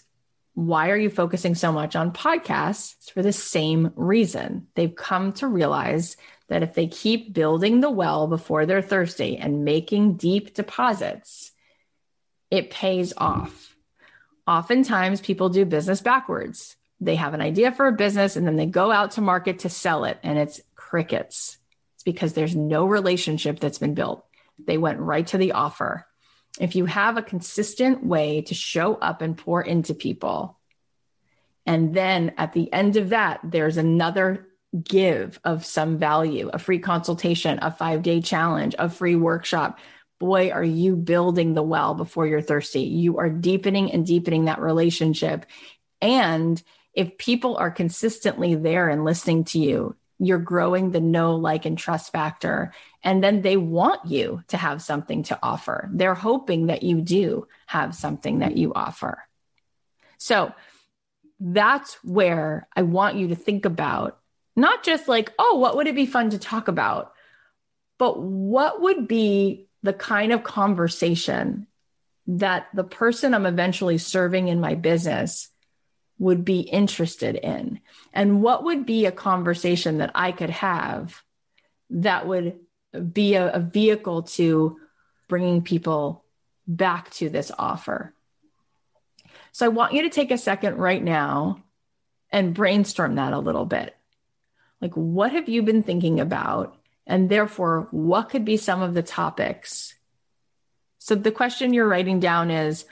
why 0.54 0.90
are 0.90 0.98
you 0.98 1.10
focusing 1.10 1.56
so 1.56 1.72
much 1.72 1.96
on 1.96 2.12
podcasts? 2.12 2.96
It's 2.98 3.10
for 3.10 3.22
the 3.22 3.32
same 3.32 3.94
reason. 3.96 4.68
They've 4.76 4.94
come 4.94 5.32
to 5.34 5.48
realize 5.48 6.18
that 6.50 6.64
if 6.64 6.74
they 6.74 6.88
keep 6.88 7.34
building 7.34 7.80
the 7.80 7.90
well 7.90 8.28
before 8.28 8.66
they're 8.66 8.82
thirsty 8.82 9.38
and 9.38 9.64
making 9.64 10.18
deep 10.18 10.54
deposits, 10.54 11.52
it 12.52 12.72
pays 12.72 13.14
off. 13.16 13.76
Oftentimes, 14.48 15.22
people 15.22 15.50
do 15.50 15.64
business 15.64 16.02
backwards. 16.02 16.76
They 17.00 17.16
have 17.16 17.36
an 17.36 17.42
idea 17.42 17.72
for 17.72 17.88
a 17.88 17.94
business 17.94 18.36
and 18.36 18.46
then 18.46 18.56
they 18.56 18.66
go 18.66 18.92
out 18.92 19.12
to 19.12 19.22
market 19.22 19.60
to 19.60 19.70
sell 19.70 20.06
it, 20.06 20.20
and 20.24 20.38
it's 20.38 20.60
crickets. 20.76 21.58
It's 21.96 22.04
because 22.04 22.34
there's 22.34 22.56
no 22.56 22.86
relationship 22.86 23.60
that's 23.60 23.78
been 23.78 23.94
built. 23.94 24.26
They 24.58 24.78
went 24.78 25.00
right 25.00 25.26
to 25.28 25.38
the 25.38 25.52
offer. 25.52 26.06
If 26.60 26.76
you 26.76 26.86
have 26.86 27.16
a 27.16 27.22
consistent 27.22 28.04
way 28.04 28.42
to 28.42 28.56
show 28.56 28.96
up 28.96 29.22
and 29.22 29.38
pour 29.38 29.62
into 29.62 29.94
people, 29.94 30.58
and 31.66 31.94
then 31.94 32.34
at 32.38 32.54
the 32.54 32.74
end 32.74 32.98
of 32.98 33.10
that, 33.10 33.40
there's 33.44 33.78
another 33.78 34.49
give 34.84 35.40
of 35.44 35.66
some 35.66 35.98
value, 35.98 36.50
a 36.54 36.60
free 36.60 36.80
consultation, 36.80 37.60
a 37.62 37.72
five 37.72 38.02
day 38.02 38.22
challenge, 38.22 38.76
a 38.78 38.90
free 38.90 39.16
workshop. 39.16 39.80
Boy, 40.20 40.52
are 40.52 40.64
you 40.64 40.96
building 40.96 41.54
the 41.54 41.64
well 41.64 41.96
before 41.96 42.28
you're 42.28 42.42
thirsty. 42.42 42.82
You 42.82 43.20
are 43.20 43.30
deepening 43.30 43.92
and 43.92 44.06
deepening 44.06 44.46
that 44.46 44.60
relationship. 44.60 45.46
And 46.02 46.62
if 46.94 47.18
people 47.18 47.56
are 47.58 47.72
consistently 47.72 48.56
there 48.56 48.90
and 48.90 49.06
listening 49.06 49.46
to 49.46 49.60
you, 49.60 49.96
you're 50.20 50.38
growing 50.38 50.92
the 50.92 51.00
know, 51.00 51.36
like, 51.36 51.66
and 51.66 51.78
trust 51.78 52.12
factor. 52.12 52.74
And 53.04 53.24
then 53.24 53.42
they 53.42 53.56
want 53.56 54.06
you 54.06 54.44
to 54.50 54.58
have 54.58 54.82
something 54.82 55.24
to 55.24 55.40
offer. 55.42 55.90
They're 55.94 56.14
hoping 56.14 56.68
that 56.68 56.84
you 56.84 57.00
do 57.02 57.48
have 57.68 57.96
something 57.96 58.40
that 58.40 58.58
you 58.58 58.74
offer. 58.74 59.26
So 60.18 60.52
that's 61.40 61.94
where 62.04 62.68
I 62.76 62.82
want 62.82 63.16
you 63.16 63.30
to 63.30 63.36
think 63.36 63.64
about 63.64 64.19
not 64.56 64.84
just 64.84 65.08
like, 65.08 65.32
oh, 65.40 65.56
what 65.56 65.76
would 65.76 65.88
it 65.88 65.96
be 65.96 66.06
fun 66.06 66.32
to 66.32 66.38
talk 66.38 66.68
about? 66.68 67.14
But 67.98 68.20
what 68.20 68.82
would 68.82 69.08
be 69.08 69.68
the 69.84 69.94
kind 69.94 70.32
of 70.32 70.44
conversation 70.44 71.68
that 72.28 72.68
the 72.74 72.84
person 72.84 73.34
I'm 73.34 73.46
eventually 73.46 73.98
serving 73.98 74.48
in 74.48 74.60
my 74.60 74.76
business 74.76 75.50
would 76.18 76.44
be 76.44 76.62
interested 76.62 77.36
in? 77.36 77.80
And 78.14 78.42
what 78.42 78.64
would 78.64 78.86
be 78.86 79.06
a 79.06 79.12
conversation 79.12 80.00
that 80.00 80.12
I 80.16 80.32
could 80.32 80.50
have 80.50 81.22
that 81.92 82.28
would 82.28 82.60
be 83.14 83.36
a, 83.36 83.52
a 83.52 83.60
vehicle 83.60 84.24
to 84.24 84.80
bringing 85.28 85.62
people 85.62 86.24
back 86.68 87.10
to 87.12 87.30
this 87.30 87.52
offer? 87.58 88.14
So 89.52 89.66
I 89.66 89.70
want 89.70 89.94
you 89.94 90.04
to 90.04 90.10
take 90.10 90.32
a 90.32 90.38
second 90.38 90.78
right 90.78 91.04
now 91.04 91.64
and 92.32 92.54
brainstorm 92.54 93.16
that 93.16 93.34
a 93.34 93.40
little 93.40 93.66
bit. 93.66 93.96
Like, 94.82 94.94
what 94.94 95.32
have 95.34 95.50
you 95.50 95.62
been 95.62 95.84
thinking 95.84 96.20
about? 96.20 96.78
And 97.06 97.30
therefore, 97.30 97.88
what 97.92 98.30
could 98.30 98.46
be 98.46 98.58
some 98.58 98.82
of 98.82 98.94
the 98.94 99.04
topics? 99.04 99.96
So 101.00 101.16
the 101.16 101.32
question 101.32 101.74
you're 101.74 101.88
writing 101.88 102.20
down 102.20 102.52
is 102.52 102.86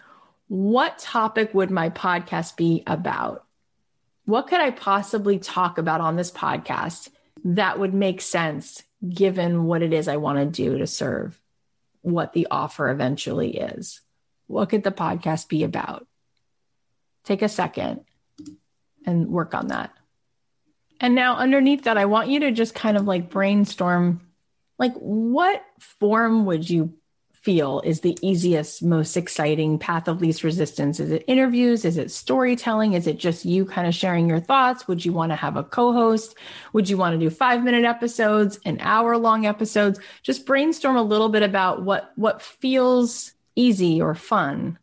what 0.48 0.98
topic 0.98 1.54
would 1.54 1.70
my 1.70 1.90
podcast 1.90 2.56
be 2.56 2.84
about? 2.88 3.46
What 4.26 4.48
could 4.48 4.60
I 4.60 4.72
possibly 4.72 5.40
talk 5.40 5.78
about 5.78 6.02
on 6.02 6.16
this 6.16 6.32
podcast 6.32 7.10
that 7.46 7.80
would 7.80 7.94
make 7.94 8.22
sense 8.22 8.84
given 9.08 9.66
what 9.66 9.82
it 9.82 9.94
is 9.94 10.08
I 10.08 10.18
want 10.18 10.40
to 10.40 10.46
do 10.46 10.80
to 10.80 10.88
serve 10.88 11.40
what 12.02 12.34
the 12.34 12.48
offer 12.50 12.90
eventually 12.90 13.58
is? 13.58 14.02
What 14.48 14.70
could 14.70 14.84
the 14.84 14.92
podcast 14.92 15.50
be 15.50 15.64
about? 15.64 16.08
Take 17.26 17.42
a 17.42 17.50
second 17.50 18.06
and 19.06 19.28
work 19.28 19.54
on 19.54 19.68
that. 19.68 19.92
And 21.00 21.16
now, 21.16 21.36
underneath 21.36 21.84
that, 21.84 21.98
I 21.98 22.06
want 22.06 22.30
you 22.30 22.40
to 22.42 22.52
just 22.52 22.74
kind 22.74 22.98
of 22.98 23.06
like 23.06 23.30
brainstorm 23.30 24.22
like, 24.80 24.94
what 24.96 25.64
form 25.80 26.46
would 26.46 26.70
you 26.70 26.94
feel 27.34 27.82
is 27.86 28.02
the 28.02 28.18
easiest, 28.22 28.84
most 28.84 29.16
exciting 29.16 29.80
path 29.80 30.08
of 30.08 30.22
least 30.22 30.44
resistance? 30.44 31.00
Is 31.00 31.12
it 31.12 31.24
interviews? 31.28 31.86
Is 31.86 31.98
it 31.98 32.12
storytelling? 32.12 32.94
Is 32.94 33.08
it 33.08 33.18
just 33.18 33.46
you 33.46 33.66
kind 33.66 33.88
of 33.88 33.96
sharing 33.96 34.30
your 34.30 34.40
thoughts? 34.40 34.88
Would 34.88 35.04
you 35.04 35.14
want 35.14 35.32
to 35.32 35.36
have 35.36 35.56
a 35.56 35.64
co 35.64 35.94
host? 35.94 36.36
Would 36.74 36.90
you 36.90 36.98
want 36.98 37.14
to 37.14 37.20
do 37.20 37.30
five 37.30 37.64
minute 37.64 37.86
episodes, 37.86 38.60
an 38.66 38.78
hour 38.82 39.18
long 39.18 39.46
episodes? 39.46 40.00
Just 40.24 40.46
brainstorm 40.46 40.96
a 40.96 41.02
little 41.02 41.30
bit 41.30 41.44
about 41.44 41.84
what, 41.84 42.12
what 42.16 42.42
feels 42.42 43.34
easy 43.56 44.02
or 44.02 44.14
fun. 44.14 44.78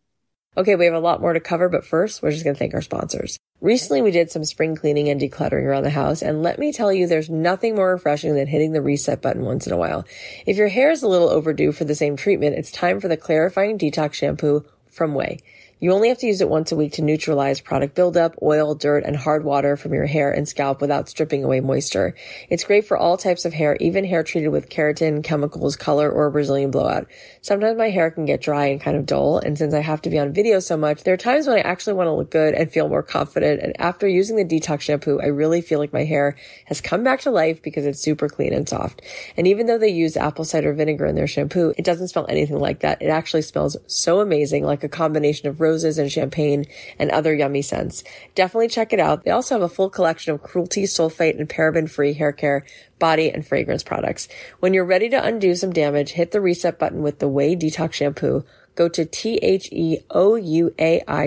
Okay, 0.57 0.77
we 0.77 0.85
have 0.85 0.95
a 0.95 1.01
lot 1.01 1.21
more 1.21 1.33
to 1.33 1.41
cover, 1.41 1.69
but 1.69 1.85
first, 1.85 2.23
we're 2.23 2.31
just 2.31 2.45
going 2.45 2.55
to 2.55 2.59
thank 2.59 2.75
our 2.75 2.83
sponsors. 2.83 3.39
Recently, 3.65 4.03
we 4.03 4.11
did 4.11 4.31
some 4.31 4.45
spring 4.45 4.77
cleaning 4.77 5.09
and 5.09 5.19
decluttering 5.19 5.65
around 5.65 5.85
the 5.85 5.89
house, 5.89 6.21
and 6.21 6.43
let 6.43 6.59
me 6.59 6.71
tell 6.71 6.93
you, 6.93 7.07
there's 7.07 7.31
nothing 7.31 7.75
more 7.75 7.93
refreshing 7.93 8.35
than 8.35 8.47
hitting 8.47 8.73
the 8.73 8.83
reset 8.83 9.23
button 9.23 9.43
once 9.43 9.67
in 9.67 9.73
a 9.73 9.77
while. 9.79 10.05
If 10.45 10.59
your 10.59 10.69
hair 10.69 10.91
is 10.91 11.03
a 11.03 11.09
little 11.09 11.31
overdue 11.31 11.73
for 11.73 11.87
the 11.87 11.95
same 11.95 12.15
treatment, 12.15 12.59
it's 12.59 12.71
time 12.71 13.01
for 13.01 13.09
the 13.09 13.17
clarifying 13.17 13.79
detox 13.79 14.12
shampoo 14.12 14.67
from 14.87 15.15
Ouai. 15.15 15.41
You 15.85 15.93
only 15.93 16.09
have 16.09 16.16
to 16.20 16.26
use 16.26 16.41
it 16.41 16.49
once 16.49 16.72
a 16.72 16.76
week 16.76 16.93
to 16.93 17.03
neutralize 17.03 17.61
product 17.61 17.95
buildup, 17.95 18.37
oil, 18.41 18.74
dirt, 18.74 19.05
and 19.05 19.14
hard 19.14 19.45
water 19.45 19.76
from 19.76 19.93
your 19.93 20.07
hair 20.07 20.32
and 20.32 20.49
scalp 20.49 20.80
without 20.80 21.11
stripping 21.11 21.45
away 21.45 21.61
moisture. 21.61 22.14
It's 22.49 22.64
great 22.64 22.87
for 22.87 22.97
all 22.97 23.18
types 23.18 23.45
of 23.45 23.53
hair, 23.53 23.76
even 23.80 24.07
hair 24.07 24.22
treated 24.22 24.49
with 24.49 24.70
keratin, 24.70 25.22
chemicals, 25.22 25.76
color, 25.76 26.11
or 26.11 26.30
Brazilian 26.30 26.70
blowout. 26.70 27.07
Sometimes 27.43 27.76
my 27.76 27.91
hair 27.91 28.11
can 28.11 28.24
get 28.24 28.41
dry 28.41 28.64
and 28.68 28.80
kind 28.80 28.97
of 28.97 29.05
dull, 29.05 29.37
and 29.37 29.59
since 29.59 29.74
I 29.74 29.80
have 29.80 30.01
to 30.01 30.09
be 30.09 30.18
on 30.18 30.32
video 30.32 30.59
so 30.59 30.78
much, 30.78 31.03
there 31.03 31.12
are 31.12 31.18
times 31.18 31.47
when 31.47 31.59
I 31.59 31.61
actually 31.61 31.93
want 31.93 32.07
to 32.07 32.12
look 32.12 32.30
good 32.30 32.55
and 32.55 32.72
feel 32.72 32.89
more 32.89 33.03
confident. 33.03 33.61
And 33.61 33.78
after 33.78 34.09
using 34.09 34.37
the 34.37 34.45
detox 34.47 34.80
shampoo, 34.80 35.20
I 35.20 35.26
really 35.26 35.61
feel 35.61 35.80
like 35.80 35.93
my 35.93 36.05
hair 36.05 36.35
has 36.64 36.80
come 36.80 37.05
back 37.05 37.20
to 37.20 37.30
life 37.30 37.61
because 37.61 37.85
it's 37.85 38.01
super 38.01 38.30
clean 38.30 38.55
and 38.55 38.66
soft. 38.66 39.03
And 39.37 39.47
even 39.47 39.66
though 39.66 39.76
they 39.76 39.91
use 39.91 40.16
apple 40.16 40.47
cider 40.47 40.72
vinegar 40.72 41.05
in 41.05 41.14
their 41.14 41.26
shampoo, 41.26 41.74
it 41.76 41.85
doesn't 41.85 42.09
smell 42.09 42.24
anything 42.30 42.59
like 42.59 42.80
that. 42.80 43.03
It 43.03 43.09
actually 43.09 43.43
smells 43.43 43.76
so 43.87 44.20
amazing, 44.20 44.64
like 44.64 44.82
a 44.82 44.89
combination 44.89 45.47
of 45.47 45.61
roses 45.75 45.99
and 45.99 46.11
champagne 46.11 46.64
and 46.99 47.11
other 47.11 47.35
yummy 47.35 47.62
scents. 47.62 48.05
Definitely 48.37 48.68
check 48.68 48.93
it 48.93 49.01
out. 49.01 49.25
They 49.25 49.33
also 49.33 49.57
have 49.57 49.62
a 49.62 49.68
full 49.68 49.91
collection 49.91 50.33
of 50.33 50.43
cruelty, 50.43 50.85
sulfate, 50.85 51.37
and 51.39 51.49
paraben 51.49 51.91
free 51.91 52.12
hair 52.12 52.31
care, 52.33 52.64
body, 53.01 53.29
and 53.31 53.45
fragrance 53.47 53.83
products. 53.83 54.29
When 54.61 54.72
you're 54.72 54.85
ready 54.85 55.09
to 55.09 55.25
undo 55.25 55.57
some 55.57 55.72
damage, 55.72 56.12
hit 56.12 56.31
the 56.31 56.41
reset 56.41 56.79
button 56.79 57.03
with 57.03 57.18
the 57.18 57.29
Ouai 57.29 57.61
Detox 57.61 57.95
Shampoo. 57.95 58.45
Go 58.77 58.89
to 58.89 59.05
T-H-E-O-U-A-I 59.05 59.59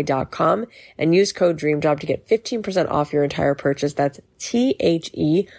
dot 0.02 0.32
com 0.32 0.66
and 0.98 1.16
use 1.16 1.32
code 1.34 1.58
DREAMJOB 1.58 2.00
to 2.00 2.06
get 2.06 2.28
15% 2.28 2.90
off 2.90 3.14
your 3.14 3.24
entire 3.24 3.56
purchase. 3.56 3.94
That's 3.94 4.20
T-H-E-O-U-A-I 4.40 5.50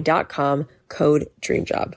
dot 0.00 0.28
com, 0.28 0.68
code 0.88 1.30
DREAMJOB. 1.40 1.94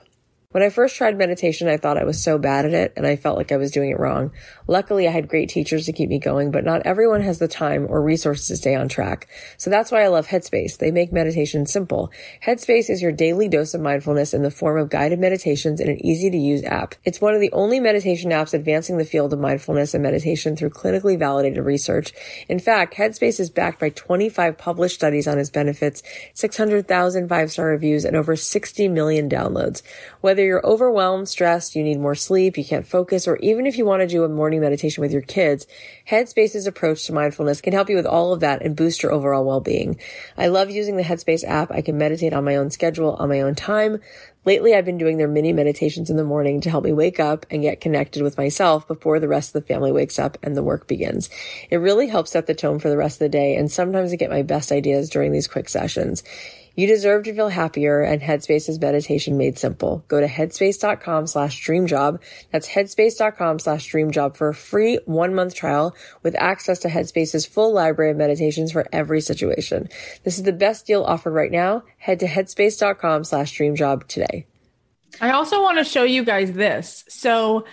When 0.52 0.62
I 0.62 0.68
first 0.68 0.96
tried 0.96 1.16
meditation, 1.16 1.66
I 1.66 1.78
thought 1.78 1.96
I 1.96 2.04
was 2.04 2.22
so 2.22 2.36
bad 2.36 2.66
at 2.66 2.74
it 2.74 2.92
and 2.94 3.06
I 3.06 3.16
felt 3.16 3.38
like 3.38 3.52
I 3.52 3.56
was 3.56 3.70
doing 3.70 3.90
it 3.90 3.98
wrong. 3.98 4.32
Luckily, 4.68 5.08
I 5.08 5.10
had 5.10 5.28
great 5.28 5.48
teachers 5.48 5.86
to 5.86 5.92
keep 5.92 6.08
me 6.08 6.18
going, 6.18 6.50
but 6.50 6.64
not 6.64 6.82
everyone 6.84 7.22
has 7.22 7.38
the 7.38 7.48
time 7.48 7.86
or 7.88 8.02
resources 8.02 8.48
to 8.48 8.56
stay 8.56 8.74
on 8.74 8.88
track. 8.88 9.28
So 9.56 9.70
that's 9.70 9.90
why 9.90 10.02
I 10.02 10.08
love 10.08 10.28
Headspace. 10.28 10.78
They 10.78 10.90
make 10.90 11.12
meditation 11.12 11.66
simple. 11.66 12.10
Headspace 12.44 12.90
is 12.90 13.02
your 13.02 13.12
daily 13.12 13.48
dose 13.48 13.74
of 13.74 13.80
mindfulness 13.80 14.34
in 14.34 14.42
the 14.42 14.50
form 14.50 14.78
of 14.78 14.90
guided 14.90 15.18
meditations 15.18 15.80
in 15.80 15.88
an 15.88 16.04
easy 16.04 16.30
to 16.30 16.38
use 16.38 16.62
app. 16.64 16.94
It's 17.04 17.20
one 17.20 17.34
of 17.34 17.40
the 17.40 17.52
only 17.52 17.80
meditation 17.80 18.30
apps 18.30 18.54
advancing 18.54 18.98
the 18.98 19.04
field 19.04 19.32
of 19.32 19.40
mindfulness 19.40 19.94
and 19.94 20.02
meditation 20.02 20.56
through 20.56 20.70
clinically 20.70 21.18
validated 21.18 21.64
research. 21.64 22.12
In 22.48 22.58
fact, 22.58 22.94
Headspace 22.94 23.40
is 23.40 23.50
backed 23.50 23.80
by 23.80 23.90
25 23.90 24.56
published 24.58 24.94
studies 24.94 25.26
on 25.26 25.38
its 25.38 25.50
benefits, 25.50 26.02
600,000 26.34 27.28
five-star 27.28 27.66
reviews, 27.66 28.04
and 28.04 28.16
over 28.16 28.36
60 28.36 28.88
million 28.88 29.28
downloads. 29.28 29.82
Whether 30.20 30.44
you're 30.44 30.66
overwhelmed, 30.66 31.28
stressed, 31.28 31.74
you 31.74 31.82
need 31.82 31.98
more 31.98 32.14
sleep, 32.14 32.56
you 32.56 32.64
can't 32.64 32.86
focus, 32.86 33.26
or 33.26 33.36
even 33.38 33.66
if 33.66 33.76
you 33.76 33.84
want 33.84 34.00
to 34.00 34.06
do 34.06 34.24
a 34.24 34.28
morning 34.52 34.68
meditation 34.68 35.00
with 35.00 35.12
your 35.12 35.22
kids, 35.22 35.66
Headspace's 36.10 36.66
approach 36.66 37.06
to 37.06 37.14
mindfulness 37.14 37.62
can 37.62 37.72
help 37.72 37.88
you 37.88 37.96
with 37.96 38.04
all 38.04 38.34
of 38.34 38.40
that 38.40 38.60
and 38.60 38.76
boost 38.76 39.02
your 39.02 39.10
overall 39.10 39.46
well-being. 39.46 39.98
I 40.36 40.48
love 40.48 40.68
using 40.68 40.98
the 40.98 41.02
Headspace 41.02 41.42
app. 41.42 41.70
I 41.70 41.80
can 41.80 41.96
meditate 41.96 42.34
on 42.34 42.44
my 42.44 42.56
own 42.56 42.68
schedule, 42.68 43.14
on 43.14 43.30
my 43.30 43.40
own 43.40 43.54
time. 43.54 43.98
Lately, 44.44 44.74
I've 44.74 44.84
been 44.84 44.98
doing 44.98 45.16
their 45.16 45.26
mini 45.26 45.54
meditations 45.54 46.10
in 46.10 46.18
the 46.18 46.24
morning 46.24 46.60
to 46.60 46.70
help 46.70 46.84
me 46.84 46.92
wake 46.92 47.18
up 47.18 47.46
and 47.50 47.62
get 47.62 47.80
connected 47.80 48.22
with 48.22 48.36
myself 48.36 48.86
before 48.86 49.20
the 49.20 49.28
rest 49.28 49.54
of 49.54 49.62
the 49.62 49.66
family 49.66 49.90
wakes 49.90 50.18
up 50.18 50.36
and 50.42 50.54
the 50.54 50.62
work 50.62 50.86
begins. 50.86 51.30
It 51.70 51.78
really 51.78 52.08
helps 52.08 52.32
set 52.32 52.46
the 52.46 52.52
tone 52.52 52.78
for 52.78 52.90
the 52.90 52.98
rest 52.98 53.16
of 53.16 53.20
the 53.20 53.28
day, 53.30 53.56
and 53.56 53.72
sometimes 53.72 54.12
I 54.12 54.16
get 54.16 54.28
my 54.28 54.42
best 54.42 54.70
ideas 54.70 55.08
during 55.08 55.32
these 55.32 55.48
quick 55.48 55.70
sessions. 55.70 56.22
You 56.74 56.86
deserve 56.86 57.24
to 57.24 57.34
feel 57.34 57.48
happier 57.48 58.02
and 58.02 58.22
Headspace 58.22 58.68
is 58.68 58.80
meditation 58.80 59.36
made 59.36 59.58
simple. 59.58 60.04
Go 60.08 60.20
to 60.20 60.26
headspace.com 60.26 61.26
slash 61.26 61.66
dreamjob. 61.66 62.20
That's 62.50 62.68
headspace.com 62.68 63.58
slash 63.58 63.90
dreamjob 63.90 64.36
for 64.36 64.48
a 64.48 64.54
free 64.54 64.98
one 65.04 65.34
month 65.34 65.54
trial 65.54 65.94
with 66.22 66.34
access 66.36 66.78
to 66.80 66.88
Headspace's 66.88 67.46
full 67.46 67.72
library 67.72 68.10
of 68.10 68.16
meditations 68.16 68.72
for 68.72 68.86
every 68.92 69.20
situation. 69.20 69.88
This 70.24 70.38
is 70.38 70.44
the 70.44 70.52
best 70.52 70.86
deal 70.86 71.04
offered 71.04 71.32
right 71.32 71.52
now. 71.52 71.84
Head 71.98 72.20
to 72.20 72.26
headspace.com 72.26 73.24
slash 73.24 73.56
dreamjob 73.56 74.06
today. 74.08 74.46
I 75.20 75.32
also 75.32 75.62
want 75.62 75.78
to 75.78 75.84
show 75.84 76.04
you 76.04 76.24
guys 76.24 76.52
this. 76.52 77.04
So 77.08 77.64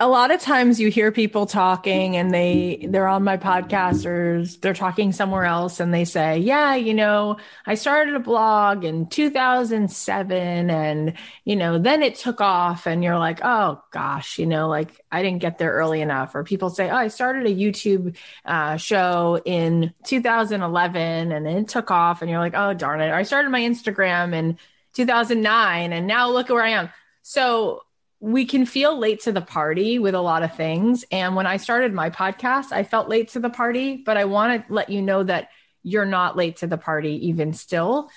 a 0.00 0.08
lot 0.08 0.32
of 0.32 0.40
times 0.40 0.80
you 0.80 0.90
hear 0.90 1.12
people 1.12 1.46
talking 1.46 2.16
and 2.16 2.34
they 2.34 2.84
they're 2.90 3.06
on 3.06 3.22
my 3.22 3.36
podcast 3.36 4.04
or 4.04 4.44
they're 4.60 4.74
talking 4.74 5.12
somewhere 5.12 5.44
else 5.44 5.78
and 5.78 5.94
they 5.94 6.04
say 6.04 6.36
yeah 6.38 6.74
you 6.74 6.92
know 6.92 7.36
i 7.64 7.76
started 7.76 8.14
a 8.14 8.18
blog 8.18 8.84
in 8.84 9.06
2007 9.06 10.68
and 10.70 11.14
you 11.44 11.54
know 11.54 11.78
then 11.78 12.02
it 12.02 12.16
took 12.16 12.40
off. 12.40 12.86
And 12.86 13.04
you're 13.04 13.18
like 13.18 13.40
oh 13.44 13.82
gosh 13.92 14.38
you 14.38 14.46
know 14.46 14.68
like 14.68 15.00
i 15.12 15.22
didn't 15.22 15.40
get 15.40 15.58
there 15.58 15.72
early 15.72 16.00
enough. 16.00 16.34
Or 16.34 16.42
people 16.42 16.70
say 16.70 16.90
oh 16.90 16.96
i 16.96 17.08
started 17.08 17.46
a 17.46 17.54
youtube 17.54 18.16
uh, 18.44 18.76
show 18.76 19.40
in 19.44 19.94
2011 20.04 21.32
and 21.32 21.46
it 21.46 21.68
took 21.68 21.90
off. 21.92 22.20
And 22.20 22.30
you're 22.30 22.40
like 22.40 22.54
oh 22.56 22.74
darn 22.74 23.00
it. 23.00 23.12
I 23.12 23.22
started 23.22 23.50
my 23.50 23.60
instagram 23.60 24.34
in 24.34 24.58
2009 24.94 25.92
and 25.92 26.06
now 26.06 26.30
look 26.30 26.48
where 26.48 26.62
i 26.62 26.70
am. 26.70 26.90
So 27.22 27.82
we 28.24 28.46
can 28.46 28.64
feel 28.64 28.98
late 28.98 29.20
to 29.20 29.32
the 29.32 29.42
party 29.42 29.98
with 29.98 30.14
a 30.14 30.20
lot 30.20 30.42
of 30.42 30.56
things. 30.56 31.04
And 31.12 31.36
when 31.36 31.46
I 31.46 31.58
started 31.58 31.92
my 31.92 32.08
podcast, 32.08 32.72
I 32.72 32.82
felt 32.82 33.06
late 33.06 33.28
to 33.30 33.38
the 33.38 33.50
party, 33.50 33.98
but 33.98 34.16
I 34.16 34.24
want 34.24 34.66
to 34.66 34.72
let 34.72 34.88
you 34.88 35.02
know 35.02 35.22
that 35.24 35.50
you're 35.82 36.06
not 36.06 36.34
late 36.34 36.56
to 36.58 36.66
the 36.66 36.78
party, 36.78 37.28
even 37.28 37.52
still. 37.52 38.08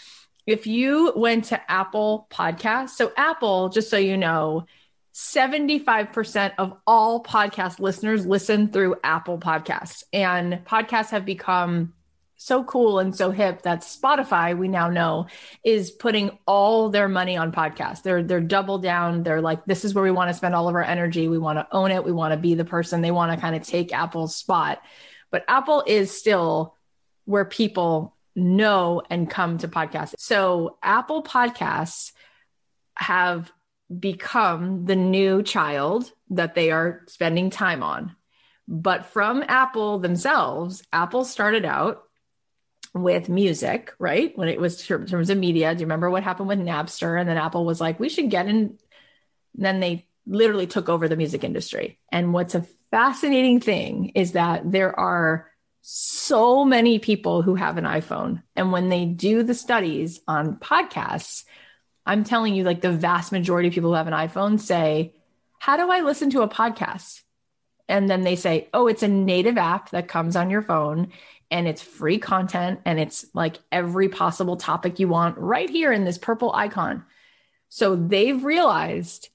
If 0.45 0.65
you 0.65 1.11
went 1.13 1.45
to 1.45 1.69
Apple 1.69 2.25
Podcasts, 2.31 2.91
so 2.91 3.11
Apple, 3.17 3.67
just 3.67 3.89
so 3.89 3.97
you 3.97 4.15
know, 4.15 4.65
75% 5.13 6.53
of 6.57 6.77
all 6.87 7.21
podcast 7.21 7.81
listeners 7.81 8.25
listen 8.25 8.71
through 8.71 8.95
Apple 9.03 9.37
Podcasts, 9.37 10.03
and 10.13 10.63
podcasts 10.63 11.09
have 11.09 11.25
become 11.25 11.91
so 12.37 12.63
cool 12.63 12.99
and 12.99 13.15
so 13.15 13.31
hip 13.31 13.63
that 13.63 13.81
Spotify, 13.81 14.57
we 14.57 14.67
now 14.67 14.89
know, 14.89 15.27
is 15.63 15.91
putting 15.91 16.37
all 16.45 16.89
their 16.89 17.09
money 17.09 17.35
on 17.35 17.51
podcasts. 17.51 18.03
They're 18.03 18.23
they're 18.23 18.39
double 18.39 18.77
down. 18.77 19.23
They're 19.23 19.41
like, 19.41 19.65
this 19.65 19.83
is 19.83 19.93
where 19.93 20.03
we 20.03 20.11
want 20.11 20.29
to 20.29 20.33
spend 20.35 20.55
all 20.55 20.69
of 20.69 20.75
our 20.75 20.83
energy. 20.83 21.27
We 21.27 21.39
want 21.39 21.57
to 21.57 21.67
own 21.71 21.91
it. 21.91 22.05
We 22.05 22.11
want 22.11 22.33
to 22.33 22.37
be 22.37 22.53
the 22.53 22.65
person. 22.65 23.01
They 23.01 23.11
want 23.11 23.31
to 23.33 23.41
kind 23.41 23.55
of 23.55 23.63
take 23.63 23.91
Apple's 23.91 24.35
spot. 24.35 24.81
But 25.31 25.43
Apple 25.47 25.83
is 25.85 26.11
still 26.11 26.75
where 27.25 27.45
people 27.45 28.15
know 28.35 29.01
and 29.09 29.29
come 29.29 29.57
to 29.57 29.67
podcasts. 29.67 30.13
So 30.19 30.77
Apple 30.81 31.23
Podcasts 31.23 32.11
have 32.95 33.51
become 33.99 34.85
the 34.85 34.95
new 34.95 35.43
child 35.43 36.11
that 36.29 36.55
they 36.55 36.71
are 36.71 37.03
spending 37.07 37.49
time 37.49 37.83
on. 37.83 38.15
But 38.67 39.07
from 39.07 39.43
Apple 39.47 39.99
themselves, 39.99 40.83
Apple 40.91 41.25
started 41.25 41.65
out 41.65 42.03
with 43.03 43.29
music, 43.29 43.93
right? 43.99 44.37
When 44.37 44.47
it 44.47 44.59
was 44.59 44.89
in 44.89 45.05
terms 45.05 45.29
of 45.29 45.37
media. 45.37 45.73
Do 45.73 45.81
you 45.81 45.85
remember 45.85 46.09
what 46.09 46.23
happened 46.23 46.49
with 46.49 46.59
Napster? 46.59 47.19
And 47.19 47.27
then 47.27 47.37
Apple 47.37 47.65
was 47.65 47.81
like, 47.81 47.99
we 47.99 48.09
should 48.09 48.29
get 48.29 48.47
in. 48.47 48.55
And 48.57 48.77
then 49.65 49.79
they 49.79 50.05
literally 50.25 50.67
took 50.67 50.89
over 50.89 51.07
the 51.07 51.15
music 51.15 51.43
industry. 51.43 51.99
And 52.11 52.33
what's 52.33 52.55
a 52.55 52.65
fascinating 52.91 53.59
thing 53.59 54.09
is 54.15 54.33
that 54.33 54.71
there 54.71 54.97
are 54.97 55.49
so 55.81 56.65
many 56.65 56.99
people 56.99 57.41
who 57.41 57.55
have 57.55 57.77
an 57.77 57.85
iPhone. 57.85 58.43
And 58.55 58.71
when 58.71 58.89
they 58.89 59.05
do 59.05 59.43
the 59.43 59.53
studies 59.53 60.19
on 60.27 60.57
podcasts, 60.57 61.45
I'm 62.05 62.23
telling 62.23 62.55
you, 62.55 62.63
like 62.63 62.81
the 62.81 62.91
vast 62.91 63.31
majority 63.31 63.69
of 63.69 63.73
people 63.73 63.91
who 63.91 63.95
have 63.95 64.07
an 64.07 64.13
iPhone 64.13 64.59
say, 64.59 65.13
How 65.59 65.77
do 65.77 65.89
I 65.89 66.01
listen 66.01 66.29
to 66.31 66.41
a 66.41 66.49
podcast? 66.49 67.21
And 67.89 68.09
then 68.09 68.23
they 68.23 68.35
say, 68.35 68.69
Oh, 68.73 68.87
it's 68.87 69.03
a 69.03 69.07
native 69.07 69.57
app 69.57 69.91
that 69.91 70.07
comes 70.07 70.35
on 70.35 70.49
your 70.49 70.61
phone 70.61 71.11
and 71.49 71.67
it's 71.67 71.81
free 71.81 72.17
content 72.17 72.81
and 72.85 72.99
it's 72.99 73.25
like 73.33 73.59
every 73.71 74.09
possible 74.09 74.57
topic 74.57 74.99
you 74.99 75.07
want 75.07 75.37
right 75.37 75.69
here 75.69 75.91
in 75.91 76.03
this 76.03 76.17
purple 76.17 76.53
icon. 76.53 77.05
So 77.69 77.95
they've 77.95 78.43
realized 78.43 79.29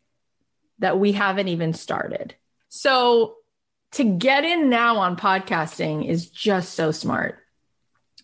that 0.79 0.99
we 0.99 1.13
haven't 1.13 1.49
even 1.49 1.73
started. 1.73 2.35
So 2.69 3.37
to 3.93 4.05
get 4.05 4.45
in 4.45 4.69
now 4.71 4.99
on 4.99 5.17
podcasting 5.17 6.09
is 6.09 6.29
just 6.31 6.75
so 6.75 6.91
smart. 6.91 7.39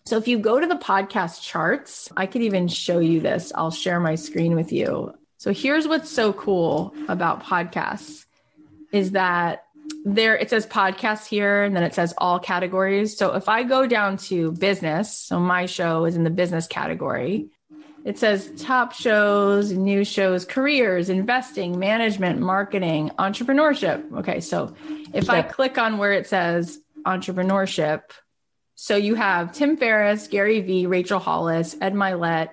So 0.05 0.16
if 0.16 0.26
you 0.26 0.39
go 0.39 0.59
to 0.59 0.66
the 0.66 0.76
podcast 0.76 1.43
charts, 1.43 2.11
I 2.16 2.26
could 2.26 2.43
even 2.43 2.68
show 2.68 2.99
you 2.99 3.20
this. 3.20 3.53
I'll 3.55 3.70
share 3.70 4.01
my 4.01 4.14
screen 4.14 4.55
with 4.55 4.72
you. 4.72 5.14
So 5.36 5.53
here's 5.53 5.86
what's 5.86 6.11
so 6.11 6.32
cool 6.32 6.95
about 7.09 7.45
podcasts 7.45 8.24
is 8.91 9.12
that 9.12 9.64
there 10.05 10.36
it 10.36 10.51
says 10.51 10.66
podcast 10.66 11.26
here 11.26 11.62
and 11.64 11.74
then 11.76 11.82
it 11.82 11.95
says 11.95 12.14
all 12.18 12.39
categories. 12.39 13.16
So 13.16 13.34
if 13.34 13.49
I 13.49 13.62
go 13.62 13.86
down 13.86 14.16
to 14.28 14.53
business, 14.53 15.12
so 15.12 15.41
my 15.41 15.66
show 15.66 16.05
is 16.05 16.16
in 16.16 16.24
the 16.24 16.30
business 16.30 16.66
category. 16.66 17.51
It 18.05 18.18
says 18.18 18.51
top 18.57 18.93
shows, 18.93 19.72
new 19.72 20.05
shows, 20.05 20.45
careers, 20.45 21.11
investing, 21.11 21.78
management, 21.78 22.41
marketing, 22.41 23.11
entrepreneurship. 23.18 24.11
Okay, 24.18 24.41
so 24.41 24.74
if 25.12 25.28
I 25.28 25.43
click 25.43 25.76
on 25.78 25.99
where 25.99 26.12
it 26.12 26.26
says 26.26 26.78
entrepreneurship, 27.05 28.03
so 28.76 28.97
you 28.97 29.16
have 29.16 29.53
Tim 29.53 29.76
Ferriss, 29.76 30.28
Gary 30.28 30.61
Vee, 30.61 30.86
Rachel 30.86 31.18
Hollis, 31.18 31.76
Ed 31.80 31.95
Mylett, 31.95 32.51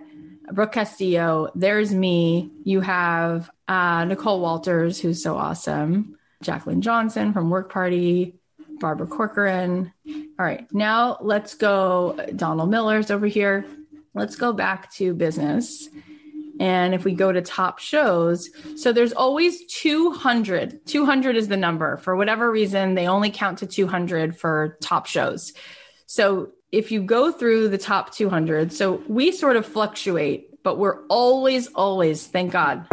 Brooke 0.52 0.72
Castillo. 0.72 1.52
There's 1.56 1.94
me. 1.94 2.52
You 2.64 2.82
have 2.82 3.50
uh, 3.68 4.06
Nicole 4.06 4.42
Walters, 4.42 5.00
who's 5.00 5.22
so 5.22 5.38
awesome. 5.38 6.14
Jaclyn 6.44 6.80
Johnson 6.80 7.34
from 7.34 7.50
Work 7.50 7.72
Party, 7.72 8.36
Barbara 8.80 9.08
Corcoran. 9.08 9.92
All 10.08 10.46
right, 10.46 10.72
now 10.74 11.18
let's 11.22 11.56
go. 11.56 12.18
Donald 12.36 12.70
Miller's 12.70 13.12
over 13.12 13.28
here. 13.28 13.66
Let's 14.14 14.36
go 14.36 14.54
back 14.54 14.92
to 14.94 15.14
business. 15.14 15.90
And 16.60 16.94
if 16.94 17.04
we 17.04 17.14
go 17.14 17.32
to 17.32 17.42
top 17.42 17.80
shows, 17.80 18.50
so 18.78 18.94
there's 18.94 19.12
always 19.12 19.66
200. 19.66 20.86
200 20.86 21.36
is 21.36 21.50
the 21.50 21.58
number. 21.58 21.98
For 21.98 22.16
whatever 22.16 22.50
reason, 22.50 22.96
they 22.96 23.08
only 23.08 23.30
count 23.30 23.60
to 23.60 23.68
200 23.68 24.38
for 24.38 24.78
top 24.82 25.06
shows. 25.06 25.52
So 26.06 26.52
if 26.72 26.92
you 26.92 27.02
go 27.04 27.32
through 27.32 27.70
the 27.70 27.78
top 27.78 28.14
200, 28.14 28.72
so 28.72 29.02
we 29.08 29.32
sort 29.32 29.58
of 29.58 29.66
fluctuate, 29.66 30.64
but 30.64 30.78
we're 30.78 31.06
always, 31.08 31.68
always, 31.68 32.26
thank 32.26 32.54
God, 32.54 32.88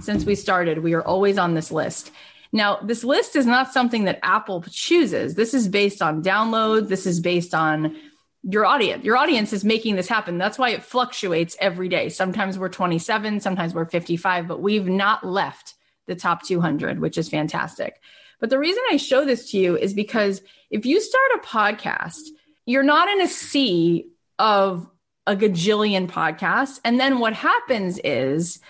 since 0.00 0.24
we 0.24 0.34
started, 0.34 0.78
we 0.78 0.94
are 0.94 1.02
always 1.02 1.36
on 1.36 1.54
this 1.54 1.72
list. 1.72 2.12
Now, 2.54 2.76
this 2.76 3.02
list 3.02 3.34
is 3.34 3.46
not 3.46 3.72
something 3.72 4.04
that 4.04 4.20
Apple 4.22 4.62
chooses. 4.70 5.34
This 5.34 5.54
is 5.54 5.66
based 5.66 6.00
on 6.00 6.22
downloads. 6.22 6.88
This 6.88 7.04
is 7.04 7.18
based 7.18 7.52
on 7.52 7.96
your 8.44 8.64
audience. 8.64 9.04
Your 9.04 9.16
audience 9.16 9.52
is 9.52 9.64
making 9.64 9.96
this 9.96 10.06
happen. 10.06 10.38
That's 10.38 10.56
why 10.56 10.70
it 10.70 10.84
fluctuates 10.84 11.56
every 11.58 11.88
day. 11.88 12.08
Sometimes 12.10 12.56
we're 12.56 12.68
27, 12.68 13.40
sometimes 13.40 13.74
we're 13.74 13.86
55, 13.86 14.46
but 14.46 14.62
we've 14.62 14.86
not 14.86 15.26
left 15.26 15.74
the 16.06 16.14
top 16.14 16.44
200, 16.44 17.00
which 17.00 17.18
is 17.18 17.28
fantastic. 17.28 18.00
But 18.38 18.50
the 18.50 18.58
reason 18.58 18.82
I 18.88 18.98
show 18.98 19.24
this 19.24 19.50
to 19.50 19.58
you 19.58 19.76
is 19.76 19.92
because 19.92 20.40
if 20.70 20.86
you 20.86 21.00
start 21.00 21.32
a 21.34 21.46
podcast, 21.46 22.22
you're 22.66 22.84
not 22.84 23.08
in 23.08 23.20
a 23.20 23.28
sea 23.28 24.10
of 24.38 24.88
a 25.26 25.34
gajillion 25.34 26.06
podcasts. 26.06 26.78
And 26.84 27.00
then 27.00 27.18
what 27.18 27.32
happens 27.32 27.98
is 28.04 28.60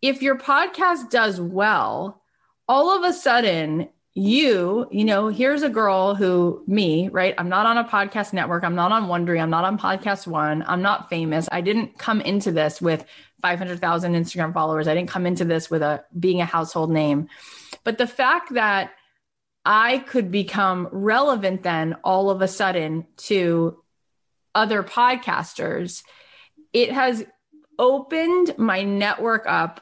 if 0.00 0.22
your 0.22 0.38
podcast 0.38 1.10
does 1.10 1.40
well, 1.40 2.21
all 2.68 2.96
of 2.96 3.04
a 3.04 3.12
sudden 3.12 3.88
you, 4.14 4.86
you 4.90 5.04
know, 5.04 5.28
here's 5.28 5.62
a 5.62 5.70
girl 5.70 6.14
who, 6.14 6.62
me, 6.66 7.08
right? 7.08 7.34
I'm 7.38 7.48
not 7.48 7.64
on 7.64 7.78
a 7.78 7.84
podcast 7.84 8.34
network. 8.34 8.62
I'm 8.62 8.74
not 8.74 8.92
on 8.92 9.04
Wondery. 9.04 9.40
I'm 9.40 9.48
not 9.48 9.64
on 9.64 9.78
Podcast 9.78 10.26
One. 10.26 10.62
I'm 10.66 10.82
not 10.82 11.08
famous. 11.08 11.48
I 11.50 11.62
didn't 11.62 11.98
come 11.98 12.20
into 12.20 12.52
this 12.52 12.82
with 12.82 13.06
500,000 13.40 14.14
Instagram 14.14 14.52
followers. 14.52 14.86
I 14.86 14.94
didn't 14.94 15.08
come 15.08 15.24
into 15.24 15.46
this 15.46 15.70
with 15.70 15.80
a 15.80 16.04
being 16.18 16.42
a 16.42 16.44
household 16.44 16.90
name. 16.90 17.28
But 17.84 17.96
the 17.96 18.06
fact 18.06 18.52
that 18.52 18.92
I 19.64 19.98
could 19.98 20.30
become 20.30 20.88
relevant 20.92 21.62
then 21.62 21.96
all 22.04 22.28
of 22.28 22.42
a 22.42 22.48
sudden 22.48 23.06
to 23.16 23.82
other 24.54 24.82
podcasters, 24.82 26.02
it 26.74 26.92
has 26.92 27.24
opened 27.78 28.58
my 28.58 28.82
network 28.82 29.44
up 29.46 29.80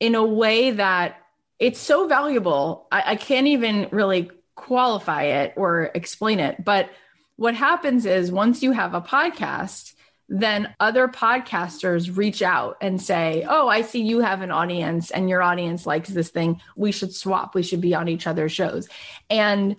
in 0.00 0.14
a 0.14 0.24
way 0.24 0.70
that 0.70 1.16
it's 1.58 1.80
so 1.80 2.06
valuable. 2.06 2.86
I, 2.92 3.12
I 3.12 3.16
can't 3.16 3.46
even 3.46 3.88
really 3.90 4.30
qualify 4.54 5.24
it 5.24 5.54
or 5.56 5.90
explain 5.94 6.40
it. 6.40 6.64
But 6.64 6.90
what 7.36 7.54
happens 7.54 8.06
is 8.06 8.32
once 8.32 8.62
you 8.62 8.72
have 8.72 8.94
a 8.94 9.00
podcast, 9.00 9.94
then 10.28 10.74
other 10.78 11.08
podcasters 11.08 12.16
reach 12.16 12.42
out 12.42 12.76
and 12.80 13.00
say, 13.00 13.46
Oh, 13.48 13.68
I 13.68 13.82
see 13.82 14.02
you 14.02 14.20
have 14.20 14.42
an 14.42 14.50
audience 14.50 15.10
and 15.10 15.28
your 15.28 15.42
audience 15.42 15.86
likes 15.86 16.10
this 16.10 16.28
thing. 16.28 16.60
We 16.76 16.92
should 16.92 17.14
swap. 17.14 17.54
We 17.54 17.62
should 17.62 17.80
be 17.80 17.94
on 17.94 18.08
each 18.08 18.26
other's 18.26 18.52
shows. 18.52 18.88
And 19.30 19.76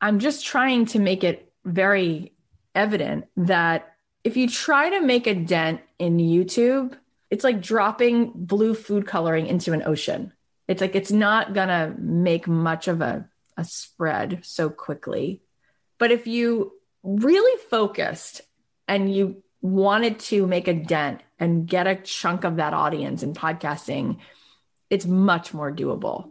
I'm 0.00 0.18
just 0.18 0.44
trying 0.44 0.86
to 0.86 0.98
make 0.98 1.22
it 1.22 1.52
very 1.64 2.32
evident 2.74 3.26
that 3.36 3.94
if 4.24 4.36
you 4.36 4.48
try 4.48 4.90
to 4.90 5.00
make 5.00 5.26
a 5.26 5.34
dent 5.34 5.80
in 5.98 6.18
YouTube, 6.18 6.96
it's 7.30 7.44
like 7.44 7.62
dropping 7.62 8.32
blue 8.34 8.74
food 8.74 9.06
coloring 9.06 9.46
into 9.46 9.72
an 9.72 9.82
ocean 9.86 10.32
it's 10.72 10.80
like 10.80 10.96
it's 10.96 11.12
not 11.12 11.52
gonna 11.52 11.94
make 11.98 12.48
much 12.48 12.88
of 12.88 13.02
a, 13.02 13.28
a 13.58 13.64
spread 13.64 14.40
so 14.42 14.70
quickly. 14.70 15.42
But 15.98 16.12
if 16.12 16.26
you 16.26 16.72
really 17.02 17.62
focused 17.68 18.40
and 18.88 19.14
you 19.14 19.42
wanted 19.60 20.18
to 20.18 20.46
make 20.46 20.68
a 20.68 20.72
dent 20.72 21.20
and 21.38 21.66
get 21.66 21.86
a 21.86 21.94
chunk 21.96 22.44
of 22.44 22.56
that 22.56 22.72
audience 22.72 23.22
in 23.22 23.34
podcasting, 23.34 24.16
it's 24.88 25.04
much 25.04 25.52
more 25.52 25.70
doable. 25.70 26.30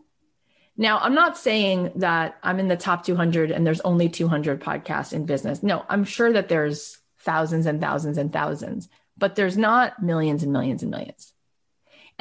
Now, 0.76 0.98
I'm 0.98 1.14
not 1.14 1.38
saying 1.38 1.92
that 1.98 2.40
I'm 2.42 2.60
in 2.60 2.68
the 2.68 2.76
top 2.76 3.06
200 3.06 3.52
and 3.52 3.66
there's 3.66 3.82
only 3.82 4.10
200 4.10 4.60
podcasts 4.60 5.14
in 5.14 5.28
business. 5.28 5.62
No, 5.62 5.86
I'm 5.88 6.04
sure 6.04 6.34
that 6.34 6.50
there's 6.50 6.98
thousands 7.20 7.68
and 7.68 7.80
thousands 7.80 8.18
and 8.18 8.34
thousands, 8.34 8.90
but 9.20 9.36
there's 9.36 9.56
not 9.56 10.02
millions 10.02 10.42
and 10.42 10.52
millions 10.52 10.82
and 10.82 10.90
millions. 10.90 11.32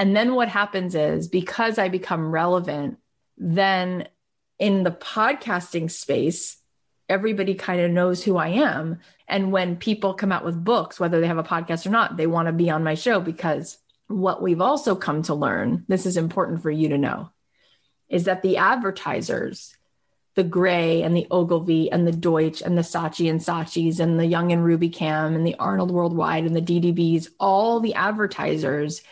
And 0.00 0.16
then 0.16 0.34
what 0.34 0.48
happens 0.48 0.94
is 0.94 1.28
because 1.28 1.78
I 1.78 1.90
become 1.90 2.32
relevant, 2.32 2.96
then 3.36 4.08
in 4.58 4.82
the 4.82 4.90
podcasting 4.90 5.90
space, 5.90 6.56
everybody 7.10 7.54
kind 7.54 7.82
of 7.82 7.90
knows 7.90 8.24
who 8.24 8.38
I 8.38 8.48
am. 8.48 9.00
And 9.28 9.52
when 9.52 9.76
people 9.76 10.14
come 10.14 10.32
out 10.32 10.42
with 10.42 10.64
books, 10.64 10.98
whether 10.98 11.20
they 11.20 11.26
have 11.26 11.36
a 11.36 11.42
podcast 11.42 11.84
or 11.84 11.90
not, 11.90 12.16
they 12.16 12.26
want 12.26 12.46
to 12.46 12.52
be 12.52 12.70
on 12.70 12.82
my 12.82 12.94
show 12.94 13.20
because 13.20 13.76
what 14.06 14.40
we've 14.40 14.62
also 14.62 14.94
come 14.96 15.20
to 15.24 15.34
learn, 15.34 15.84
this 15.86 16.06
is 16.06 16.16
important 16.16 16.62
for 16.62 16.70
you 16.70 16.88
to 16.88 16.96
know, 16.96 17.28
is 18.08 18.24
that 18.24 18.40
the 18.40 18.56
advertisers, 18.56 19.76
the 20.34 20.44
Grey 20.44 21.02
and 21.02 21.14
the 21.14 21.26
Ogilvy 21.30 21.92
and 21.92 22.06
the 22.06 22.12
Deutsch 22.12 22.62
and 22.62 22.78
the 22.78 22.82
Saatchi 22.82 23.28
and 23.28 23.40
Saatchis 23.40 24.00
and 24.00 24.18
the 24.18 24.24
Young 24.24 24.50
and 24.50 24.64
Rubicam 24.64 25.34
and 25.34 25.46
the 25.46 25.56
Arnold 25.56 25.90
Worldwide 25.90 26.46
and 26.46 26.56
the 26.56 26.62
DDBs, 26.62 27.28
all 27.38 27.80
the 27.80 27.92
advertisers 27.92 29.02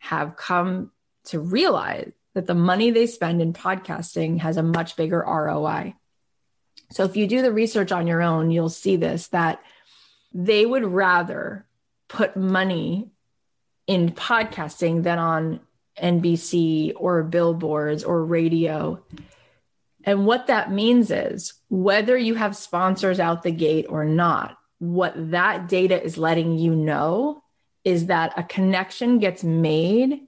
have 0.00 0.36
come 0.36 0.90
to 1.24 1.38
realize 1.38 2.12
that 2.34 2.46
the 2.46 2.54
money 2.54 2.90
they 2.90 3.06
spend 3.06 3.40
in 3.40 3.52
podcasting 3.52 4.38
has 4.40 4.56
a 4.56 4.62
much 4.62 4.96
bigger 4.96 5.24
ROI. 5.26 5.94
So 6.90 7.04
if 7.04 7.16
you 7.16 7.26
do 7.26 7.42
the 7.42 7.52
research 7.52 7.92
on 7.92 8.06
your 8.06 8.22
own, 8.22 8.50
you'll 8.50 8.68
see 8.68 8.96
this 8.96 9.28
that 9.28 9.62
they 10.32 10.66
would 10.66 10.84
rather 10.84 11.66
put 12.08 12.36
money 12.36 13.10
in 13.86 14.10
podcasting 14.10 15.02
than 15.02 15.18
on 15.18 15.60
NBC 16.00 16.92
or 16.96 17.22
billboards 17.22 18.04
or 18.04 18.24
radio. 18.24 19.02
And 20.04 20.26
what 20.26 20.46
that 20.46 20.72
means 20.72 21.10
is 21.10 21.54
whether 21.68 22.16
you 22.16 22.34
have 22.34 22.56
sponsors 22.56 23.20
out 23.20 23.42
the 23.42 23.50
gate 23.50 23.86
or 23.88 24.04
not, 24.04 24.56
what 24.78 25.14
that 25.30 25.68
data 25.68 26.02
is 26.02 26.16
letting 26.16 26.58
you 26.58 26.74
know 26.74 27.42
is 27.84 28.06
that 28.06 28.32
a 28.36 28.42
connection 28.42 29.18
gets 29.18 29.42
made, 29.42 30.20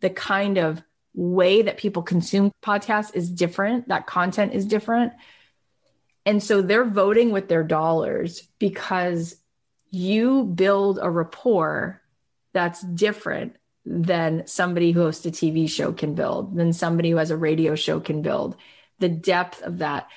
the 0.00 0.10
kind 0.10 0.58
of 0.58 0.82
way 1.14 1.62
that 1.62 1.78
people 1.78 2.02
consume 2.02 2.52
podcasts 2.62 3.14
is 3.14 3.30
different, 3.30 3.88
that 3.88 4.06
content 4.06 4.52
is 4.54 4.64
different. 4.64 5.12
And 6.24 6.42
so 6.42 6.60
they're 6.60 6.84
voting 6.84 7.30
with 7.30 7.48
their 7.48 7.64
dollars 7.64 8.46
because 8.58 9.36
you 9.90 10.44
build 10.44 10.98
a 11.00 11.10
rapport 11.10 12.02
that's 12.52 12.82
different 12.82 13.56
than 13.84 14.46
somebody 14.46 14.92
who 14.92 15.00
hosts 15.00 15.24
a 15.24 15.30
TV 15.30 15.68
show 15.68 15.92
can 15.92 16.14
build, 16.14 16.54
than 16.54 16.72
somebody 16.72 17.10
who 17.10 17.16
has 17.16 17.30
a 17.30 17.36
radio 17.36 17.74
show 17.74 18.00
can 18.00 18.20
build. 18.20 18.56
The 18.98 19.08
depth 19.08 19.62
of 19.62 19.78
that. 19.78 20.08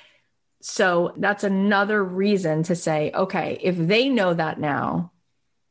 So 0.60 1.14
that's 1.16 1.44
another 1.44 2.02
reason 2.04 2.64
to 2.64 2.76
say, 2.76 3.10
okay, 3.14 3.58
if 3.62 3.76
they 3.76 4.08
know 4.08 4.34
that 4.34 4.60
now, 4.60 5.12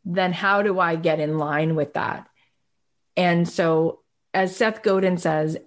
then 0.05 0.33
how 0.33 0.61
do 0.61 0.79
I 0.79 0.95
get 0.95 1.19
in 1.19 1.37
line 1.37 1.75
with 1.75 1.93
that? 1.93 2.27
And 3.15 3.47
so, 3.47 3.99
as 4.33 4.55
Seth 4.55 4.81
Godin 4.83 5.17
says, 5.17 5.57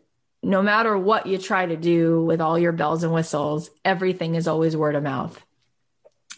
no 0.42 0.62
matter 0.62 0.96
what 0.96 1.26
you 1.26 1.38
try 1.38 1.66
to 1.66 1.76
do 1.76 2.22
with 2.22 2.40
all 2.40 2.58
your 2.58 2.72
bells 2.72 3.02
and 3.02 3.12
whistles, 3.12 3.70
everything 3.84 4.34
is 4.34 4.48
always 4.48 4.76
word 4.76 4.94
of 4.94 5.02
mouth. 5.02 5.42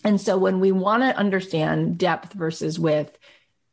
And 0.05 0.21
so, 0.21 0.37
when 0.37 0.61
we 0.61 0.73
want 0.73 1.03
to 1.03 1.17
understand 1.17 1.99
depth 1.99 2.33
versus 2.33 2.79
width, 2.79 3.17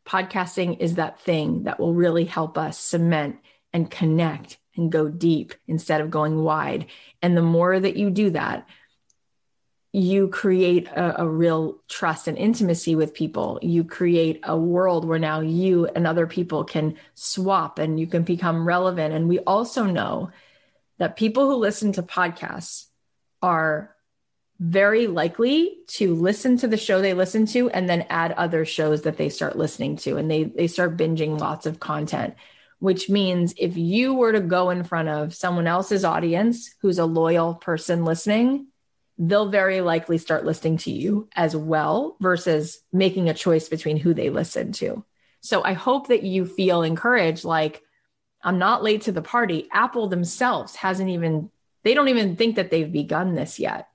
podcasting 0.05 0.79
is 0.79 0.95
that 0.95 1.19
thing 1.19 1.63
that 1.63 1.79
will 1.79 1.93
really 1.93 2.25
help 2.25 2.57
us 2.57 2.79
cement 2.79 3.37
and 3.71 3.89
connect 3.89 4.57
and 4.75 4.91
go 4.91 5.07
deep 5.07 5.53
instead 5.67 6.01
of 6.01 6.11
going 6.11 6.41
wide. 6.41 6.87
And 7.21 7.37
the 7.37 7.41
more 7.41 7.79
that 7.79 7.95
you 7.95 8.09
do 8.09 8.31
that, 8.31 8.67
you 9.93 10.27
create 10.27 10.87
a, 10.87 11.21
a, 11.21 11.27
real 11.27 11.77
trust 11.87 12.27
and 12.27 12.35
intimacy 12.35 12.95
with 12.95 13.13
people. 13.13 13.59
You 13.61 13.83
create 13.83 14.39
a 14.43 14.57
world 14.57 15.05
where 15.05 15.19
now 15.19 15.41
you 15.41 15.85
and 15.85 16.07
other 16.07 16.25
people 16.25 16.63
can 16.63 16.97
swap 17.13 17.77
and 17.77 17.99
you 17.99 18.07
can 18.07 18.23
become 18.23 18.67
relevant. 18.67 19.13
And 19.13 19.29
we 19.29 19.37
also 19.39 19.85
know 19.85 20.31
that 20.97 21.15
people 21.15 21.47
who 21.47 21.57
listen 21.57 21.91
to 21.93 22.01
podcasts 22.01 22.87
are 23.43 23.95
very 24.59 25.05
likely 25.05 25.77
to 25.87 26.15
listen 26.15 26.57
to 26.57 26.67
the 26.67 26.77
show 26.77 26.99
they 26.99 27.13
listen 27.13 27.45
to 27.45 27.69
and 27.69 27.87
then 27.87 28.05
add 28.09 28.31
other 28.31 28.65
shows 28.65 29.03
that 29.03 29.17
they 29.17 29.29
start 29.29 29.57
listening 29.57 29.97
to 29.97 30.17
and 30.17 30.29
they 30.29 30.43
they 30.43 30.67
start 30.67 30.95
binging 30.95 31.39
lots 31.39 31.65
of 31.65 31.79
content 31.79 32.35
which 32.79 33.09
means 33.09 33.53
if 33.57 33.75
you 33.75 34.13
were 34.13 34.31
to 34.31 34.39
go 34.39 34.69
in 34.69 34.83
front 34.83 35.09
of 35.09 35.33
someone 35.33 35.67
else's 35.67 36.05
audience 36.05 36.73
who's 36.81 36.99
a 36.99 37.05
loyal 37.05 37.55
person 37.55 38.05
listening 38.05 38.67
they'll 39.17 39.49
very 39.49 39.81
likely 39.81 40.17
start 40.17 40.45
listening 40.45 40.77
to 40.77 40.91
you 40.91 41.29
as 41.35 41.55
well 41.55 42.17
versus 42.19 42.79
making 42.91 43.29
a 43.29 43.33
choice 43.33 43.69
between 43.69 43.97
who 43.97 44.13
they 44.13 44.29
listen 44.29 44.71
to. 44.73 45.05
So 45.41 45.63
I 45.63 45.73
hope 45.73 46.07
that 46.07 46.23
you 46.23 46.45
feel 46.45 46.83
encouraged 46.83 47.43
like 47.43 47.81
I'm 48.43 48.59
not 48.59 48.83
late 48.83 49.03
to 49.03 49.11
the 49.11 49.21
party. 49.21 49.67
Apple 49.71 50.07
themselves 50.07 50.75
hasn't 50.75 51.09
even 51.09 51.49
they 51.83 51.93
don't 51.93 52.07
even 52.07 52.35
think 52.35 52.55
that 52.55 52.71
they've 52.71 52.91
begun 52.91 53.35
this 53.35 53.59
yet. 53.59 53.87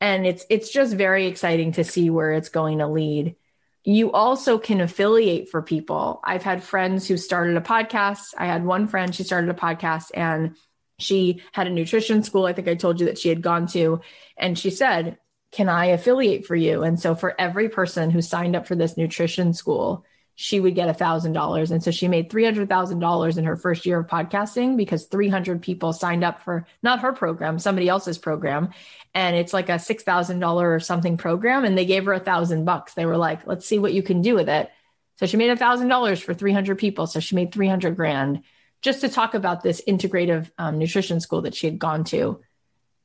And 0.00 0.26
it's 0.26 0.44
it's 0.48 0.70
just 0.70 0.94
very 0.94 1.26
exciting 1.26 1.72
to 1.72 1.84
see 1.84 2.10
where 2.10 2.32
it's 2.32 2.48
going 2.48 2.78
to 2.78 2.86
lead. 2.86 3.36
You 3.82 4.12
also 4.12 4.58
can 4.58 4.80
affiliate 4.80 5.48
for 5.48 5.62
people. 5.62 6.20
I've 6.22 6.42
had 6.42 6.62
friends 6.62 7.08
who 7.08 7.16
started 7.16 7.56
a 7.56 7.62
podcast. 7.62 8.34
I 8.36 8.46
had 8.46 8.64
one 8.64 8.88
friend 8.88 9.14
she 9.14 9.24
started 9.24 9.50
a 9.50 9.54
podcast 9.54 10.10
and 10.14 10.54
she 11.00 11.42
had 11.52 11.66
a 11.66 11.70
nutrition 11.70 12.22
school. 12.22 12.46
I 12.46 12.52
think 12.52 12.68
I 12.68 12.74
told 12.74 13.00
you 13.00 13.06
that 13.06 13.18
she 13.18 13.28
had 13.28 13.42
gone 13.42 13.66
to. 13.68 14.00
And 14.36 14.58
she 14.58 14.70
said, 14.70 15.18
Can 15.52 15.68
I 15.68 15.86
affiliate 15.86 16.46
for 16.46 16.56
you? 16.56 16.82
And 16.82 16.98
so 16.98 17.14
for 17.14 17.34
every 17.38 17.68
person 17.68 18.10
who 18.10 18.22
signed 18.22 18.56
up 18.56 18.66
for 18.66 18.74
this 18.74 18.96
nutrition 18.96 19.52
school, 19.52 20.04
she 20.34 20.58
would 20.58 20.74
get 20.74 20.88
a 20.88 20.94
thousand 20.94 21.32
dollars. 21.34 21.70
And 21.70 21.82
so 21.82 21.90
she 21.90 22.08
made 22.08 22.30
three 22.30 22.44
hundred 22.44 22.68
thousand 22.68 22.98
dollars 23.00 23.36
in 23.36 23.44
her 23.44 23.56
first 23.56 23.84
year 23.84 24.00
of 24.00 24.06
podcasting 24.06 24.76
because 24.76 25.04
300 25.04 25.60
people 25.60 25.92
signed 25.92 26.24
up 26.24 26.42
for 26.42 26.66
not 26.82 27.00
her 27.00 27.12
program, 27.12 27.58
somebody 27.58 27.88
else's 27.88 28.16
program. 28.16 28.70
And 29.12 29.36
it's 29.36 29.52
like 29.52 29.68
a 29.68 29.78
six 29.78 30.02
thousand 30.02 30.38
dollar 30.38 30.72
or 30.72 30.80
something 30.80 31.18
program. 31.18 31.64
And 31.64 31.76
they 31.76 31.84
gave 31.84 32.06
her 32.06 32.14
a 32.14 32.20
thousand 32.20 32.64
bucks. 32.64 32.94
They 32.94 33.04
were 33.04 33.18
like, 33.18 33.46
let's 33.46 33.66
see 33.66 33.78
what 33.78 33.92
you 33.92 34.02
can 34.02 34.22
do 34.22 34.34
with 34.34 34.48
it. 34.48 34.70
So 35.16 35.26
she 35.26 35.36
made 35.36 35.50
a 35.50 35.56
thousand 35.56 35.88
dollars 35.88 36.20
for 36.20 36.32
300 36.32 36.78
people. 36.78 37.06
So 37.06 37.20
she 37.20 37.34
made 37.34 37.52
300 37.52 37.94
grand 37.94 38.42
just 38.82 39.00
to 39.02 39.08
talk 39.08 39.34
about 39.34 39.62
this 39.62 39.82
integrative 39.86 40.50
um, 40.58 40.78
nutrition 40.78 41.20
school 41.20 41.42
that 41.42 41.54
she 41.54 41.66
had 41.66 41.78
gone 41.78 42.04
to. 42.04 42.40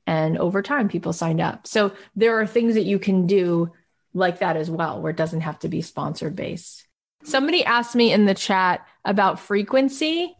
And 0.08 0.38
over 0.38 0.62
time, 0.62 0.88
people 0.88 1.14
signed 1.14 1.42
up. 1.42 1.68
So 1.68 1.94
there 2.16 2.40
are 2.40 2.48
things 2.48 2.76
that 2.76 2.86
you 2.86 3.00
can 3.00 3.28
do 3.28 3.72
like 4.14 4.40
that 4.40 4.56
as 4.56 4.70
well, 4.70 5.02
where 5.02 5.12
it 5.12 5.18
doesn't 5.18 5.42
have 5.42 5.60
to 5.60 5.68
be 5.68 5.82
sponsored 5.82 6.36
based. 6.36 6.86
Somebody 7.24 7.66
asked 7.66 7.96
me 7.96 8.14
in 8.14 8.26
the 8.26 8.36
chat 8.36 8.86
about 9.04 9.40
frequency. 9.40 10.36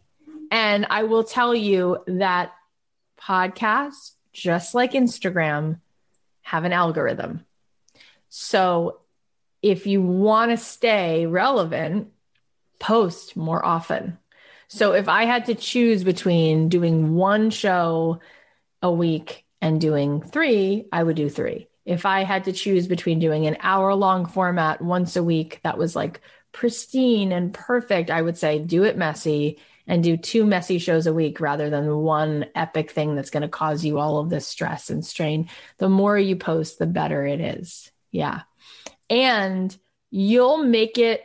And 0.50 0.86
I 0.88 1.02
will 1.02 1.24
tell 1.24 1.54
you 1.54 1.98
that 2.06 2.52
podcasts, 3.20 4.12
just 4.32 4.74
like 4.74 4.92
Instagram, 4.92 5.80
have 6.42 6.64
an 6.64 6.72
algorithm. 6.72 7.44
So 8.28 9.00
if 9.62 9.86
you 9.86 10.00
want 10.00 10.52
to 10.52 10.56
stay 10.56 11.26
relevant, 11.26 12.12
post 12.78 13.36
more 13.36 13.64
often. 13.64 14.18
So 14.68 14.92
if 14.92 15.08
I 15.08 15.24
had 15.24 15.46
to 15.46 15.54
choose 15.54 16.04
between 16.04 16.68
doing 16.68 17.14
one 17.14 17.50
show 17.50 18.20
a 18.82 18.90
week 18.90 19.44
and 19.60 19.80
doing 19.80 20.22
three, 20.22 20.86
I 20.92 21.02
would 21.02 21.16
do 21.16 21.28
three. 21.28 21.68
If 21.84 22.04
I 22.04 22.24
had 22.24 22.44
to 22.44 22.52
choose 22.52 22.88
between 22.88 23.20
doing 23.20 23.46
an 23.46 23.56
hour 23.60 23.94
long 23.94 24.26
format 24.26 24.82
once 24.82 25.16
a 25.16 25.22
week 25.22 25.60
that 25.62 25.78
was 25.78 25.94
like 25.94 26.20
pristine 26.52 27.32
and 27.32 27.54
perfect, 27.54 28.10
I 28.10 28.22
would 28.22 28.36
say 28.36 28.58
do 28.58 28.84
it 28.84 28.96
messy 28.96 29.58
and 29.86 30.02
do 30.02 30.16
two 30.16 30.44
messy 30.44 30.78
shows 30.78 31.06
a 31.06 31.14
week 31.14 31.40
rather 31.40 31.70
than 31.70 31.98
one 31.98 32.46
epic 32.56 32.90
thing 32.90 33.14
that's 33.14 33.30
going 33.30 33.42
to 33.42 33.48
cause 33.48 33.84
you 33.84 33.98
all 33.98 34.18
of 34.18 34.30
this 34.30 34.48
stress 34.48 34.90
and 34.90 35.04
strain. 35.04 35.48
The 35.78 35.88
more 35.88 36.18
you 36.18 36.34
post, 36.34 36.78
the 36.78 36.86
better 36.86 37.24
it 37.24 37.40
is. 37.40 37.90
Yeah. 38.10 38.42
And 39.08 39.76
you'll 40.10 40.58
make 40.58 40.98
it 40.98 41.22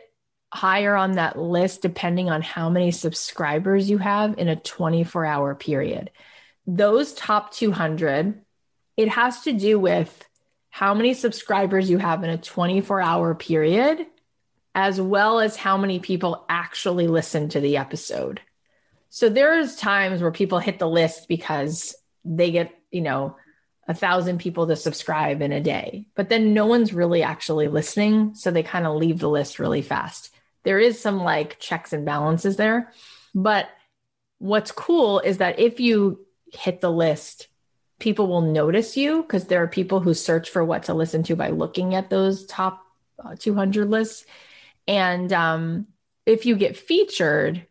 higher 0.52 0.94
on 0.94 1.12
that 1.12 1.38
list 1.38 1.80
depending 1.80 2.28
on 2.28 2.42
how 2.42 2.68
many 2.68 2.90
subscribers 2.90 3.88
you 3.88 3.96
have 3.96 4.38
in 4.38 4.48
a 4.48 4.56
24 4.56 5.24
hour 5.24 5.54
period. 5.54 6.10
Those 6.66 7.14
top 7.14 7.52
200, 7.52 8.38
it 8.98 9.08
has 9.08 9.40
to 9.42 9.52
do 9.54 9.78
with 9.78 10.28
how 10.68 10.92
many 10.92 11.14
subscribers 11.14 11.88
you 11.88 11.96
have 11.96 12.22
in 12.22 12.28
a 12.28 12.36
24 12.36 13.00
hour 13.00 13.34
period, 13.34 14.06
as 14.74 15.00
well 15.00 15.40
as 15.40 15.56
how 15.56 15.78
many 15.78 15.98
people 15.98 16.44
actually 16.50 17.06
listen 17.06 17.48
to 17.48 17.60
the 17.60 17.78
episode. 17.78 18.40
So 19.08 19.30
there's 19.30 19.76
times 19.76 20.20
where 20.20 20.30
people 20.30 20.58
hit 20.58 20.78
the 20.78 20.88
list 20.88 21.28
because 21.28 21.94
they 22.24 22.50
get, 22.50 22.74
you 22.90 23.00
know, 23.00 23.36
a 23.88 23.94
thousand 23.94 24.38
people 24.38 24.66
to 24.66 24.76
subscribe 24.76 25.40
in 25.40 25.50
a 25.50 25.60
day, 25.60 26.06
but 26.14 26.28
then 26.28 26.54
no 26.54 26.66
one's 26.66 26.92
really 26.92 27.22
actually 27.22 27.68
listening. 27.68 28.34
So 28.34 28.50
they 28.50 28.62
kind 28.62 28.86
of 28.86 28.96
leave 28.96 29.18
the 29.18 29.30
list 29.30 29.58
really 29.58 29.82
fast 29.82 30.31
there 30.64 30.78
is 30.78 31.00
some 31.00 31.22
like 31.22 31.58
checks 31.58 31.92
and 31.92 32.04
balances 32.04 32.56
there. 32.56 32.92
But 33.34 33.68
what's 34.38 34.72
cool 34.72 35.20
is 35.20 35.38
that 35.38 35.58
if 35.58 35.80
you 35.80 36.26
hit 36.52 36.80
the 36.80 36.90
list, 36.90 37.48
people 37.98 38.26
will 38.26 38.42
notice 38.42 38.96
you 38.96 39.22
because 39.22 39.46
there 39.46 39.62
are 39.62 39.68
people 39.68 40.00
who 40.00 40.14
search 40.14 40.50
for 40.50 40.64
what 40.64 40.84
to 40.84 40.94
listen 40.94 41.22
to 41.22 41.36
by 41.36 41.50
looking 41.50 41.94
at 41.94 42.10
those 42.10 42.44
top 42.46 42.84
uh, 43.24 43.36
200 43.38 43.88
lists. 43.88 44.24
And 44.88 45.32
um, 45.32 45.86
if 46.26 46.44
you 46.44 46.56
get 46.56 46.76
featured, 46.76 47.66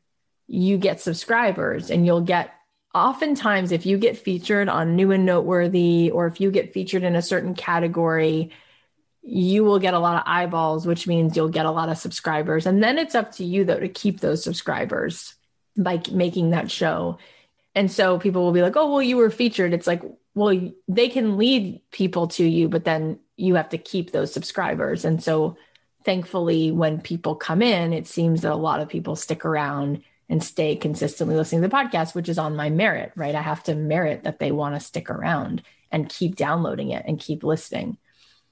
you 0.48 0.78
get 0.78 1.02
subscribers 1.02 1.92
and 1.92 2.06
you'll 2.06 2.22
get 2.22 2.54
oftentimes 2.94 3.72
if 3.72 3.86
you 3.86 3.98
get 3.98 4.18
featured 4.18 4.68
on 4.68 4.96
new 4.96 5.12
and 5.12 5.26
noteworthy 5.26 6.12
or 6.12 6.28
if 6.28 6.42
you 6.42 6.52
get 6.52 6.74
featured 6.74 7.04
in 7.04 7.16
a 7.16 7.22
certain 7.22 7.54
category 7.54 8.52
you 9.24 9.64
will 9.64 9.80
get 9.80 9.94
a 9.94 10.00
lot 10.00 10.18
of 10.18 10.24
eyeballs, 10.26 10.88
which 10.88 11.08
means 11.08 11.36
you'll 11.36 11.50
get 11.50 11.66
a 11.66 11.72
lot 11.72 11.90
of 11.90 11.98
subscribers. 11.98 12.66
And 12.66 12.84
then 12.84 12.98
it's 12.98 13.16
up 13.16 13.32
to 13.34 13.44
you, 13.44 13.64
though, 13.64 13.80
to 13.80 13.88
keep 13.90 14.20
those 14.20 14.44
subscribers 14.44 15.36
by 15.78 16.02
making 16.12 16.52
that 16.52 16.72
show. 16.72 17.18
And 17.76 17.92
so 17.92 18.18
people 18.18 18.44
will 18.44 18.52
be 18.52 18.62
like, 18.62 18.76
oh, 18.76 18.92
well, 18.92 19.02
you 19.02 19.18
were 19.18 19.30
featured. 19.30 19.74
It's 19.74 19.88
like, 19.88 20.02
well, 20.34 20.72
they 20.88 21.10
can 21.10 21.38
lead 21.38 21.82
people 21.92 22.28
to 22.30 22.44
you, 22.44 22.68
but 22.68 22.84
then 22.84 23.20
you 23.38 23.56
have 23.56 23.70
to 23.70 23.78
keep 23.78 24.12
those 24.12 24.34
subscribers. 24.34 25.06
And 25.06 25.24
so 25.24 25.56
thankfully, 26.04 26.72
when 26.72 27.00
people 27.00 27.36
come 27.36 27.62
in, 27.62 27.94
it 27.94 28.08
seems 28.08 28.42
that 28.42 28.52
a 28.52 28.56
lot 28.56 28.82
of 28.82 28.90
people 28.90 29.16
stick 29.16 29.46
around 29.46 30.04
and 30.30 30.44
stay 30.44 30.76
consistently 30.76 31.36
listening 31.36 31.62
to 31.62 31.68
the 31.68 31.76
podcast, 31.76 32.16
which 32.16 32.30
is 32.30 32.38
on 32.38 32.56
my 32.56 32.70
merit, 32.70 33.12
right? 33.16 33.36
I 33.36 33.42
have 33.42 33.64
to 33.64 33.76
merit 33.76 34.24
that 34.24 34.40
they 34.40 34.52
want 34.52 34.76
to 34.76 34.80
stick 34.80 35.10
around 35.10 35.62
and 35.92 36.10
keep 36.10 36.36
downloading 36.36 36.92
it 36.92 37.04
and 37.06 37.20
keep 37.20 37.44
listening. 37.44 37.98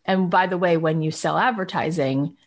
And 0.06 0.30
by 0.30 0.48
the 0.48 0.58
way, 0.58 0.78
when 0.78 1.02
you 1.02 1.12
sell 1.12 1.38
advertising, 1.38 2.38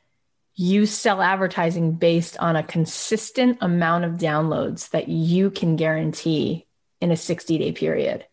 you 0.54 0.86
sell 0.86 1.22
advertising 1.22 1.92
based 1.92 2.36
on 2.38 2.56
a 2.56 2.62
consistent 2.62 3.58
amount 3.60 4.04
of 4.04 4.12
downloads 4.12 4.90
that 4.90 5.08
you 5.08 5.50
can 5.50 5.76
guarantee 5.76 6.66
in 7.00 7.10
a 7.10 7.16
60 7.16 7.58
day 7.58 7.72
period. 7.72 8.26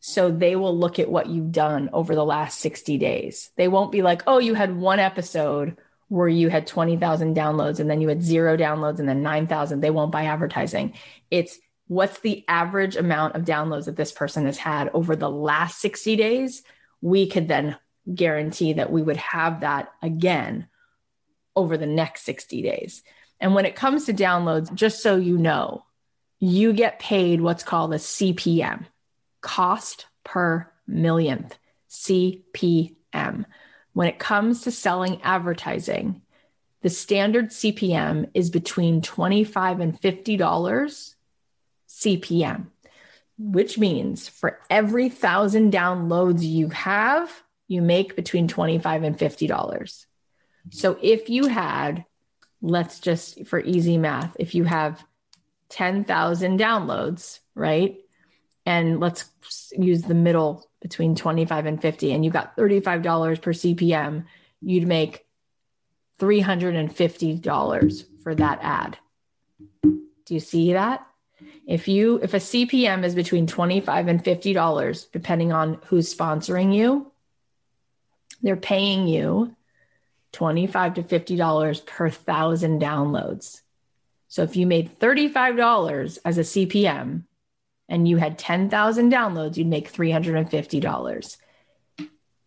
So 0.00 0.30
they 0.30 0.56
will 0.56 0.76
look 0.76 0.98
at 0.98 1.10
what 1.10 1.28
you've 1.28 1.52
done 1.52 1.90
over 1.92 2.14
the 2.14 2.24
last 2.24 2.58
60 2.60 2.96
days. 2.98 3.50
They 3.56 3.68
won't 3.68 3.92
be 3.92 4.02
like, 4.02 4.22
oh, 4.26 4.38
you 4.38 4.54
had 4.54 4.76
one 4.76 4.98
episode 4.98 5.76
where 6.08 6.28
you 6.28 6.48
had 6.48 6.66
20,000 6.66 7.36
downloads 7.36 7.78
and 7.78 7.88
then 7.88 8.00
you 8.00 8.08
had 8.08 8.22
zero 8.22 8.56
downloads 8.56 8.98
and 8.98 9.08
then 9.08 9.22
9,000. 9.22 9.80
They 9.80 9.90
won't 9.90 10.10
buy 10.10 10.24
advertising. 10.24 10.94
It's 11.30 11.58
what's 11.86 12.18
the 12.20 12.44
average 12.48 12.96
amount 12.96 13.36
of 13.36 13.42
downloads 13.44 13.84
that 13.84 13.96
this 13.96 14.10
person 14.10 14.46
has 14.46 14.56
had 14.56 14.90
over 14.92 15.14
the 15.14 15.30
last 15.30 15.80
60 15.80 16.16
days. 16.16 16.62
We 17.00 17.28
could 17.28 17.46
then 17.46 17.76
guarantee 18.14 18.74
that 18.74 18.92
we 18.92 19.02
would 19.02 19.16
have 19.16 19.60
that 19.60 19.92
again 20.02 20.68
over 21.56 21.76
the 21.76 21.86
next 21.86 22.22
60 22.24 22.62
days. 22.62 23.02
And 23.40 23.54
when 23.54 23.66
it 23.66 23.76
comes 23.76 24.06
to 24.06 24.14
downloads, 24.14 24.72
just 24.72 25.02
so 25.02 25.16
you 25.16 25.38
know, 25.38 25.84
you 26.38 26.72
get 26.72 26.98
paid 26.98 27.40
what's 27.40 27.62
called 27.62 27.92
a 27.92 27.98
CPM, 27.98 28.86
cost 29.40 30.06
per 30.24 30.70
millionth, 30.86 31.58
CPM. 31.90 33.44
When 33.92 34.08
it 34.08 34.18
comes 34.18 34.62
to 34.62 34.70
selling 34.70 35.20
advertising, 35.22 36.22
the 36.82 36.90
standard 36.90 37.50
CPM 37.50 38.30
is 38.32 38.50
between 38.50 39.02
25 39.02 39.80
and 39.80 40.00
$50 40.00 41.14
CPM, 41.88 42.66
which 43.38 43.78
means 43.78 44.28
for 44.28 44.60
every 44.70 45.08
thousand 45.10 45.72
downloads 45.72 46.42
you 46.42 46.68
have, 46.68 47.30
you 47.70 47.80
make 47.82 48.16
between 48.16 48.48
25 48.48 49.04
and 49.04 49.16
$50. 49.16 50.06
So 50.70 50.98
if 51.00 51.30
you 51.30 51.46
had, 51.46 52.04
let's 52.60 52.98
just 52.98 53.46
for 53.46 53.60
easy 53.60 53.96
math, 53.96 54.36
if 54.40 54.56
you 54.56 54.64
have 54.64 55.04
10,000 55.68 56.58
downloads, 56.58 57.38
right? 57.54 57.96
And 58.66 58.98
let's 58.98 59.24
use 59.70 60.02
the 60.02 60.14
middle 60.14 60.68
between 60.82 61.14
25 61.14 61.66
and 61.66 61.80
50, 61.80 62.12
and 62.12 62.24
you 62.24 62.32
got 62.32 62.56
$35 62.56 63.40
per 63.40 63.52
CPM, 63.52 64.24
you'd 64.60 64.88
make 64.88 65.24
$350 66.18 68.04
for 68.20 68.34
that 68.34 68.58
ad. 68.62 68.98
Do 69.82 70.34
you 70.34 70.40
see 70.40 70.72
that? 70.72 71.06
If 71.68 71.86
you 71.86 72.18
if 72.20 72.34
a 72.34 72.38
CPM 72.38 73.04
is 73.04 73.14
between 73.14 73.46
25 73.46 74.08
and 74.08 74.24
$50 74.24 75.12
depending 75.12 75.52
on 75.52 75.78
who's 75.86 76.12
sponsoring 76.12 76.74
you, 76.74 77.12
they're 78.42 78.56
paying 78.56 79.06
you 79.06 79.54
25 80.32 80.94
to 80.94 81.02
$50 81.02 81.86
per 81.86 82.08
1000 82.08 82.80
downloads. 82.80 83.60
So 84.28 84.42
if 84.42 84.56
you 84.56 84.66
made 84.66 84.98
$35 84.98 86.18
as 86.24 86.38
a 86.38 86.42
CPM 86.42 87.24
and 87.88 88.06
you 88.06 88.16
had 88.16 88.38
10,000 88.38 89.12
downloads, 89.12 89.56
you'd 89.56 89.66
make 89.66 89.92
$350 89.92 91.36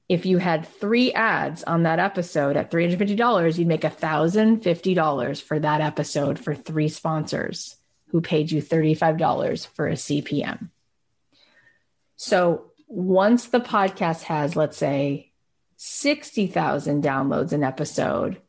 if 0.10 0.26
you 0.26 0.38
had 0.38 0.68
three 0.68 1.12
ads 1.14 1.64
on 1.64 1.84
that 1.84 2.00
episode 2.00 2.58
at 2.58 2.70
$350, 2.70 3.58
you'd 3.58 3.68
make 3.68 3.82
$1,050 3.82 5.42
for 5.42 5.60
that 5.60 5.82
episode 5.82 6.38
for 6.38 6.54
three 6.54 6.90
sponsors 6.90 7.78
who 8.10 8.22
paid 8.22 8.52
you 8.52 8.62
$35 8.62 9.68
for 9.68 9.88
a 9.88 9.94
CPM. 9.94 10.70
So 12.16 12.72
once 12.88 13.48
the 13.48 13.60
podcast 13.60 14.24
has, 14.24 14.56
let's 14.56 14.78
say, 14.78 15.32
60,000 15.86 17.04
downloads 17.04 17.52
an 17.52 17.62
episode, 17.62 18.42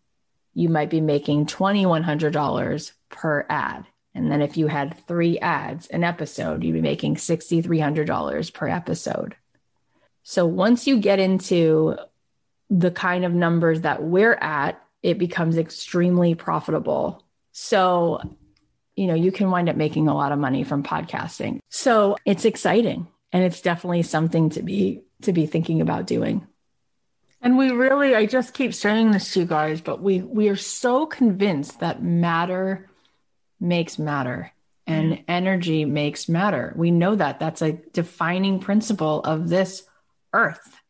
you 0.54 0.68
might 0.68 0.88
be 0.88 1.00
making 1.00 1.46
$2,100 1.46 2.92
per 3.08 3.44
ad. 3.50 3.84
And 4.14 4.30
then 4.30 4.40
if 4.40 4.56
you 4.56 4.68
had 4.68 4.96
three 5.08 5.40
ads 5.40 5.88
an 5.88 6.04
episode, 6.04 6.62
you'd 6.62 6.74
be 6.74 6.80
making 6.80 7.16
$6,300 7.16 8.54
per 8.54 8.68
episode. 8.68 9.34
So 10.22 10.46
once 10.46 10.86
you 10.86 10.98
get 10.98 11.18
into 11.18 11.96
the 12.70 12.92
kind 12.92 13.24
of 13.24 13.32
numbers 13.32 13.80
that 13.80 14.04
we're 14.04 14.34
at, 14.40 14.80
it 15.02 15.18
becomes 15.18 15.58
extremely 15.58 16.36
profitable. 16.36 17.24
So, 17.50 18.20
you 18.94 19.08
know, 19.08 19.14
you 19.14 19.32
can 19.32 19.50
wind 19.50 19.68
up 19.68 19.74
making 19.74 20.06
a 20.06 20.14
lot 20.14 20.30
of 20.30 20.38
money 20.38 20.62
from 20.62 20.84
podcasting. 20.84 21.58
So 21.68 22.16
it's 22.24 22.44
exciting 22.44 23.08
and 23.32 23.42
it's 23.42 23.60
definitely 23.60 24.04
something 24.04 24.50
to 24.50 24.62
be 24.62 25.02
to 25.22 25.32
be 25.32 25.46
thinking 25.46 25.80
about 25.80 26.06
doing. 26.06 26.46
And 27.44 27.58
we 27.58 27.70
really, 27.72 28.14
I 28.14 28.24
just 28.24 28.54
keep 28.54 28.72
saying 28.72 29.10
this 29.10 29.34
to 29.34 29.40
you 29.40 29.46
guys, 29.46 29.82
but 29.82 30.00
we 30.00 30.22
we 30.22 30.48
are 30.48 30.56
so 30.56 31.04
convinced 31.04 31.80
that 31.80 32.02
matter 32.02 32.88
makes 33.60 33.98
matter 33.98 34.50
and 34.86 35.12
mm-hmm. 35.12 35.22
energy 35.28 35.84
makes 35.84 36.26
matter. 36.26 36.72
We 36.74 36.90
know 36.90 37.14
that 37.14 37.38
that's 37.38 37.60
a 37.60 37.72
defining 37.92 38.60
principle 38.60 39.20
of 39.20 39.50
this 39.50 39.82
earth. 40.32 40.80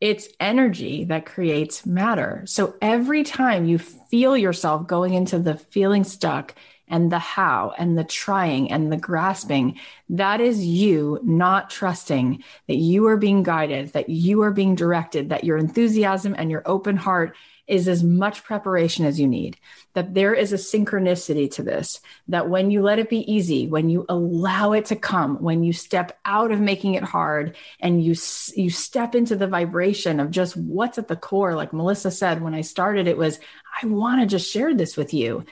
It's 0.00 0.28
energy 0.40 1.04
that 1.04 1.26
creates 1.26 1.84
matter. 1.84 2.44
So 2.46 2.76
every 2.80 3.22
time 3.22 3.66
you 3.66 3.78
feel 3.78 4.38
yourself 4.38 4.86
going 4.86 5.12
into 5.12 5.38
the 5.38 5.54
feeling 5.54 6.04
stuck 6.04 6.54
and 6.88 7.10
the 7.10 7.18
how 7.18 7.72
and 7.78 7.96
the 7.96 8.04
trying 8.04 8.70
and 8.70 8.92
the 8.92 8.96
grasping, 8.96 9.78
that 10.10 10.40
is 10.40 10.64
you 10.64 11.18
not 11.22 11.70
trusting 11.70 12.42
that 12.68 12.76
you 12.76 13.06
are 13.06 13.16
being 13.16 13.42
guided, 13.42 13.92
that 13.92 14.08
you 14.08 14.42
are 14.42 14.50
being 14.50 14.74
directed, 14.74 15.30
that 15.30 15.44
your 15.44 15.56
enthusiasm 15.56 16.34
and 16.36 16.50
your 16.50 16.62
open 16.66 16.96
heart 16.96 17.34
is 17.66 17.88
as 17.88 18.02
much 18.02 18.44
preparation 18.44 19.06
as 19.06 19.18
you 19.18 19.26
need. 19.26 19.56
That 19.94 20.12
there 20.12 20.34
is 20.34 20.52
a 20.52 20.56
synchronicity 20.56 21.50
to 21.52 21.62
this, 21.62 22.00
that 22.28 22.50
when 22.50 22.70
you 22.70 22.82
let 22.82 22.98
it 22.98 23.08
be 23.08 23.30
easy, 23.32 23.66
when 23.66 23.88
you 23.88 24.04
allow 24.08 24.72
it 24.72 24.86
to 24.86 24.96
come, 24.96 25.42
when 25.42 25.62
you 25.62 25.72
step 25.72 26.18
out 26.24 26.52
of 26.52 26.60
making 26.60 26.94
it 26.94 27.02
hard 27.02 27.56
and 27.80 28.02
you 28.04 28.14
you 28.54 28.70
step 28.70 29.14
into 29.14 29.36
the 29.36 29.46
vibration 29.46 30.20
of 30.20 30.30
just 30.30 30.56
what's 30.56 30.98
at 30.98 31.08
the 31.08 31.16
core 31.16 31.54
like 31.54 31.72
Melissa 31.72 32.10
said 32.10 32.42
when 32.42 32.54
I 32.54 32.60
started 32.60 33.06
it 33.06 33.16
was 33.16 33.40
I 33.82 33.86
want 33.86 34.20
to 34.20 34.26
just 34.26 34.50
share 34.50 34.74
this 34.74 34.96
with 34.96 35.14
you 35.14 35.44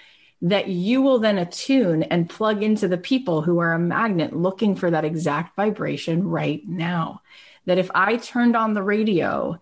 that 0.42 0.68
you 0.68 1.02
will 1.02 1.18
then 1.18 1.38
attune 1.38 2.02
and 2.02 2.28
plug 2.28 2.62
into 2.62 2.88
the 2.88 2.98
people 2.98 3.42
who 3.42 3.58
are 3.58 3.72
a 3.72 3.78
magnet 3.78 4.34
looking 4.34 4.74
for 4.74 4.90
that 4.90 5.04
exact 5.04 5.56
vibration 5.56 6.26
right 6.26 6.66
now. 6.66 7.22
That 7.66 7.78
if 7.78 7.90
I 7.94 8.16
turned 8.16 8.56
on 8.56 8.74
the 8.74 8.82
radio 8.82 9.60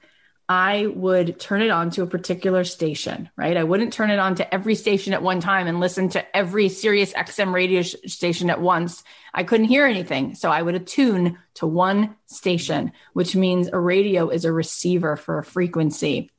I 0.51 0.87
would 0.87 1.39
turn 1.39 1.63
it 1.63 1.71
on 1.71 1.91
to 1.91 2.03
a 2.03 2.09
particular 2.09 2.65
station, 2.65 3.31
right? 3.37 3.57
I 3.57 3.63
wouldn't 3.63 3.93
turn 3.93 4.11
it 4.11 4.19
on 4.19 4.35
to 4.35 4.53
every 4.53 4.75
station 4.75 5.13
at 5.13 5.23
one 5.23 5.39
time 5.39 5.69
and 5.69 5.79
listen 5.79 6.09
to 6.09 6.37
every 6.37 6.69
Sirius 6.69 7.13
XM 7.13 7.55
radio 7.55 7.83
sh- 7.83 7.95
station 8.07 8.51
at 8.51 8.61
once. 8.61 9.05
I 9.33 9.45
couldn't 9.45 9.67
hear 9.67 9.87
anything. 9.87 10.35
So 10.35 10.51
I 10.51 10.61
would 10.61 10.75
attune 10.75 11.39
to 11.55 11.69
one 11.69 12.17
station, 12.27 12.91
which 13.13 13.37
means 13.37 13.69
a 13.69 13.79
radio 13.79 14.29
is 14.29 14.45
a 14.45 14.51
receiver 14.51 15.15
for 15.15 15.39
a 15.39 15.45
frequency. 15.45 16.33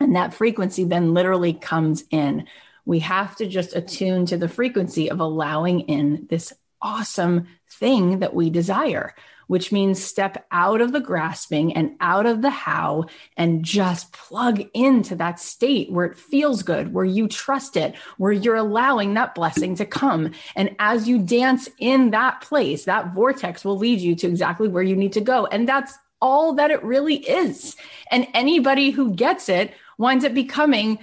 And 0.00 0.16
that 0.16 0.32
frequency 0.32 0.84
then 0.84 1.12
literally 1.12 1.52
comes 1.52 2.02
in. 2.10 2.46
We 2.84 3.00
have 3.00 3.36
to 3.36 3.46
just 3.46 3.74
attune 3.74 4.26
to 4.26 4.36
the 4.36 4.48
frequency 4.48 5.10
of 5.10 5.20
allowing 5.20 5.80
in 5.80 6.26
this 6.28 6.52
awesome 6.82 7.46
thing 7.68 8.18
that 8.18 8.34
we 8.34 8.50
desire 8.50 9.14
which 9.46 9.72
means 9.72 10.02
step 10.02 10.46
out 10.50 10.80
of 10.80 10.92
the 10.92 11.00
grasping 11.00 11.72
and 11.74 11.96
out 12.00 12.26
of 12.26 12.42
the 12.42 12.50
how 12.50 13.04
and 13.36 13.64
just 13.64 14.12
plug 14.12 14.62
into 14.74 15.14
that 15.16 15.38
state 15.40 15.90
where 15.90 16.06
it 16.06 16.18
feels 16.18 16.62
good, 16.62 16.92
where 16.92 17.04
you 17.04 17.28
trust 17.28 17.76
it, 17.76 17.94
where 18.18 18.32
you're 18.32 18.56
allowing 18.56 19.14
that 19.14 19.34
blessing 19.34 19.74
to 19.76 19.84
come. 19.84 20.30
And 20.56 20.74
as 20.78 21.08
you 21.08 21.18
dance 21.18 21.68
in 21.78 22.10
that 22.10 22.40
place, 22.40 22.84
that 22.84 23.14
vortex 23.14 23.64
will 23.64 23.78
lead 23.78 24.00
you 24.00 24.14
to 24.16 24.28
exactly 24.28 24.68
where 24.68 24.82
you 24.82 24.96
need 24.96 25.12
to 25.14 25.20
go. 25.20 25.46
And 25.46 25.68
that's 25.68 25.94
all 26.20 26.54
that 26.54 26.70
it 26.70 26.82
really 26.82 27.16
is. 27.16 27.76
And 28.10 28.26
anybody 28.32 28.90
who 28.90 29.14
gets 29.14 29.48
it 29.48 29.74
winds 29.98 30.24
up 30.24 30.34
becoming 30.34 30.98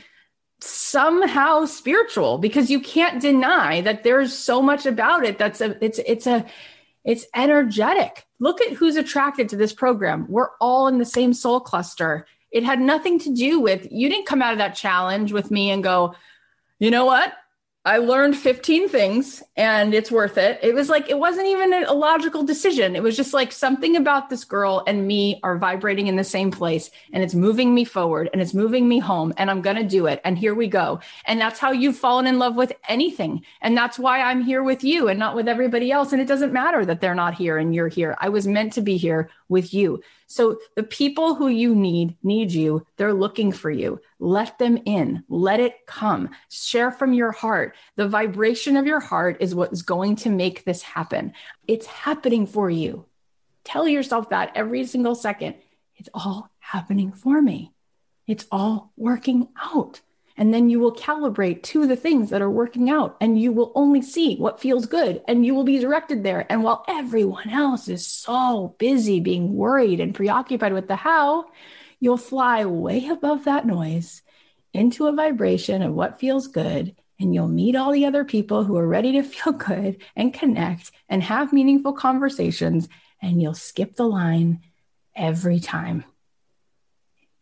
somehow 0.64 1.66
spiritual 1.66 2.38
because 2.38 2.70
you 2.70 2.80
can't 2.80 3.22
deny 3.22 3.82
that 3.82 4.03
there's 4.03 4.38
so 4.38 4.62
much 4.62 4.86
about 4.86 5.26
it 5.26 5.38
that's 5.38 5.59
a 5.59 5.84
it's 5.84 5.99
it's 6.05 6.28
a 6.28 6.45
it's 7.03 7.26
energetic. 7.36 8.28
Look 8.39 8.62
at 8.62 8.74
who's 8.74 8.95
attracted 8.95 9.49
to 9.49 9.55
this 9.55 9.74
program. 9.74 10.26
We're 10.30 10.49
all 10.59 10.88
in 10.88 10.99
the 10.99 11.05
same 11.05 11.34
soul 11.34 11.59
cluster. 11.59 12.28
It 12.51 12.64
had 12.64 12.80
nothing 12.80 13.18
to 13.20 13.34
do 13.34 13.59
with, 13.59 13.88
you 13.91 14.09
didn't 14.09 14.28
come 14.28 14.41
out 14.41 14.53
of 14.53 14.59
that 14.59 14.76
challenge 14.76 15.32
with 15.32 15.51
me 15.51 15.72
and 15.72 15.84
go, 15.84 16.16
you 16.80 16.91
know 16.91 17.05
what? 17.05 17.34
I 17.84 17.97
learned 17.97 18.38
15 18.38 18.89
things 18.89 19.41
and 19.57 19.95
it's 19.95 20.11
worth 20.11 20.38
it. 20.38 20.59
It 20.61 20.75
was 20.75 20.88
like, 20.88 21.09
it 21.09 21.17
wasn't 21.17 21.47
even 21.47 21.73
a 21.73 21.93
logical 21.93 22.43
decision. 22.43 22.95
It 22.95 23.01
was 23.01 23.17
just 23.17 23.34
like 23.34 23.51
something 23.51 23.95
about 23.95 24.29
this 24.29 24.43
girl 24.43 24.84
and 24.86 25.07
me 25.07 25.39
are 25.41 25.57
vibrating 25.57 26.05
in 26.05 26.15
the 26.15 26.23
same 26.23 26.51
place 26.51 26.91
and 27.11 27.23
it's 27.23 27.34
moving 27.34 27.73
me 27.73 27.84
forward 27.84 28.29
and 28.34 28.41
it's 28.41 28.53
moving 28.53 28.88
me 28.88 28.99
home 28.99 29.34
and 29.38 29.49
I'm 29.49 29.63
going 29.63 29.77
to 29.77 29.84
do 29.84 30.05
it. 30.05 30.21
And 30.23 30.38
here 30.38 30.53
we 30.53 30.67
go. 30.67 30.99
And 31.25 31.41
that's 31.41 31.57
how 31.57 31.71
you've 31.71 31.97
fallen 31.97 32.27
in 32.27 32.38
love 32.38 32.55
with 32.55 32.71
anything. 32.88 33.43
And 33.61 33.75
that's 33.75 33.97
why 33.97 34.21
I'm 34.21 34.43
here 34.43 34.61
with 34.61 34.84
you 34.84 35.07
and 35.07 35.17
not 35.17 35.36
with 35.36 35.47
everybody 35.47 35.91
else. 35.91 36.13
And 36.13 36.21
it 36.21 36.27
doesn't 36.27 36.53
matter 36.53 36.86
that 36.86 37.01
they're 37.01 37.15
not 37.15 37.34
here 37.34 37.57
and 37.57 37.73
you're 37.73 37.88
here. 37.88 38.15
I 38.19 38.29
was 38.29 38.45
meant 38.45 38.73
to 38.73 38.82
be 38.82 38.97
here 38.97 39.32
with 39.49 39.73
you. 39.73 40.03
So 40.32 40.59
the 40.75 40.84
people 40.84 41.36
who 41.36 41.49
you 41.49 41.75
need 41.75 42.15
need 42.23 42.53
you. 42.53 42.86
They're 42.95 43.13
looking 43.13 43.51
for 43.51 43.69
you. 43.69 43.99
Let 44.17 44.57
them 44.59 44.77
in. 44.86 45.25
Let 45.27 45.59
it 45.59 45.86
come. 45.86 46.29
Share 46.49 46.89
from 46.89 47.11
your 47.11 47.32
heart. 47.32 47.75
The 47.97 48.07
vibration 48.07 48.77
of 48.77 48.86
your 48.86 49.01
heart 49.01 49.38
is 49.41 49.53
what 49.53 49.73
is 49.73 49.82
going 49.82 50.15
to 50.17 50.29
make 50.29 50.63
this 50.63 50.82
happen. 50.82 51.34
It's 51.67 51.86
happening 51.86 52.47
for 52.47 52.69
you. 52.69 53.05
Tell 53.65 53.88
yourself 53.88 54.29
that 54.29 54.53
every 54.55 54.86
single 54.86 55.15
second. 55.15 55.55
It's 55.97 56.09
all 56.13 56.49
happening 56.59 57.11
for 57.11 57.41
me. 57.41 57.73
It's 58.25 58.45
all 58.51 58.93
working 58.95 59.49
out. 59.61 59.99
And 60.41 60.51
then 60.51 60.71
you 60.71 60.79
will 60.79 60.95
calibrate 60.95 61.61
to 61.61 61.85
the 61.85 61.95
things 61.95 62.31
that 62.31 62.41
are 62.41 62.49
working 62.49 62.89
out 62.89 63.15
and 63.21 63.39
you 63.39 63.51
will 63.51 63.71
only 63.75 64.01
see 64.01 64.37
what 64.37 64.59
feels 64.59 64.87
good 64.87 65.21
and 65.27 65.45
you 65.45 65.53
will 65.53 65.63
be 65.63 65.77
directed 65.77 66.23
there. 66.23 66.51
And 66.51 66.63
while 66.63 66.83
everyone 66.87 67.51
else 67.51 67.87
is 67.87 68.07
so 68.07 68.75
busy 68.79 69.19
being 69.19 69.53
worried 69.53 69.99
and 69.99 70.15
preoccupied 70.15 70.73
with 70.73 70.87
the 70.87 70.95
how, 70.95 71.45
you'll 71.99 72.17
fly 72.17 72.65
way 72.65 73.05
above 73.05 73.45
that 73.45 73.67
noise 73.67 74.23
into 74.73 75.05
a 75.05 75.13
vibration 75.13 75.83
of 75.83 75.93
what 75.93 76.19
feels 76.19 76.47
good. 76.47 76.95
And 77.19 77.35
you'll 77.35 77.47
meet 77.47 77.75
all 77.75 77.91
the 77.91 78.07
other 78.07 78.23
people 78.23 78.63
who 78.63 78.75
are 78.77 78.87
ready 78.87 79.11
to 79.11 79.21
feel 79.23 79.53
good 79.53 80.01
and 80.15 80.33
connect 80.33 80.89
and 81.07 81.21
have 81.21 81.53
meaningful 81.53 81.93
conversations. 81.93 82.89
And 83.21 83.39
you'll 83.39 83.53
skip 83.53 83.95
the 83.95 84.07
line 84.07 84.61
every 85.15 85.59
time. 85.59 86.03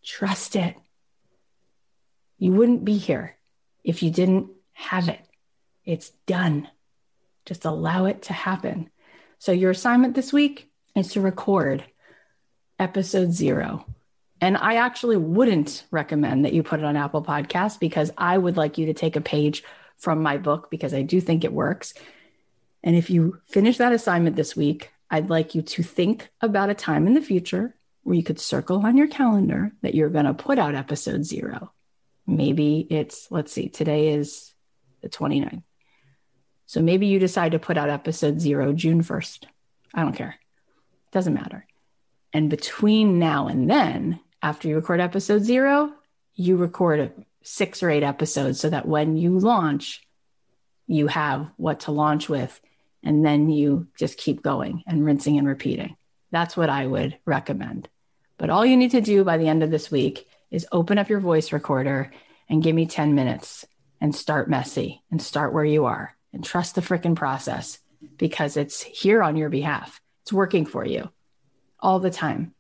Trust 0.04 0.58
it 0.58 0.76
you 2.40 2.54
wouldn't 2.54 2.86
be 2.86 2.98
here. 2.98 3.36
If 3.84 4.02
you 4.02 4.10
didn't 4.10 4.50
have 4.74 5.10
it, 5.10 5.20
it's 5.86 6.10
done. 6.26 6.68
Just 7.46 7.66
allow 7.66 8.06
it 8.06 8.24
to 8.24 8.34
happen. 8.34 8.90
So, 9.38 9.52
your 9.52 9.72
assignment 9.72 10.16
this 10.16 10.34
week 10.34 10.72
is 10.96 11.10
to 11.10 11.22
record 11.22 11.84
episode 12.80 13.32
zero. 13.32 13.86
And 14.42 14.56
I 14.56 14.76
actually 14.76 15.18
wouldn't 15.18 15.84
recommend 15.92 16.46
that 16.46 16.54
you 16.54 16.64
put 16.64 16.80
it 16.80 16.86
on 16.86 16.96
Apple 16.96 17.24
Podcasts 17.24 17.80
because 17.80 18.10
I 18.18 18.38
would 18.38 18.56
like 18.56 18.78
you 18.78 18.86
to 18.86 18.94
take 18.94 19.18
a 19.18 19.22
page 19.22 19.64
from 19.98 20.24
my 20.24 20.38
book 20.38 20.72
because 20.72 20.94
I 20.94 21.02
do 21.02 21.20
think 21.20 21.44
it 21.44 21.52
works. 21.52 21.94
And 22.82 22.96
if 22.96 23.10
you 23.10 23.42
finish 23.46 23.78
that 23.78 23.92
assignment 23.92 24.38
this 24.38 24.56
week, 24.56 24.92
I'd 25.12 25.30
like 25.30 25.56
you 25.56 25.62
to 25.62 25.84
think 25.84 26.30
about 26.40 26.70
a 26.70 26.74
time 26.74 27.06
in 27.06 27.14
the 27.14 27.22
future 27.22 27.76
where 28.04 28.16
you 28.16 28.24
could 28.24 28.40
circle 28.40 28.86
on 28.86 28.96
your 28.96 29.08
calendar 29.08 29.74
that 29.82 29.96
you're 29.96 30.10
going 30.10 30.26
to 30.26 30.34
put 30.34 30.58
out 30.58 30.76
episode 30.76 31.26
zero. 31.26 31.74
Maybe 32.30 32.86
it's, 32.90 33.32
let's 33.32 33.52
see, 33.52 33.70
today 33.70 34.10
is 34.10 34.54
the 35.02 35.10
29th. 35.10 35.64
So 36.68 36.82
maybe 36.82 37.08
you 37.08 37.18
decide 37.18 37.54
to 37.54 37.60
put 37.60 37.78
out 37.78 37.90
episode 37.90 38.40
zero 38.40 38.72
June 38.72 39.02
1st. 39.02 39.46
I 39.96 40.04
don't 40.04 40.16
care. 40.16 40.36
It 40.38 41.12
doesn't 41.12 41.34
matter. 41.34 41.66
And 42.32 42.50
between 42.50 43.18
now 43.18 43.48
and 43.48 43.68
then, 43.68 44.20
after 44.44 44.68
you 44.68 44.76
record 44.76 45.00
episode 45.00 45.44
zero, 45.44 45.92
you 46.36 46.58
record 46.58 47.12
six 47.42 47.82
or 47.82 47.90
eight 47.90 48.04
episodes 48.04 48.60
so 48.60 48.70
that 48.70 48.88
when 48.88 49.18
you 49.18 49.40
launch, 49.40 50.06
you 50.86 51.08
have 51.08 51.50
what 51.58 51.82
to 51.82 51.92
launch 51.92 52.30
with. 52.30 52.62
And 53.02 53.26
then 53.26 53.50
you 53.50 53.88
just 53.98 54.20
keep 54.20 54.44
going 54.44 54.84
and 54.86 55.04
rinsing 55.04 55.40
and 55.40 55.48
repeating. 55.48 55.96
That's 56.30 56.56
what 56.56 56.70
I 56.70 56.86
would 56.86 57.18
recommend. 57.26 57.90
But 58.38 58.52
all 58.52 58.66
you 58.66 58.78
need 58.78 58.92
to 58.92 59.02
do 59.02 59.24
by 59.24 59.38
the 59.38 59.48
end 59.48 59.64
of 59.64 59.72
this 59.72 59.90
week 59.90 60.28
is 60.52 60.68
open 60.72 60.98
up 60.98 61.10
your 61.10 61.20
voice 61.20 61.52
recorder 61.52 62.12
and 62.50 62.64
give 62.64 62.76
me 62.76 62.86
10 62.86 63.16
minutes 63.16 63.66
and 64.02 64.16
start 64.16 64.50
messy 64.50 65.04
and 65.12 65.22
start 65.22 65.54
where 65.54 65.66
you 65.66 65.86
are 65.86 66.16
and 66.34 66.44
trust 66.44 66.76
the 66.76 66.82
freaking 66.82 67.16
process 67.16 67.80
because 68.18 68.58
it's 68.58 68.82
here 68.82 69.22
on 69.22 69.36
your 69.36 69.50
behalf. 69.50 70.02
It's 70.24 70.34
working 70.34 70.66
for 70.66 70.86
you 70.86 71.10
all 71.80 72.00
the 72.00 72.12
time. 72.12 72.54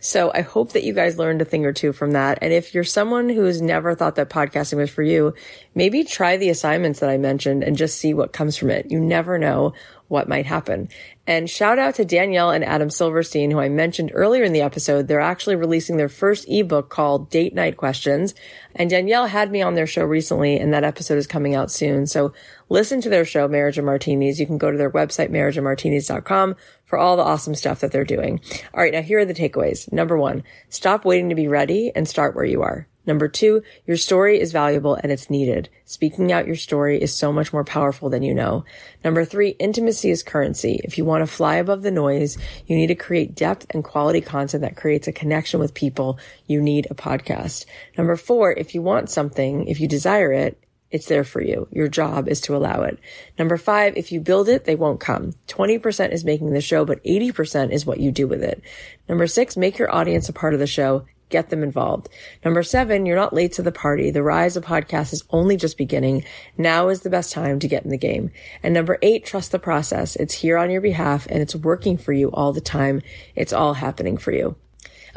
So 0.00 0.30
I 0.32 0.42
hope 0.42 0.72
that 0.72 0.84
you 0.84 0.92
guys 0.92 1.18
learned 1.18 1.42
a 1.42 1.44
thing 1.44 1.66
or 1.66 1.72
two 1.72 1.92
from 1.92 2.12
that. 2.12 2.38
And 2.40 2.52
if 2.52 2.72
you're 2.72 2.84
someone 2.84 3.28
who's 3.28 3.60
never 3.60 3.94
thought 3.94 4.14
that 4.14 4.30
podcasting 4.30 4.76
was 4.76 4.90
for 4.90 5.02
you, 5.02 5.34
maybe 5.74 6.04
try 6.04 6.36
the 6.36 6.50
assignments 6.50 7.00
that 7.00 7.10
I 7.10 7.18
mentioned 7.18 7.64
and 7.64 7.76
just 7.76 7.98
see 7.98 8.14
what 8.14 8.32
comes 8.32 8.56
from 8.56 8.70
it. 8.70 8.90
You 8.90 9.00
never 9.00 9.38
know 9.38 9.72
what 10.08 10.28
might 10.28 10.46
happen. 10.46 10.88
And 11.26 11.48
shout 11.48 11.78
out 11.78 11.94
to 11.96 12.04
Danielle 12.04 12.50
and 12.50 12.64
Adam 12.64 12.88
Silverstein, 12.90 13.50
who 13.50 13.60
I 13.60 13.68
mentioned 13.68 14.10
earlier 14.14 14.42
in 14.42 14.52
the 14.52 14.62
episode. 14.62 15.06
They're 15.06 15.20
actually 15.20 15.56
releasing 15.56 15.98
their 15.98 16.08
first 16.08 16.46
ebook 16.48 16.88
called 16.88 17.30
Date 17.30 17.54
Night 17.54 17.76
Questions. 17.76 18.34
And 18.74 18.88
Danielle 18.88 19.26
had 19.26 19.50
me 19.50 19.60
on 19.60 19.74
their 19.74 19.86
show 19.86 20.04
recently, 20.04 20.58
and 20.58 20.72
that 20.72 20.84
episode 20.84 21.18
is 21.18 21.26
coming 21.26 21.54
out 21.54 21.70
soon. 21.70 22.06
So 22.06 22.32
listen 22.70 23.00
to 23.02 23.10
their 23.10 23.26
show, 23.26 23.46
Marriage 23.46 23.76
and 23.76 23.86
Martinis. 23.86 24.40
You 24.40 24.46
can 24.46 24.58
go 24.58 24.70
to 24.70 24.78
their 24.78 24.90
website, 24.90 25.30
marriageandmartinis.com 25.30 26.56
for 26.86 26.98
all 26.98 27.16
the 27.16 27.22
awesome 27.22 27.54
stuff 27.54 27.80
that 27.80 27.92
they're 27.92 28.04
doing. 28.04 28.40
All 28.72 28.82
right. 28.82 28.92
Now 28.92 29.02
here 29.02 29.18
are 29.18 29.24
the 29.26 29.34
takeaways. 29.34 29.92
Number 29.92 30.16
one, 30.16 30.42
stop 30.70 31.04
waiting 31.04 31.28
to 31.28 31.34
be 31.34 31.48
ready 31.48 31.92
and 31.94 32.08
start 32.08 32.34
where 32.34 32.44
you 32.46 32.62
are. 32.62 32.88
Number 33.08 33.26
two, 33.26 33.62
your 33.86 33.96
story 33.96 34.38
is 34.38 34.52
valuable 34.52 34.94
and 34.94 35.10
it's 35.10 35.30
needed. 35.30 35.70
Speaking 35.86 36.30
out 36.30 36.46
your 36.46 36.56
story 36.56 37.00
is 37.00 37.16
so 37.16 37.32
much 37.32 37.54
more 37.54 37.64
powerful 37.64 38.10
than 38.10 38.22
you 38.22 38.34
know. 38.34 38.66
Number 39.02 39.24
three, 39.24 39.56
intimacy 39.58 40.10
is 40.10 40.22
currency. 40.22 40.78
If 40.84 40.98
you 40.98 41.06
want 41.06 41.22
to 41.22 41.26
fly 41.26 41.54
above 41.54 41.80
the 41.80 41.90
noise, 41.90 42.36
you 42.66 42.76
need 42.76 42.88
to 42.88 42.94
create 42.94 43.34
depth 43.34 43.66
and 43.70 43.82
quality 43.82 44.20
content 44.20 44.60
that 44.60 44.76
creates 44.76 45.08
a 45.08 45.12
connection 45.12 45.58
with 45.58 45.72
people. 45.72 46.18
You 46.46 46.60
need 46.60 46.86
a 46.90 46.94
podcast. 46.94 47.64
Number 47.96 48.14
four, 48.14 48.52
if 48.52 48.74
you 48.74 48.82
want 48.82 49.08
something, 49.08 49.66
if 49.68 49.80
you 49.80 49.88
desire 49.88 50.30
it, 50.30 50.62
it's 50.90 51.06
there 51.06 51.24
for 51.24 51.40
you. 51.40 51.66
Your 51.70 51.88
job 51.88 52.28
is 52.28 52.42
to 52.42 52.56
allow 52.56 52.82
it. 52.82 52.98
Number 53.38 53.56
five, 53.56 53.96
if 53.96 54.12
you 54.12 54.20
build 54.20 54.50
it, 54.50 54.66
they 54.66 54.74
won't 54.74 55.00
come. 55.00 55.32
20% 55.46 56.12
is 56.12 56.26
making 56.26 56.52
the 56.52 56.60
show, 56.60 56.84
but 56.84 57.02
80% 57.04 57.70
is 57.70 57.86
what 57.86 58.00
you 58.00 58.12
do 58.12 58.28
with 58.28 58.42
it. 58.42 58.62
Number 59.08 59.26
six, 59.26 59.56
make 59.56 59.78
your 59.78 59.94
audience 59.94 60.28
a 60.28 60.34
part 60.34 60.52
of 60.52 60.60
the 60.60 60.66
show 60.66 61.06
get 61.28 61.50
them 61.50 61.62
involved. 61.62 62.08
Number 62.44 62.62
seven, 62.62 63.06
you're 63.06 63.16
not 63.16 63.32
late 63.32 63.52
to 63.52 63.62
the 63.62 63.72
party. 63.72 64.10
The 64.10 64.22
rise 64.22 64.56
of 64.56 64.64
podcasts 64.64 65.12
is 65.12 65.24
only 65.30 65.56
just 65.56 65.78
beginning. 65.78 66.24
Now 66.56 66.88
is 66.88 67.00
the 67.02 67.10
best 67.10 67.32
time 67.32 67.58
to 67.58 67.68
get 67.68 67.84
in 67.84 67.90
the 67.90 67.98
game. 67.98 68.30
And 68.62 68.74
number 68.74 68.98
eight, 69.02 69.24
trust 69.24 69.52
the 69.52 69.58
process. 69.58 70.16
It's 70.16 70.34
here 70.34 70.58
on 70.58 70.70
your 70.70 70.80
behalf 70.80 71.26
and 71.30 71.40
it's 71.40 71.54
working 71.54 71.96
for 71.96 72.12
you 72.12 72.30
all 72.30 72.52
the 72.52 72.60
time. 72.60 73.02
It's 73.34 73.52
all 73.52 73.74
happening 73.74 74.16
for 74.16 74.32
you. 74.32 74.56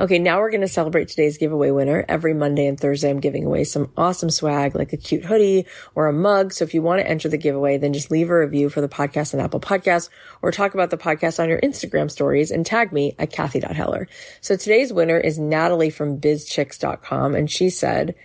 Okay, 0.01 0.17
now 0.17 0.39
we're 0.39 0.49
going 0.49 0.61
to 0.61 0.67
celebrate 0.67 1.09
today's 1.09 1.37
giveaway 1.37 1.69
winner. 1.69 2.03
Every 2.09 2.33
Monday 2.33 2.65
and 2.65 2.79
Thursday, 2.79 3.07
I'm 3.07 3.19
giving 3.19 3.45
away 3.45 3.63
some 3.63 3.91
awesome 3.95 4.31
swag 4.31 4.73
like 4.73 4.93
a 4.93 4.97
cute 4.97 5.23
hoodie 5.23 5.67
or 5.93 6.07
a 6.07 6.11
mug. 6.11 6.53
So 6.53 6.63
if 6.63 6.73
you 6.73 6.81
want 6.81 7.01
to 7.01 7.07
enter 7.07 7.29
the 7.29 7.37
giveaway, 7.37 7.77
then 7.77 7.93
just 7.93 8.09
leave 8.09 8.31
a 8.31 8.39
review 8.39 8.69
for 8.69 8.81
the 8.81 8.89
podcast 8.89 9.35
on 9.35 9.39
Apple 9.39 9.59
Podcasts 9.59 10.09
or 10.41 10.51
talk 10.51 10.73
about 10.73 10.89
the 10.89 10.97
podcast 10.97 11.39
on 11.39 11.49
your 11.49 11.61
Instagram 11.61 12.09
stories 12.09 12.49
and 12.49 12.65
tag 12.65 12.91
me 12.91 13.15
at 13.19 13.31
Cathy.Heller. 13.31 14.07
So 14.41 14.55
today's 14.55 14.91
winner 14.91 15.19
is 15.19 15.37
Natalie 15.37 15.91
from 15.91 16.19
bizchicks.com 16.19 17.35
and 17.35 17.51
she 17.51 17.69
said, 17.69 18.15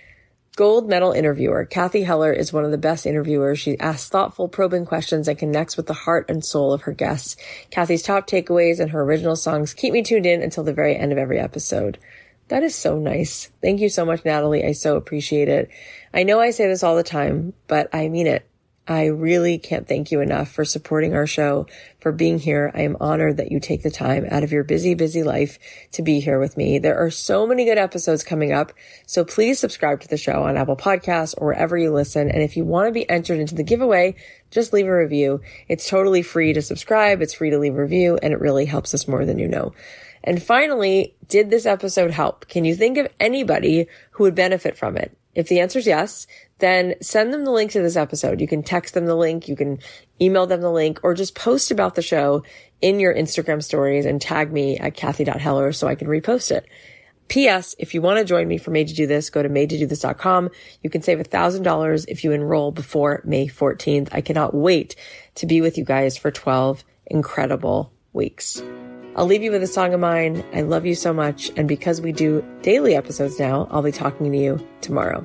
Gold 0.57 0.89
medal 0.89 1.13
interviewer. 1.13 1.67
Cathy 1.67 2.03
Heller 2.03 2.33
is 2.33 2.51
one 2.51 2.65
of 2.65 2.71
the 2.71 2.79
best 2.79 3.05
interviewers. 3.05 3.59
She 3.59 3.79
asks 3.79 4.09
thoughtful, 4.09 4.49
probing 4.49 4.87
questions 4.87 5.29
and 5.29 5.39
connects 5.39 5.77
with 5.77 5.87
the 5.87 5.93
heart 5.93 6.31
and 6.31 6.43
soul 6.43 6.73
of 6.73 6.83
her 6.83 6.93
guests. 6.93 7.37
Cathy's 7.71 8.03
top 8.03 8.27
takeaways 8.27 8.81
and 8.81 8.91
her 8.93 9.03
original 9.03 9.37
songs 9.37 9.75
keep 9.75 9.93
me 9.93 10.03
tuned 10.03 10.25
in 10.25 10.43
until 10.43 10.65
the 10.65 10.73
very 10.73 10.97
end 10.97 11.13
of 11.13 11.19
every 11.19 11.39
episode. 11.39 11.99
That 12.49 12.63
is 12.63 12.75
so 12.75 12.99
nice. 12.99 13.51
Thank 13.61 13.81
you 13.81 13.91
so 13.91 14.07
much, 14.07 14.25
Natalie. 14.25 14.65
I 14.65 14.73
so 14.73 14.97
appreciate 14.97 15.51
it. 15.51 15.69
I 16.15 16.23
know 16.23 16.41
I 16.41 16.53
say 16.53 16.67
this 16.69 16.83
all 16.83 16.97
the 16.97 17.03
time, 17.03 17.53
but 17.67 17.95
I 17.95 18.09
mean 18.09 18.27
it. 18.27 18.49
I 18.89 19.07
really 19.07 19.59
can't 19.59 19.89
thank 19.89 20.13
you 20.13 20.21
enough 20.21 20.51
for 20.53 20.65
supporting 20.65 21.13
our 21.15 21.27
show, 21.27 21.67
for 21.99 22.13
being 22.13 22.39
here. 22.39 22.71
I 22.73 22.83
am 22.83 22.97
honored 23.01 23.39
that 23.39 23.51
you 23.51 23.59
take 23.59 23.83
the 23.83 23.91
time 23.91 24.27
out 24.31 24.45
of 24.45 24.53
your 24.53 24.63
busy, 24.63 24.95
busy 24.95 25.25
life 25.25 25.59
to 25.93 26.03
be 26.03 26.21
here 26.21 26.39
with 26.39 26.57
me. 26.57 26.79
There 26.79 26.97
are 26.97 27.11
so 27.11 27.49
many 27.49 27.65
good 27.65 27.79
episodes 27.79 28.23
coming 28.23 28.53
up. 28.53 28.73
So 29.05 29.25
please 29.25 29.59
subscribe 29.59 30.03
to 30.03 30.09
the 30.09 30.17
show 30.17 30.45
on 30.45 30.57
Apple 30.57 30.77
Podcasts 30.77 31.35
or 31.37 31.49
wherever 31.49 31.77
you 31.77 31.91
listen. 31.91 32.31
And 32.31 32.43
if 32.43 32.57
you 32.57 32.65
want 32.65 32.87
to 32.87 32.93
be 32.93 33.09
entered 33.11 33.41
into 33.41 33.57
the 33.57 33.65
giveaway, 33.65 34.15
just 34.53 34.73
leave 34.73 34.87
a 34.87 34.97
review. 34.97 35.41
It's 35.67 35.89
totally 35.89 36.23
free 36.23 36.53
to 36.53 36.63
subscribe. 36.63 37.23
It's 37.23 37.35
free 37.35 37.51
to 37.51 37.59
leave 37.59 37.75
a 37.75 37.83
review 37.83 38.21
and 38.23 38.33
it 38.33 38.41
really 38.41 38.67
helps 38.67 38.95
us 38.95 39.09
more 39.09 39.25
than 39.25 39.41
you 39.41 39.49
know. 39.49 39.73
And 40.23 40.41
finally, 40.41 41.17
did 41.29 41.51
this 41.51 41.67
episode 41.67 42.13
help? 42.13 42.47
Can 42.47 42.65
you 42.65 42.77
think 42.77 42.99
of 42.99 43.09
anybody 43.19 43.89
who 44.13 44.25
would 44.25 44.35
benefit 44.37 44.77
from 44.77 44.97
it? 44.97 45.17
If 45.37 45.49
the 45.49 45.61
answer 45.61 45.79
is 45.79 45.87
yes, 45.87 46.27
then 46.59 46.95
send 47.01 47.33
them 47.33 47.45
the 47.45 47.51
link 47.51 47.73
to 47.73 47.83
this 47.83 47.97
episode. 47.97 48.41
You 48.41 48.49
can 48.49 48.63
text 48.63 48.95
them 48.95 49.07
the 49.07 49.15
link, 49.15 49.49
you 49.49 49.57
can 49.57 49.79
email 50.21 50.47
them 50.47 50.61
the 50.61 50.71
link, 50.71 51.01
or 51.03 51.15
just 51.15 51.35
post 51.35 51.71
about 51.71 51.95
the 51.95 52.03
show 52.03 52.43
in 52.81 53.01
your 53.01 53.15
Instagram 53.15 53.63
stories 53.63 54.07
and 54.07 54.21
tag 54.21 54.53
me 54.53 54.79
at 54.79 54.95
Cathy.Heller 54.95 55.73
so 55.73 55.87
I 55.87 55.95
can 55.95 56.09
repost 56.09 56.51
it. 56.51 56.67
P.S. 57.29 57.75
If 57.79 57.93
you 57.93 58.01
want 58.01 58.19
to 58.19 58.25
join 58.25 58.47
me 58.47 58.57
for 58.57 58.71
Made 58.71 58.89
to 58.89 58.95
Do 58.95 59.07
This, 59.07 59.31
go 59.31 59.43
to 59.43 59.49
madetodothis.com. 59.49 60.51
You 60.83 60.91
can 60.91 61.03
save 61.03 61.19
$1,000 61.19 62.05
if 62.09 62.23
you 62.23 62.33
enroll 62.33 62.71
before 62.71 63.21
May 63.25 63.49
14th. 63.49 64.09
I 64.13 64.21
cannot 64.21 64.55
wait 64.55 64.95
to 65.37 65.47
be 65.47 65.61
with 65.61 65.77
you 65.77 65.85
guys 65.85 66.17
for 66.17 66.31
12 66.31 66.85
incredible 67.07 67.93
weeks. 68.13 68.63
I'll 69.17 69.27
leave 69.27 69.43
you 69.43 69.51
with 69.51 69.63
a 69.63 69.67
song 69.67 69.95
of 69.95 70.01
mine. 70.01 70.45
I 70.53 70.63
love 70.63 70.87
you 70.87 70.95
so 70.95 71.13
much. 71.13 71.51
And 71.57 71.67
because 71.67 72.01
we 72.01 72.13
do 72.13 72.45
daily 72.63 72.95
episodes 72.95 73.41
now, 73.41 73.67
I'll 73.71 73.83
be 73.83 73.93
talking 73.93 74.31
to 74.31 74.39
you 74.39 74.65
tomorrow. 74.83 75.25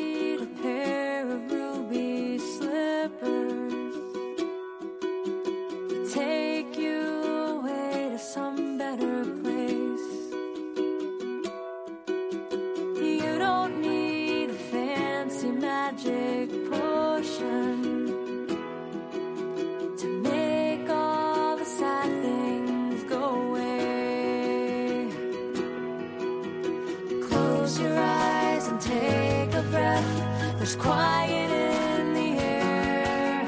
There's 30.71 30.83
quiet 30.83 31.51
in 31.51 32.13
the 32.13 32.41
air. 32.41 33.45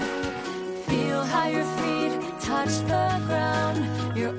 Feel 0.88 1.24
how 1.24 1.48
your 1.48 1.64
feet 1.78 2.20
touch 2.41 2.80
the 2.80 3.22
ground. 3.28 4.18
You're 4.18 4.36